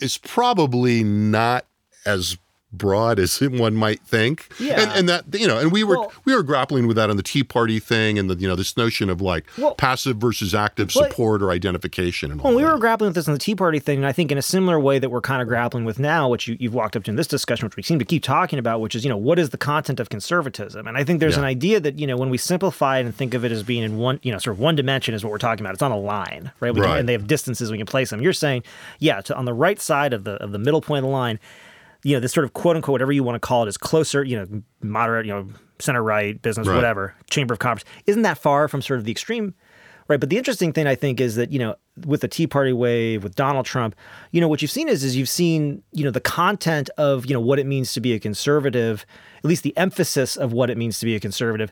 is 0.00 0.18
probably 0.18 1.04
not 1.04 1.66
as 2.04 2.36
broad 2.72 3.18
as 3.18 3.38
one 3.40 3.74
might 3.74 4.00
think. 4.00 4.48
Yeah. 4.58 4.80
And, 4.80 4.90
and 4.92 5.08
that, 5.08 5.24
you 5.40 5.46
know, 5.46 5.58
and 5.58 5.70
we 5.70 5.84
were, 5.84 5.98
Well- 5.98 6.12
we 6.24 6.34
were 6.34 6.42
grappling 6.42 6.86
with 6.86 6.96
that 6.96 7.10
on 7.10 7.16
the 7.16 7.22
Tea 7.22 7.44
Party 7.44 7.78
thing 7.78 8.18
and 8.18 8.30
the, 8.30 8.34
you 8.36 8.48
know, 8.48 8.56
this 8.56 8.76
notion 8.76 9.10
of 9.10 9.20
like 9.20 9.44
Well- 9.58 9.74
passive 9.74 10.16
versus 10.16 10.54
active 10.54 10.90
Well, 10.94 11.04
support 11.04 11.42
or 11.42 11.50
identification 11.50 12.30
and 12.32 12.40
all 12.40 12.48
Well, 12.48 12.56
we 12.56 12.62
that. 12.62 12.72
were 12.72 12.78
grappling 12.78 13.08
with 13.08 13.14
this 13.14 13.26
in 13.26 13.32
the 13.34 13.38
Tea 13.38 13.54
Party 13.54 13.78
thing, 13.78 13.98
and 13.98 14.06
I 14.06 14.12
think 14.12 14.32
in 14.32 14.38
a 14.38 14.42
similar 14.42 14.80
way 14.80 14.98
that 14.98 15.10
we're 15.10 15.20
kind 15.20 15.42
of 15.42 15.48
grappling 15.48 15.84
with 15.84 15.98
now, 15.98 16.28
which 16.28 16.48
you, 16.48 16.56
you've 16.58 16.74
walked 16.74 16.96
up 16.96 17.04
to 17.04 17.10
in 17.10 17.16
this 17.16 17.26
discussion, 17.26 17.66
which 17.66 17.76
we 17.76 17.82
seem 17.82 17.98
to 17.98 18.04
keep 18.04 18.22
talking 18.22 18.58
about, 18.58 18.80
which 18.80 18.94
is, 18.94 19.04
you 19.04 19.10
know, 19.10 19.16
what 19.16 19.38
is 19.38 19.50
the 19.50 19.58
content 19.58 20.00
of 20.00 20.08
conservatism? 20.08 20.86
And 20.86 20.96
I 20.96 21.04
think 21.04 21.20
there's 21.20 21.34
Yeah. 21.34 21.40
an 21.40 21.44
idea 21.46 21.80
that, 21.80 21.98
you 21.98 22.06
know, 22.06 22.16
when 22.16 22.30
we 22.30 22.38
simplify 22.38 22.98
it 22.98 23.04
and 23.04 23.14
think 23.14 23.34
of 23.34 23.44
it 23.44 23.52
as 23.52 23.62
being 23.62 23.82
in 23.82 23.98
one, 23.98 24.18
you 24.22 24.32
know, 24.32 24.38
sort 24.38 24.54
of 24.56 24.60
one 24.60 24.76
dimension 24.76 25.14
is 25.14 25.22
what 25.24 25.30
we're 25.30 25.38
talking 25.38 25.64
about. 25.64 25.74
It's 25.74 25.82
on 25.82 25.92
a 25.92 25.98
line, 25.98 26.50
right? 26.60 26.72
We 26.74 26.80
Right. 26.80 26.88
Can, 26.88 26.98
and 27.00 27.08
they 27.08 27.12
have 27.12 27.26
distances 27.26 27.70
we 27.70 27.76
can 27.76 27.86
place 27.86 28.10
them. 28.10 28.20
You're 28.22 28.32
saying, 28.32 28.62
yeah, 28.98 29.20
to, 29.22 29.36
on 29.36 29.44
the 29.44 29.52
right 29.54 29.80
side 29.80 30.12
of 30.12 30.24
the 30.24 30.32
of 30.42 30.52
the 30.52 30.58
middle 30.58 30.80
point 30.80 30.98
of 31.04 31.08
the 31.10 31.12
line, 31.12 31.38
you 32.04 32.14
know, 32.16 32.20
this 32.20 32.32
sort 32.32 32.44
of 32.44 32.52
quote 32.52 32.76
unquote, 32.76 32.92
whatever 32.92 33.12
you 33.12 33.22
want 33.22 33.36
to 33.36 33.40
call 33.46 33.64
it, 33.64 33.68
is 33.68 33.76
closer, 33.78 34.22
you 34.24 34.36
know, 34.36 34.62
moderate, 34.82 35.26
you 35.26 35.32
know, 35.32 35.46
center 35.78 36.02
right, 36.02 36.40
business, 36.42 36.66
Right. 36.68 36.74
whatever, 36.76 37.14
chamber 37.30 37.54
of 37.54 37.58
commerce. 37.60 37.84
Isn't 38.06 38.22
that 38.22 38.38
far 38.38 38.68
from 38.68 38.82
sort 38.82 38.98
of 38.98 39.04
the 39.04 39.10
extreme? 39.12 39.54
Right. 40.08 40.18
But 40.18 40.30
the 40.30 40.36
interesting 40.36 40.72
thing 40.72 40.86
I 40.88 40.94
think 40.96 41.20
is 41.20 41.36
that, 41.36 41.52
you 41.52 41.58
know, 41.60 41.76
with 42.06 42.20
the 42.22 42.28
Tea 42.28 42.46
Party 42.48 42.72
wave, 42.72 43.22
with 43.22 43.34
Donald 43.36 43.66
Trump, 43.66 43.94
you 44.32 44.40
know, 44.40 44.48
what 44.48 44.60
you've 44.60 44.70
seen 44.70 44.88
is 44.88 45.04
is 45.04 45.16
you've 45.16 45.28
seen, 45.28 45.82
you 45.92 46.04
know, 46.04 46.10
the 46.10 46.20
content 46.20 46.90
of, 46.98 47.24
you 47.26 47.34
know, 47.34 47.40
what 47.40 47.58
it 47.60 47.66
means 47.66 47.92
to 47.94 48.00
be 48.00 48.12
a 48.12 48.18
conservative, 48.18 49.06
at 49.38 49.44
least 49.44 49.62
the 49.62 49.76
emphasis 49.76 50.36
of 50.36 50.52
what 50.52 50.70
it 50.70 50.76
means 50.76 50.98
to 50.98 51.06
be 51.06 51.14
a 51.14 51.20
conservative 51.20 51.70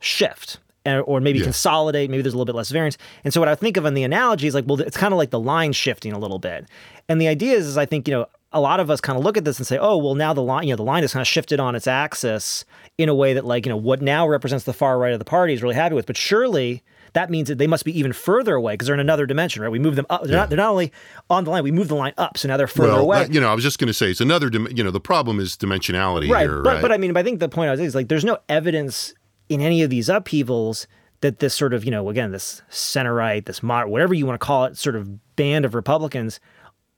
shift. 0.00 0.58
and- 0.86 1.02
Or 1.06 1.18
maybe 1.18 1.38
Yeah. 1.38 1.44
consolidate. 1.46 2.10
Maybe 2.10 2.22
there's 2.22 2.34
a 2.34 2.36
little 2.36 2.44
bit 2.44 2.54
less 2.54 2.68
variance. 2.70 2.98
And 3.24 3.32
so, 3.32 3.40
what 3.40 3.48
I 3.48 3.54
think 3.54 3.78
of 3.78 3.86
in 3.86 3.94
the 3.94 4.02
analogy 4.02 4.46
is 4.46 4.54
like, 4.54 4.66
well, 4.68 4.78
it's 4.82 4.98
kind 4.98 5.14
of 5.14 5.16
like 5.18 5.30
the 5.30 5.40
line 5.40 5.72
shifting 5.72 6.12
a 6.12 6.18
little 6.18 6.38
bit. 6.38 6.66
And 7.08 7.18
the 7.18 7.26
idea 7.26 7.54
is, 7.56 7.66
is 7.66 7.78
I 7.78 7.86
think 7.86 8.06
you 8.06 8.12
know, 8.12 8.26
a 8.54 8.60
lot 8.60 8.80
of 8.80 8.88
us 8.88 9.00
kind 9.00 9.18
of 9.18 9.24
look 9.24 9.36
at 9.36 9.44
this 9.44 9.58
and 9.58 9.66
say, 9.66 9.76
oh, 9.78 9.98
well, 9.98 10.14
now 10.14 10.32
the 10.32 10.40
line, 10.40 10.64
you 10.64 10.70
know, 10.70 10.76
the 10.76 10.84
line 10.84 11.02
is 11.02 11.12
kind 11.12 11.20
of 11.20 11.26
shifted 11.26 11.58
on 11.58 11.74
its 11.74 11.86
axis 11.86 12.64
in 12.96 13.08
a 13.08 13.14
way 13.14 13.34
that, 13.34 13.44
like, 13.44 13.66
you 13.66 13.70
know, 13.70 13.76
what 13.76 14.00
now 14.00 14.26
represents 14.26 14.64
the 14.64 14.72
far 14.72 14.98
right 14.98 15.12
of 15.12 15.18
the 15.18 15.24
party 15.24 15.52
is 15.52 15.62
really 15.62 15.74
happy 15.74 15.94
with. 15.94 16.06
But 16.06 16.16
surely 16.16 16.82
that 17.14 17.30
means 17.30 17.48
that 17.48 17.58
they 17.58 17.66
must 17.66 17.84
be 17.84 17.98
even 17.98 18.12
further 18.12 18.54
away 18.54 18.74
because 18.74 18.86
they're 18.86 18.94
in 18.94 19.00
another 19.00 19.26
dimension, 19.26 19.60
right? 19.60 19.70
We 19.70 19.80
move 19.80 19.96
them 19.96 20.06
up. 20.08 20.22
They're, 20.22 20.36
not, 20.36 20.50
they're 20.50 20.56
not 20.56 20.70
only 20.70 20.92
on 21.28 21.44
the 21.44 21.50
line, 21.50 21.64
we 21.64 21.72
move 21.72 21.88
the 21.88 21.96
line 21.96 22.14
up. 22.16 22.38
So 22.38 22.46
now 22.46 22.56
they're 22.56 22.68
further 22.68 22.92
well, 22.92 23.02
away. 23.02 23.18
that- 23.24 23.34
you 23.34 23.40
know, 23.40 23.48
I 23.48 23.54
was 23.54 23.64
just 23.64 23.78
going 23.78 23.88
to 23.88 23.94
say 23.94 24.10
it's 24.10 24.20
another, 24.20 24.48
dim- 24.48 24.68
you 24.70 24.84
know, 24.84 24.92
the 24.92 25.00
problem 25.00 25.40
is 25.40 25.56
dimensionality 25.56 26.30
right. 26.30 26.42
here, 26.42 26.62
but, 26.62 26.74
right? 26.74 26.82
but 26.82 26.92
I 26.92 26.96
mean, 26.96 27.16
I 27.16 27.24
think 27.24 27.40
the 27.40 27.48
point 27.48 27.68
I 27.68 27.72
was 27.72 27.78
saying 27.78 27.88
is 27.88 27.94
like, 27.94 28.08
there's 28.08 28.24
no 28.24 28.38
evidence 28.48 29.14
in 29.48 29.60
any 29.60 29.82
of 29.82 29.90
these 29.90 30.08
upheavals 30.08 30.86
that 31.22 31.40
this 31.40 31.54
sort 31.54 31.74
of, 31.74 31.84
you 31.84 31.90
know, 31.90 32.08
again, 32.08 32.30
this 32.32 32.62
center 32.68 33.14
right, 33.14 33.44
this 33.46 33.62
moderate, 33.62 33.90
whatever 33.90 34.14
you 34.14 34.26
want 34.26 34.40
to 34.40 34.44
call 34.44 34.66
it, 34.66 34.76
sort 34.76 34.94
of 34.94 35.36
band 35.36 35.64
of 35.64 35.74
Republicans 35.74 36.38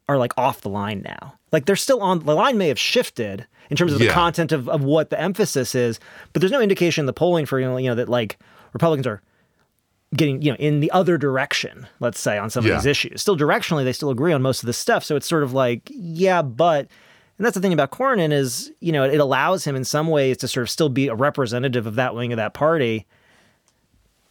are 0.09 0.19
like 0.19 0.33
off 0.37 0.61
the 0.61 0.69
line 0.69 1.03
now. 1.05 1.35
Like 1.53 1.67
they're 1.67 1.77
still 1.77 2.01
on 2.03 2.21
the 2.21 2.35
line 2.35 2.59
may 2.59 2.69
have 2.69 2.79
shifted 2.79 3.47
in 3.71 3.77
terms 3.77 3.93
of 3.93 3.99
the 3.99 4.05
Yeah. 4.07 4.13
content 4.13 4.53
of, 4.53 4.69
of 4.69 4.85
what 4.85 5.11
the 5.11 5.21
emphasis 5.21 5.75
is, 5.75 5.99
but 6.33 6.41
there's 6.41 6.53
no 6.53 6.61
indication 6.61 7.03
in 7.03 7.07
the 7.07 7.13
polling 7.13 7.47
for 7.47 7.59
you 7.59 7.67
know, 7.67 7.77
you 7.77 7.89
know 7.89 7.95
that 7.97 8.09
like 8.09 8.39
Republicans 8.73 9.07
are 9.07 9.23
getting 10.15 10.41
you 10.41 10.53
know 10.53 10.57
in 10.59 10.79
the 10.79 10.91
other 10.93 11.19
direction 11.19 11.85
let's 11.99 12.19
say 12.21 12.39
on 12.39 12.49
some 12.49 12.65
of 12.65 12.71
these 12.77 12.87
issues 12.87 13.21
still 13.21 13.37
directionally 13.37 13.83
they 13.83 13.93
still 13.93 14.09
agree 14.09 14.33
on 14.33 14.41
most 14.41 14.63
of 14.63 14.67
this 14.69 14.79
stuff 14.79 15.03
so 15.03 15.17
it's 15.17 15.27
sort 15.27 15.43
of 15.43 15.53
like 15.53 15.83
yeah 15.93 16.43
but 16.43 16.87
and 17.39 17.45
that's 17.45 17.55
the 17.57 17.61
thing 17.61 17.73
about 17.73 17.91
Cornyn 17.91 18.33
is 18.33 18.71
you 18.79 18.93
know 18.93 19.03
it 19.03 19.19
allows 19.19 19.65
him 19.65 19.75
in 19.75 19.83
some 19.85 20.07
ways 20.07 20.37
to 20.39 20.49
sort 20.49 20.63
of 20.63 20.71
still 20.71 20.89
be 20.89 21.09
a 21.09 21.15
representative 21.15 21.87
of 21.89 21.97
that 21.97 22.15
wing 22.15 22.33
of 22.33 22.37
that 22.37 22.55
party 22.55 23.05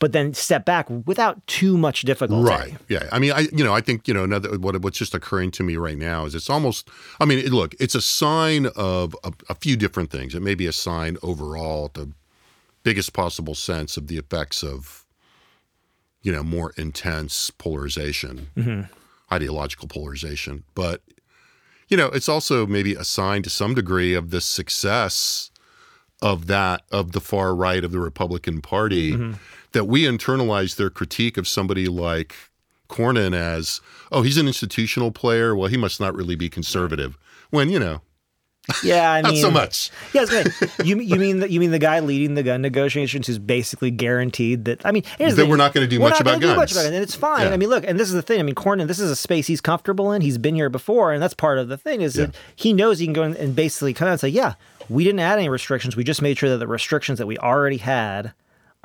but 0.05 0.11
then 0.11 0.35
step 0.35 0.65
back 0.65 0.85
without 1.07 1.47
too 1.47 1.79
much 1.79 2.03
difficulty. 2.03 2.47
Right. 2.47 2.75
Yeah. 2.87 3.09
I 3.11 3.17
mean, 3.17 3.31
I 3.31 3.47
you 3.51 3.63
know, 3.63 3.73
I 3.73 3.81
think 3.81 4.07
you 4.07 4.13
know 4.13 4.23
another 4.23 4.55
what 4.59 4.79
what's 4.83 4.99
just 4.99 5.15
occurring 5.15 5.49
to 5.53 5.63
me 5.63 5.77
right 5.77 5.97
now 5.97 6.25
is 6.25 6.35
it's 6.35 6.47
almost. 6.47 6.89
I 7.19 7.25
mean, 7.25 7.39
it, 7.39 7.51
look, 7.51 7.73
it's 7.79 7.95
a 7.95 8.01
sign 8.03 8.67
of 8.75 9.15
a, 9.23 9.33
a 9.49 9.55
few 9.55 9.75
different 9.75 10.11
things. 10.11 10.35
It 10.35 10.43
may 10.43 10.53
be 10.53 10.67
a 10.67 10.71
sign 10.71 11.17
overall, 11.23 11.89
the 11.91 12.11
biggest 12.83 13.13
possible 13.13 13.55
sense 13.55 13.97
of 13.97 14.05
the 14.05 14.19
effects 14.19 14.61
of, 14.61 15.07
you 16.21 16.31
know, 16.31 16.43
more 16.43 16.71
intense 16.77 17.49
polarization, 17.49 18.51
mm-hmm. 18.55 18.81
ideological 19.33 19.87
polarization, 19.87 20.65
but 20.75 21.01
you 21.87 21.97
know, 21.97 22.09
it's 22.09 22.29
also 22.29 22.67
maybe 22.67 22.93
a 22.93 23.03
sign 23.03 23.41
to 23.41 23.49
some 23.49 23.73
degree 23.73 24.13
of 24.13 24.29
the 24.29 24.41
success 24.41 25.49
of 26.21 26.47
that 26.47 26.81
of 26.91 27.11
the 27.11 27.21
far 27.21 27.55
right 27.55 27.83
of 27.83 27.91
the 27.91 27.99
Republican 27.99 28.61
Party 28.61 29.13
mm-hmm. 29.13 29.33
That 29.75 29.85
we 29.85 30.03
internalize 30.05 30.75
their 30.77 30.89
critique 30.89 31.37
of 31.37 31.47
somebody 31.47 31.87
like 31.87 32.35
Cornyn 32.89 33.35
as, 33.35 33.79
oh, 34.11 34.23
he's 34.23 34.37
an 34.37 34.47
institutional 34.47 35.11
player. 35.11 35.55
Well, 35.55 35.67
he 35.69 35.77
must 35.77 35.99
not 35.99 36.15
really 36.15 36.35
be 36.35 36.49
conservative. 36.49 37.17
When 37.51 37.69
you 37.69 37.79
know, 37.79 38.01
Yeah, 38.83 39.11
I 39.11 39.21
not 39.21 39.33
mean, 39.33 39.41
so 39.41 39.51
much. 39.51 39.91
Yeah, 40.13 40.25
you 40.83 40.99
you 40.99 41.15
mean 41.17 41.39
the, 41.41 41.51
you 41.51 41.59
mean 41.59 41.69
the 41.71 41.79
guy 41.79 41.99
leading 41.99 42.33
the 42.33 42.41
gun 42.43 42.61
negotiations 42.63 43.27
who's 43.27 43.37
basically 43.37 43.91
guaranteed 43.91 44.65
that 44.65 44.83
I 44.85 44.91
mean 44.91 45.03
the 45.19 45.25
That 45.25 45.35
thing, 45.35 45.49
we're 45.49 45.55
not 45.57 45.73
gonna 45.73 45.85
do 45.87 45.99
we're 45.99 46.09
much 46.09 46.13
not 46.13 46.21
about 46.21 46.41
do 46.41 46.47
much 46.47 46.57
guns. 46.57 46.71
about 46.73 46.85
it, 46.85 46.93
and 46.95 47.03
it's 47.03 47.15
fine. 47.15 47.47
Yeah. 47.47 47.53
I 47.53 47.57
mean, 47.57 47.69
look, 47.69 47.83
and 47.87 47.99
this 47.99 48.07
is 48.07 48.13
the 48.15 48.21
thing. 48.23 48.39
I 48.39 48.43
mean, 48.43 48.55
Cornyn, 48.55 48.87
this 48.87 48.99
is 48.99 49.11
a 49.11 49.15
space 49.15 49.45
he's 49.47 49.61
comfortable 49.61 50.11
in. 50.11 50.21
He's 50.21 50.37
been 50.39 50.55
here 50.55 50.69
before, 50.69 51.13
and 51.13 51.21
that's 51.21 51.35
part 51.35 51.59
of 51.59 51.67
the 51.67 51.77
thing 51.77 52.01
is 52.01 52.15
that 52.15 52.35
he 52.55 52.73
knows 52.73 52.97
he 52.99 53.05
can 53.05 53.13
go 53.13 53.23
in 53.23 53.35
and 53.37 53.55
basically 53.55 53.93
come 53.93 54.07
out 54.07 54.11
and 54.11 54.19
say, 54.19 54.29
yeah, 54.29 54.55
we 54.89 55.03
didn't 55.03 55.19
add 55.19 55.37
any 55.37 55.49
restrictions. 55.49 55.95
We 55.95 56.03
just 56.03 56.21
made 56.23 56.37
sure 56.37 56.49
that 56.49 56.57
the 56.57 56.67
restrictions 56.67 57.19
that 57.19 57.27
we 57.27 57.37
already 57.37 57.77
had 57.77 58.33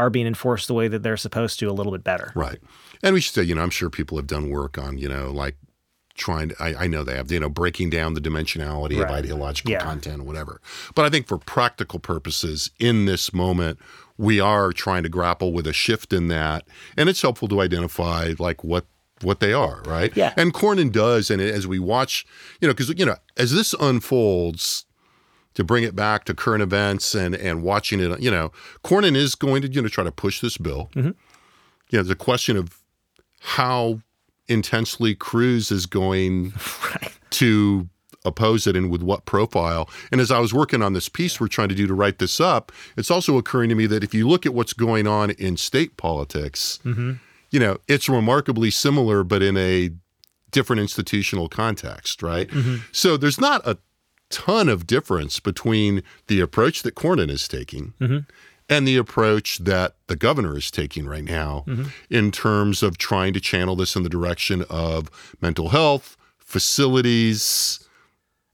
are 0.01 0.11
being 0.11 0.27
enforced 0.27 0.67
the 0.67 0.75
way 0.75 0.89
that 0.89 1.03
they're 1.03 1.17
supposed 1.17 1.59
to 1.61 1.67
a 1.67 1.73
little 1.73 1.93
bit 1.93 2.03
better. 2.03 2.33
Right. 2.35 2.59
And 3.03 3.15
we 3.15 3.21
should 3.21 3.35
say, 3.35 3.43
you 3.43 3.55
know, 3.55 3.63
I'm 3.63 3.71
sure 3.71 3.91
people 3.91 4.17
have 4.17 4.27
done 4.27 4.51
work 4.51 4.79
on, 4.79 4.99
you 4.99 5.09
know, 5.09 5.31
like 5.31 5.57
trying 6.15 6.49
to, 6.51 6.57
I, 6.63 6.85
I 6.85 6.87
know 6.87 7.05
they 7.05 7.17
have, 7.17 7.31
you 7.31 7.41
know, 7.41 7.49
breaking 7.49 7.91
down 7.91 8.15
the 8.15 8.21
dimensionality 8.21 9.03
of 9.03 9.11
ideological 9.11 9.71
Yeah. 9.73 9.81
content, 9.85 10.25
whatever. 10.25 10.61
But 10.95 11.05
I 11.05 11.11
think 11.11 11.27
for 11.27 11.39
practical 11.39 11.99
purposes 11.99 12.71
in 12.79 13.05
this 13.07 13.33
moment, 13.33 13.79
we 14.19 14.41
are 14.41 14.73
trying 14.73 15.03
to 15.03 15.09
grapple 15.09 15.53
with 15.53 15.67
a 15.67 15.73
shift 15.73 16.13
in 16.13 16.29
that. 16.29 16.67
And 16.97 17.09
it's 17.09 17.23
helpful 17.23 17.49
to 17.49 17.61
identify 17.61 18.35
like 18.39 18.65
what 18.65 18.87
what 19.23 19.41
they 19.41 19.53
are, 19.53 19.83
right? 19.87 20.17
Yeah. 20.17 20.33
And 20.37 20.55
Cornyn 20.55 20.91
does, 20.91 21.31
and 21.31 21.43
as 21.43 21.67
we 21.67 21.79
watch, 21.79 22.25
you 22.59 22.67
know, 22.67 22.73
because 22.73 22.89
you 22.99 23.05
know, 23.05 23.17
as 23.37 23.53
this 23.53 23.75
unfolds, 23.79 24.87
to 25.55 25.65
bring 25.65 25.85
it 25.85 25.97
back 25.97 26.25
to 26.25 26.35
current 26.35 26.63
events 26.63 27.15
and 27.15 27.35
and 27.35 27.63
watching 27.63 28.01
it, 28.01 28.21
you 28.21 28.31
know, 28.31 28.53
Cornyn 28.85 29.17
is 29.17 29.35
going 29.35 29.63
to 29.63 29.69
you 29.69 29.83
know 29.83 29.89
try 29.89 30.05
to 30.05 30.13
push 30.13 30.41
this 30.41 30.57
bill. 30.57 30.91
Mm-hmm. 30.95 31.09
You 31.09 31.99
know, 31.99 32.03
there's 32.03 32.11
a 32.11 32.17
question 32.17 32.57
of 32.57 32.79
how 33.41 34.01
intensely 34.49 35.15
Cruz 35.15 35.71
is 35.71 35.87
going 35.87 36.53
to 37.31 37.89
oppose 38.25 38.67
it 38.67 38.77
and 38.77 38.91
with 38.91 39.03
what 39.03 39.25
profile. 39.25 39.89
And 40.13 40.21
as 40.21 40.31
I 40.31 40.41
was 40.41 40.53
working 40.53 40.83
on 40.83 40.93
this 40.93 41.09
piece 41.09 41.41
we're 41.41 41.49
trying 41.49 41.71
to 41.71 41.75
do 41.75 41.87
to 41.87 41.95
write 41.95 42.19
this 42.19 42.39
up, 42.39 42.71
it's 42.97 43.11
also 43.11 43.39
occurring 43.39 43.71
to 43.71 43.75
me 43.75 43.87
that 43.87 44.05
if 44.05 44.13
you 44.13 44.29
look 44.29 44.45
at 44.45 44.53
what's 44.53 44.75
going 44.75 45.07
on 45.07 45.31
in 45.31 45.57
state 45.57 45.97
politics, 45.97 46.79
you 47.51 47.59
know, 47.59 47.79
it's 47.89 48.09
remarkably 48.09 48.71
similar, 48.71 49.25
but 49.25 49.43
in 49.43 49.57
a 49.57 49.91
different 50.51 50.81
institutional 50.81 51.49
context, 51.49 52.23
right? 52.23 52.51
So 52.93 53.17
there's 53.17 53.41
not 53.41 53.67
a 53.67 53.79
ton 54.31 54.69
of 54.69 54.87
difference 54.87 55.41
between 55.41 56.03
the 56.29 56.41
approach 56.41 56.83
that 56.83 56.95
Cornyn 56.95 57.31
is 57.31 57.47
taking 57.49 57.95
mm-hmm. 58.01 58.19
and 58.69 58.87
the 58.87 58.97
approach 58.97 59.59
that 59.59 59.95
the 60.07 60.17
governor 60.17 60.57
is 60.57 60.71
taking 60.71 61.07
right 61.07 61.25
now 61.25 61.65
mm-hmm. 61.67 61.85
in 62.09 62.31
terms 62.31 62.83
of 62.83 62.97
trying 62.97 63.33
to 63.35 63.41
channel 63.41 63.77
this 63.77 63.97
in 63.97 64.03
the 64.03 64.09
direction 64.09 64.65
of 64.71 65.11
mental 65.41 65.69
health, 65.69 66.17
facilities, 66.39 67.87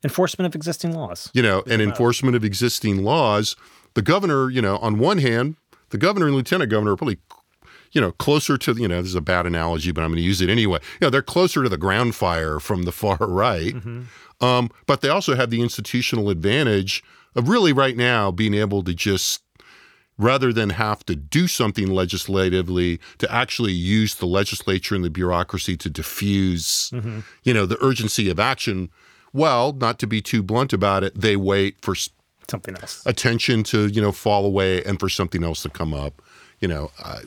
Enforcement 0.04 0.46
of 0.46 0.54
existing 0.54 0.92
laws. 0.92 1.30
you 1.32 1.42
know, 1.42 1.64
and 1.68 1.82
enforcement 1.82 2.36
of 2.36 2.44
existing 2.44 3.02
laws. 3.02 3.56
The 3.94 4.02
governor, 4.02 4.50
you 4.50 4.62
know, 4.62 4.76
on 4.78 4.98
one 4.98 5.18
hand, 5.18 5.56
the 5.90 5.98
governor 5.98 6.26
and 6.26 6.36
lieutenant 6.36 6.70
governor 6.70 6.92
are 6.92 6.96
probably, 6.96 7.18
you 7.92 8.00
know, 8.00 8.12
closer 8.12 8.58
to, 8.58 8.72
you 8.74 8.86
know, 8.86 9.00
this 9.00 9.10
is 9.10 9.14
a 9.14 9.20
bad 9.20 9.46
analogy, 9.46 9.90
but 9.90 10.02
I'm 10.02 10.10
going 10.10 10.18
to 10.18 10.22
use 10.22 10.40
it 10.40 10.50
anyway. 10.50 10.78
You 11.00 11.06
know, 11.06 11.10
they're 11.10 11.22
closer 11.22 11.62
to 11.62 11.68
the 11.68 11.78
ground 11.78 12.14
fire 12.14 12.60
from 12.60 12.82
the 12.82 12.92
far 12.92 13.16
right. 13.20 13.74
Mm-hmm. 13.74 14.02
Um, 14.40 14.70
but 14.86 15.00
they 15.00 15.08
also 15.08 15.34
have 15.34 15.50
the 15.50 15.62
institutional 15.62 16.28
advantage 16.30 17.02
of 17.34 17.48
really 17.48 17.72
right 17.72 17.96
now 17.96 18.30
being 18.30 18.54
able 18.54 18.82
to 18.84 18.92
just 18.94 19.42
rather 20.18 20.52
than 20.52 20.70
have 20.70 21.04
to 21.06 21.14
do 21.14 21.46
something 21.46 21.90
legislatively 21.90 22.98
to 23.18 23.30
actually 23.30 23.72
use 23.72 24.14
the 24.14 24.26
legislature 24.26 24.94
and 24.94 25.04
the 25.04 25.10
bureaucracy 25.10 25.76
to 25.76 25.90
diffuse 25.90 26.90
you 27.44 27.52
know 27.52 27.66
the 27.66 27.76
urgency 27.84 28.30
of 28.30 28.40
action 28.40 28.88
well 29.34 29.72
not 29.74 29.98
to 29.98 30.06
be 30.06 30.22
too 30.22 30.42
blunt 30.42 30.72
about 30.72 31.04
it 31.04 31.14
they 31.20 31.36
wait 31.36 31.76
for 31.82 31.94
Something 32.48 32.76
else. 32.76 33.02
attention 33.04 33.62
to 33.64 33.88
you 33.88 34.00
know 34.00 34.12
fall 34.12 34.46
away 34.46 34.82
and 34.84 34.98
for 34.98 35.10
something 35.10 35.44
else 35.44 35.62
to 35.64 35.68
come 35.68 35.92
up 35.92 36.22
you 36.60 36.68
know 36.68 36.90
uh, 37.02 37.20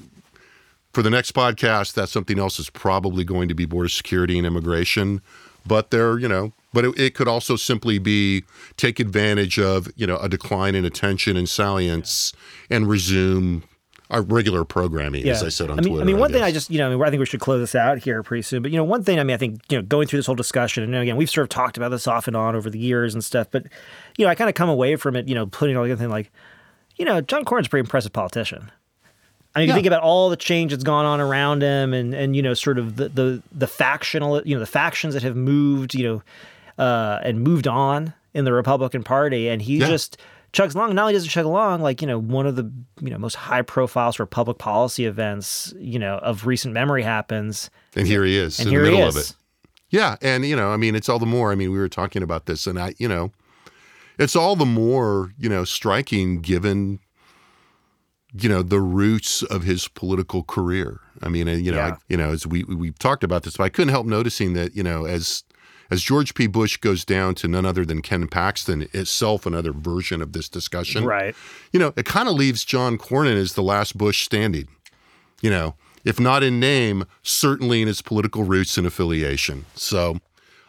for 0.94 1.04
the 1.04 1.10
next 1.12 1.34
podcast 1.34 1.94
that 1.94 2.10
something 2.10 2.40
else 2.40 2.58
is 2.58 2.70
probably 2.72 3.24
going 3.24 3.48
to 3.50 3.54
be 3.54 3.66
border 3.66 3.90
security 3.90 4.38
and 4.40 4.48
immigration 4.48 5.22
but 5.68 5.92
they're 5.92 6.18
you 6.18 6.28
know 6.28 6.54
but 6.74 6.86
it, 6.86 7.00
it 7.00 7.16
could 7.16 7.28
also 7.28 7.56
simply 7.56 8.00
be 8.00 8.44
take 8.78 9.00
advantage 9.00 9.60
of 9.60 9.90
you 9.96 10.08
know 10.08 10.18
a 10.18 10.30
decline 10.30 10.76
in 10.76 10.86
attention 10.86 11.38
and 11.38 11.50
salience 11.50 12.34
and 12.70 12.88
resume 12.88 13.64
our 14.10 14.22
regular 14.24 14.66
programming 14.66 15.28
as 15.30 15.44
i 15.44 15.50
said 15.50 15.70
on 15.70 15.80
I 15.80 15.82
mean, 15.82 15.94
twitter 15.94 16.04
I 16.04 16.06
mean, 16.06 16.20
one 16.20 16.32
thing 16.32 16.42
I 16.42 16.52
just, 16.52 16.70
you 16.70 16.80
know, 16.80 16.88
I, 16.88 16.96
mean, 16.96 17.04
I 17.04 17.10
think 17.10 17.20
we 17.20 17.26
should 17.26 17.40
close 17.40 17.60
this 17.60 17.76
out 17.76 18.00
here 18.00 18.24
pretty 18.24 18.42
soon. 18.42 18.62
But 18.62 18.72
you 18.72 18.78
know, 18.78 18.84
one 18.84 19.04
thing, 19.04 19.20
I 19.20 19.24
mean, 19.24 19.36
I 19.36 19.38
think 19.38 19.62
you 19.70 19.78
know, 19.78 19.84
going 19.84 20.08
through 20.08 20.20
this 20.20 20.26
whole 20.26 20.36
discussion, 20.36 20.84
and 20.84 20.96
again, 20.96 21.16
we've 21.16 21.30
sort 21.30 21.44
of 21.44 21.50
talked 21.50 21.78
about 21.78 21.90
this 21.90 22.08
off 22.08 22.28
and 22.28 22.36
on 22.36 22.56
over 22.56 22.70
the 22.70 22.80
years 22.80 23.14
and 23.14 23.24
stuff. 23.24 23.48
But 23.52 23.66
you 24.18 24.26
know, 24.26 24.32
I 24.32 24.36
kind 24.36 24.50
of 24.50 24.56
come 24.56 24.70
away 24.70 24.96
from 24.96 25.16
it, 25.16 25.28
you 25.28 25.36
know, 25.36 25.46
putting 25.46 25.78
all 25.78 25.84
the 25.84 25.92
other 25.92 26.02
thing 26.02 26.10
like, 26.10 26.32
you 26.96 27.06
know, 27.06 27.22
John 27.22 27.46
Cornyn's 27.46 27.68
a 27.68 27.70
pretty 27.70 27.86
impressive 27.86 28.14
politician. 28.14 28.72
I 29.56 29.60
mean, 29.60 29.70
you 29.70 29.74
think 29.74 29.88
about 29.88 30.04
all 30.04 30.30
the 30.30 30.38
change 30.38 30.72
that's 30.72 30.84
gone 30.84 31.06
on 31.06 31.20
around 31.20 31.64
him, 31.64 31.94
and 31.94 32.14
and 32.14 32.36
you 32.36 32.42
know, 32.42 32.54
sort 32.54 32.78
of 32.78 32.98
the 32.98 33.10
the 33.10 33.44
the 33.52 33.68
factional, 33.68 34.42
you 34.46 34.56
know, 34.56 34.60
the 34.60 34.68
factions 34.68 35.14
that 35.16 35.24
have 35.24 35.36
moved, 35.36 35.96
you 35.96 36.04
know, 36.04 36.24
uh, 36.80 37.20
and 37.24 37.42
moved 37.42 37.68
on 37.68 38.14
in 38.34 38.46
the 38.46 38.54
Republican 38.54 39.04
Party, 39.04 39.48
and 39.50 39.62
he 39.62 39.78
Yeah. 39.78 39.88
just 39.88 40.18
chugs 40.54 40.74
along. 40.74 40.96
Not 40.96 41.04
only 41.04 41.14
does 41.14 41.24
he 41.24 41.30
chug 41.30 41.46
along, 41.46 41.82
like 41.82 42.02
you 42.02 42.08
know, 42.08 42.18
one 42.18 42.48
of 42.48 42.56
the 42.56 42.72
you 43.02 43.10
know 43.12 43.18
most 43.20 43.36
high 43.36 43.62
profile 43.62 44.12
sort 44.12 44.26
of 44.28 44.32
public 44.32 44.58
policy 44.58 45.06
events, 45.06 45.74
you 45.78 46.00
know, 46.00 46.18
of 46.20 46.48
recent 46.48 46.74
memory 46.74 47.04
happens, 47.04 47.70
and 47.96 48.08
here 48.08 48.24
he 48.24 48.36
is 48.38 48.58
and 48.60 48.68
in 48.68 48.74
here 48.74 48.82
the 48.84 48.90
he 48.90 48.96
middle 48.96 49.10
of 49.10 49.18
it 49.18 49.36
Yeah, 49.92 50.16
and 50.22 50.46
you 50.46 50.56
know, 50.56 50.72
I 50.72 50.78
mean, 50.78 50.96
it's 50.96 51.10
all 51.10 51.20
the 51.20 51.26
more. 51.26 51.52
I 51.52 51.56
mean, 51.56 51.72
we 51.72 51.78
were 51.78 51.90
talking 51.90 52.24
about 52.24 52.46
this, 52.46 52.66
and 52.66 52.80
I, 52.80 52.94
you 52.98 53.08
know, 53.08 53.32
it's 54.18 54.36
all 54.36 54.56
the 54.56 54.66
more, 54.66 55.34
you 55.38 55.50
know, 55.50 55.64
striking 55.66 56.42
given, 56.42 57.00
you 58.34 58.48
know, 58.50 58.62
the 58.62 58.80
roots 58.82 59.42
of 59.44 59.64
his 59.64 59.88
political 59.88 60.44
career. 60.44 61.00
I 61.24 61.30
mean, 61.30 61.48
you 61.48 61.72
know, 61.72 61.78
Yeah. 61.78 61.88
I, 61.94 61.98
you 62.08 62.18
know, 62.18 62.30
as 62.32 62.46
we 62.46 62.64
we- 62.64 62.76
we've 62.76 63.00
talked 63.00 63.24
about 63.24 63.44
this, 63.44 63.58
but 63.58 63.64
I 63.64 63.70
couldn't 63.70 63.90
help 63.90 64.06
noticing 64.06 64.54
that, 64.54 64.76
you 64.76 64.84
know, 64.84 65.06
as 65.06 65.44
as 65.92 66.02
George 66.02 66.34
P. 66.34 66.48
Bush 66.48 66.78
goes 66.78 67.04
down 67.04 67.36
to 67.36 67.48
none 67.48 67.66
other 67.66 67.86
than 67.86 68.02
Ken 68.02 68.28
Paxton, 68.28 68.88
itself 68.94 69.46
another 69.46 69.74
version 69.74 70.22
of 70.22 70.34
this 70.34 70.50
discussion, 70.50 71.06
Right. 71.06 71.36
You 71.72 71.80
know, 71.80 71.94
it 71.96 72.06
kind 72.06 72.28
of 72.28 72.36
leaves 72.36 72.64
John 72.64 72.98
Cornyn 72.98 73.36
as 73.36 73.54
the 73.54 73.64
last 73.64 73.98
Bush 73.98 74.24
standing 74.24 74.68
you 75.42 75.50
know, 75.50 75.76
if 76.06 76.20
not 76.20 76.44
in 76.44 76.60
name, 76.60 77.06
certainly 77.22 77.82
in 77.82 77.88
his 77.88 78.02
political 78.02 78.44
roots 78.44 78.78
and 78.78 78.86
affiliation. 78.88 79.66
So 79.76 80.20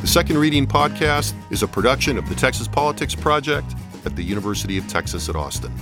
The 0.00 0.06
Second 0.06 0.38
Reading 0.38 0.66
Podcast 0.66 1.34
is 1.50 1.62
a 1.62 1.68
production 1.68 2.18
of 2.18 2.28
the 2.28 2.34
Texas 2.34 2.66
Politics 2.66 3.14
Project 3.14 3.74
at 4.04 4.16
the 4.16 4.22
University 4.22 4.78
of 4.78 4.88
Texas 4.88 5.28
at 5.28 5.36
Austin. 5.36 5.72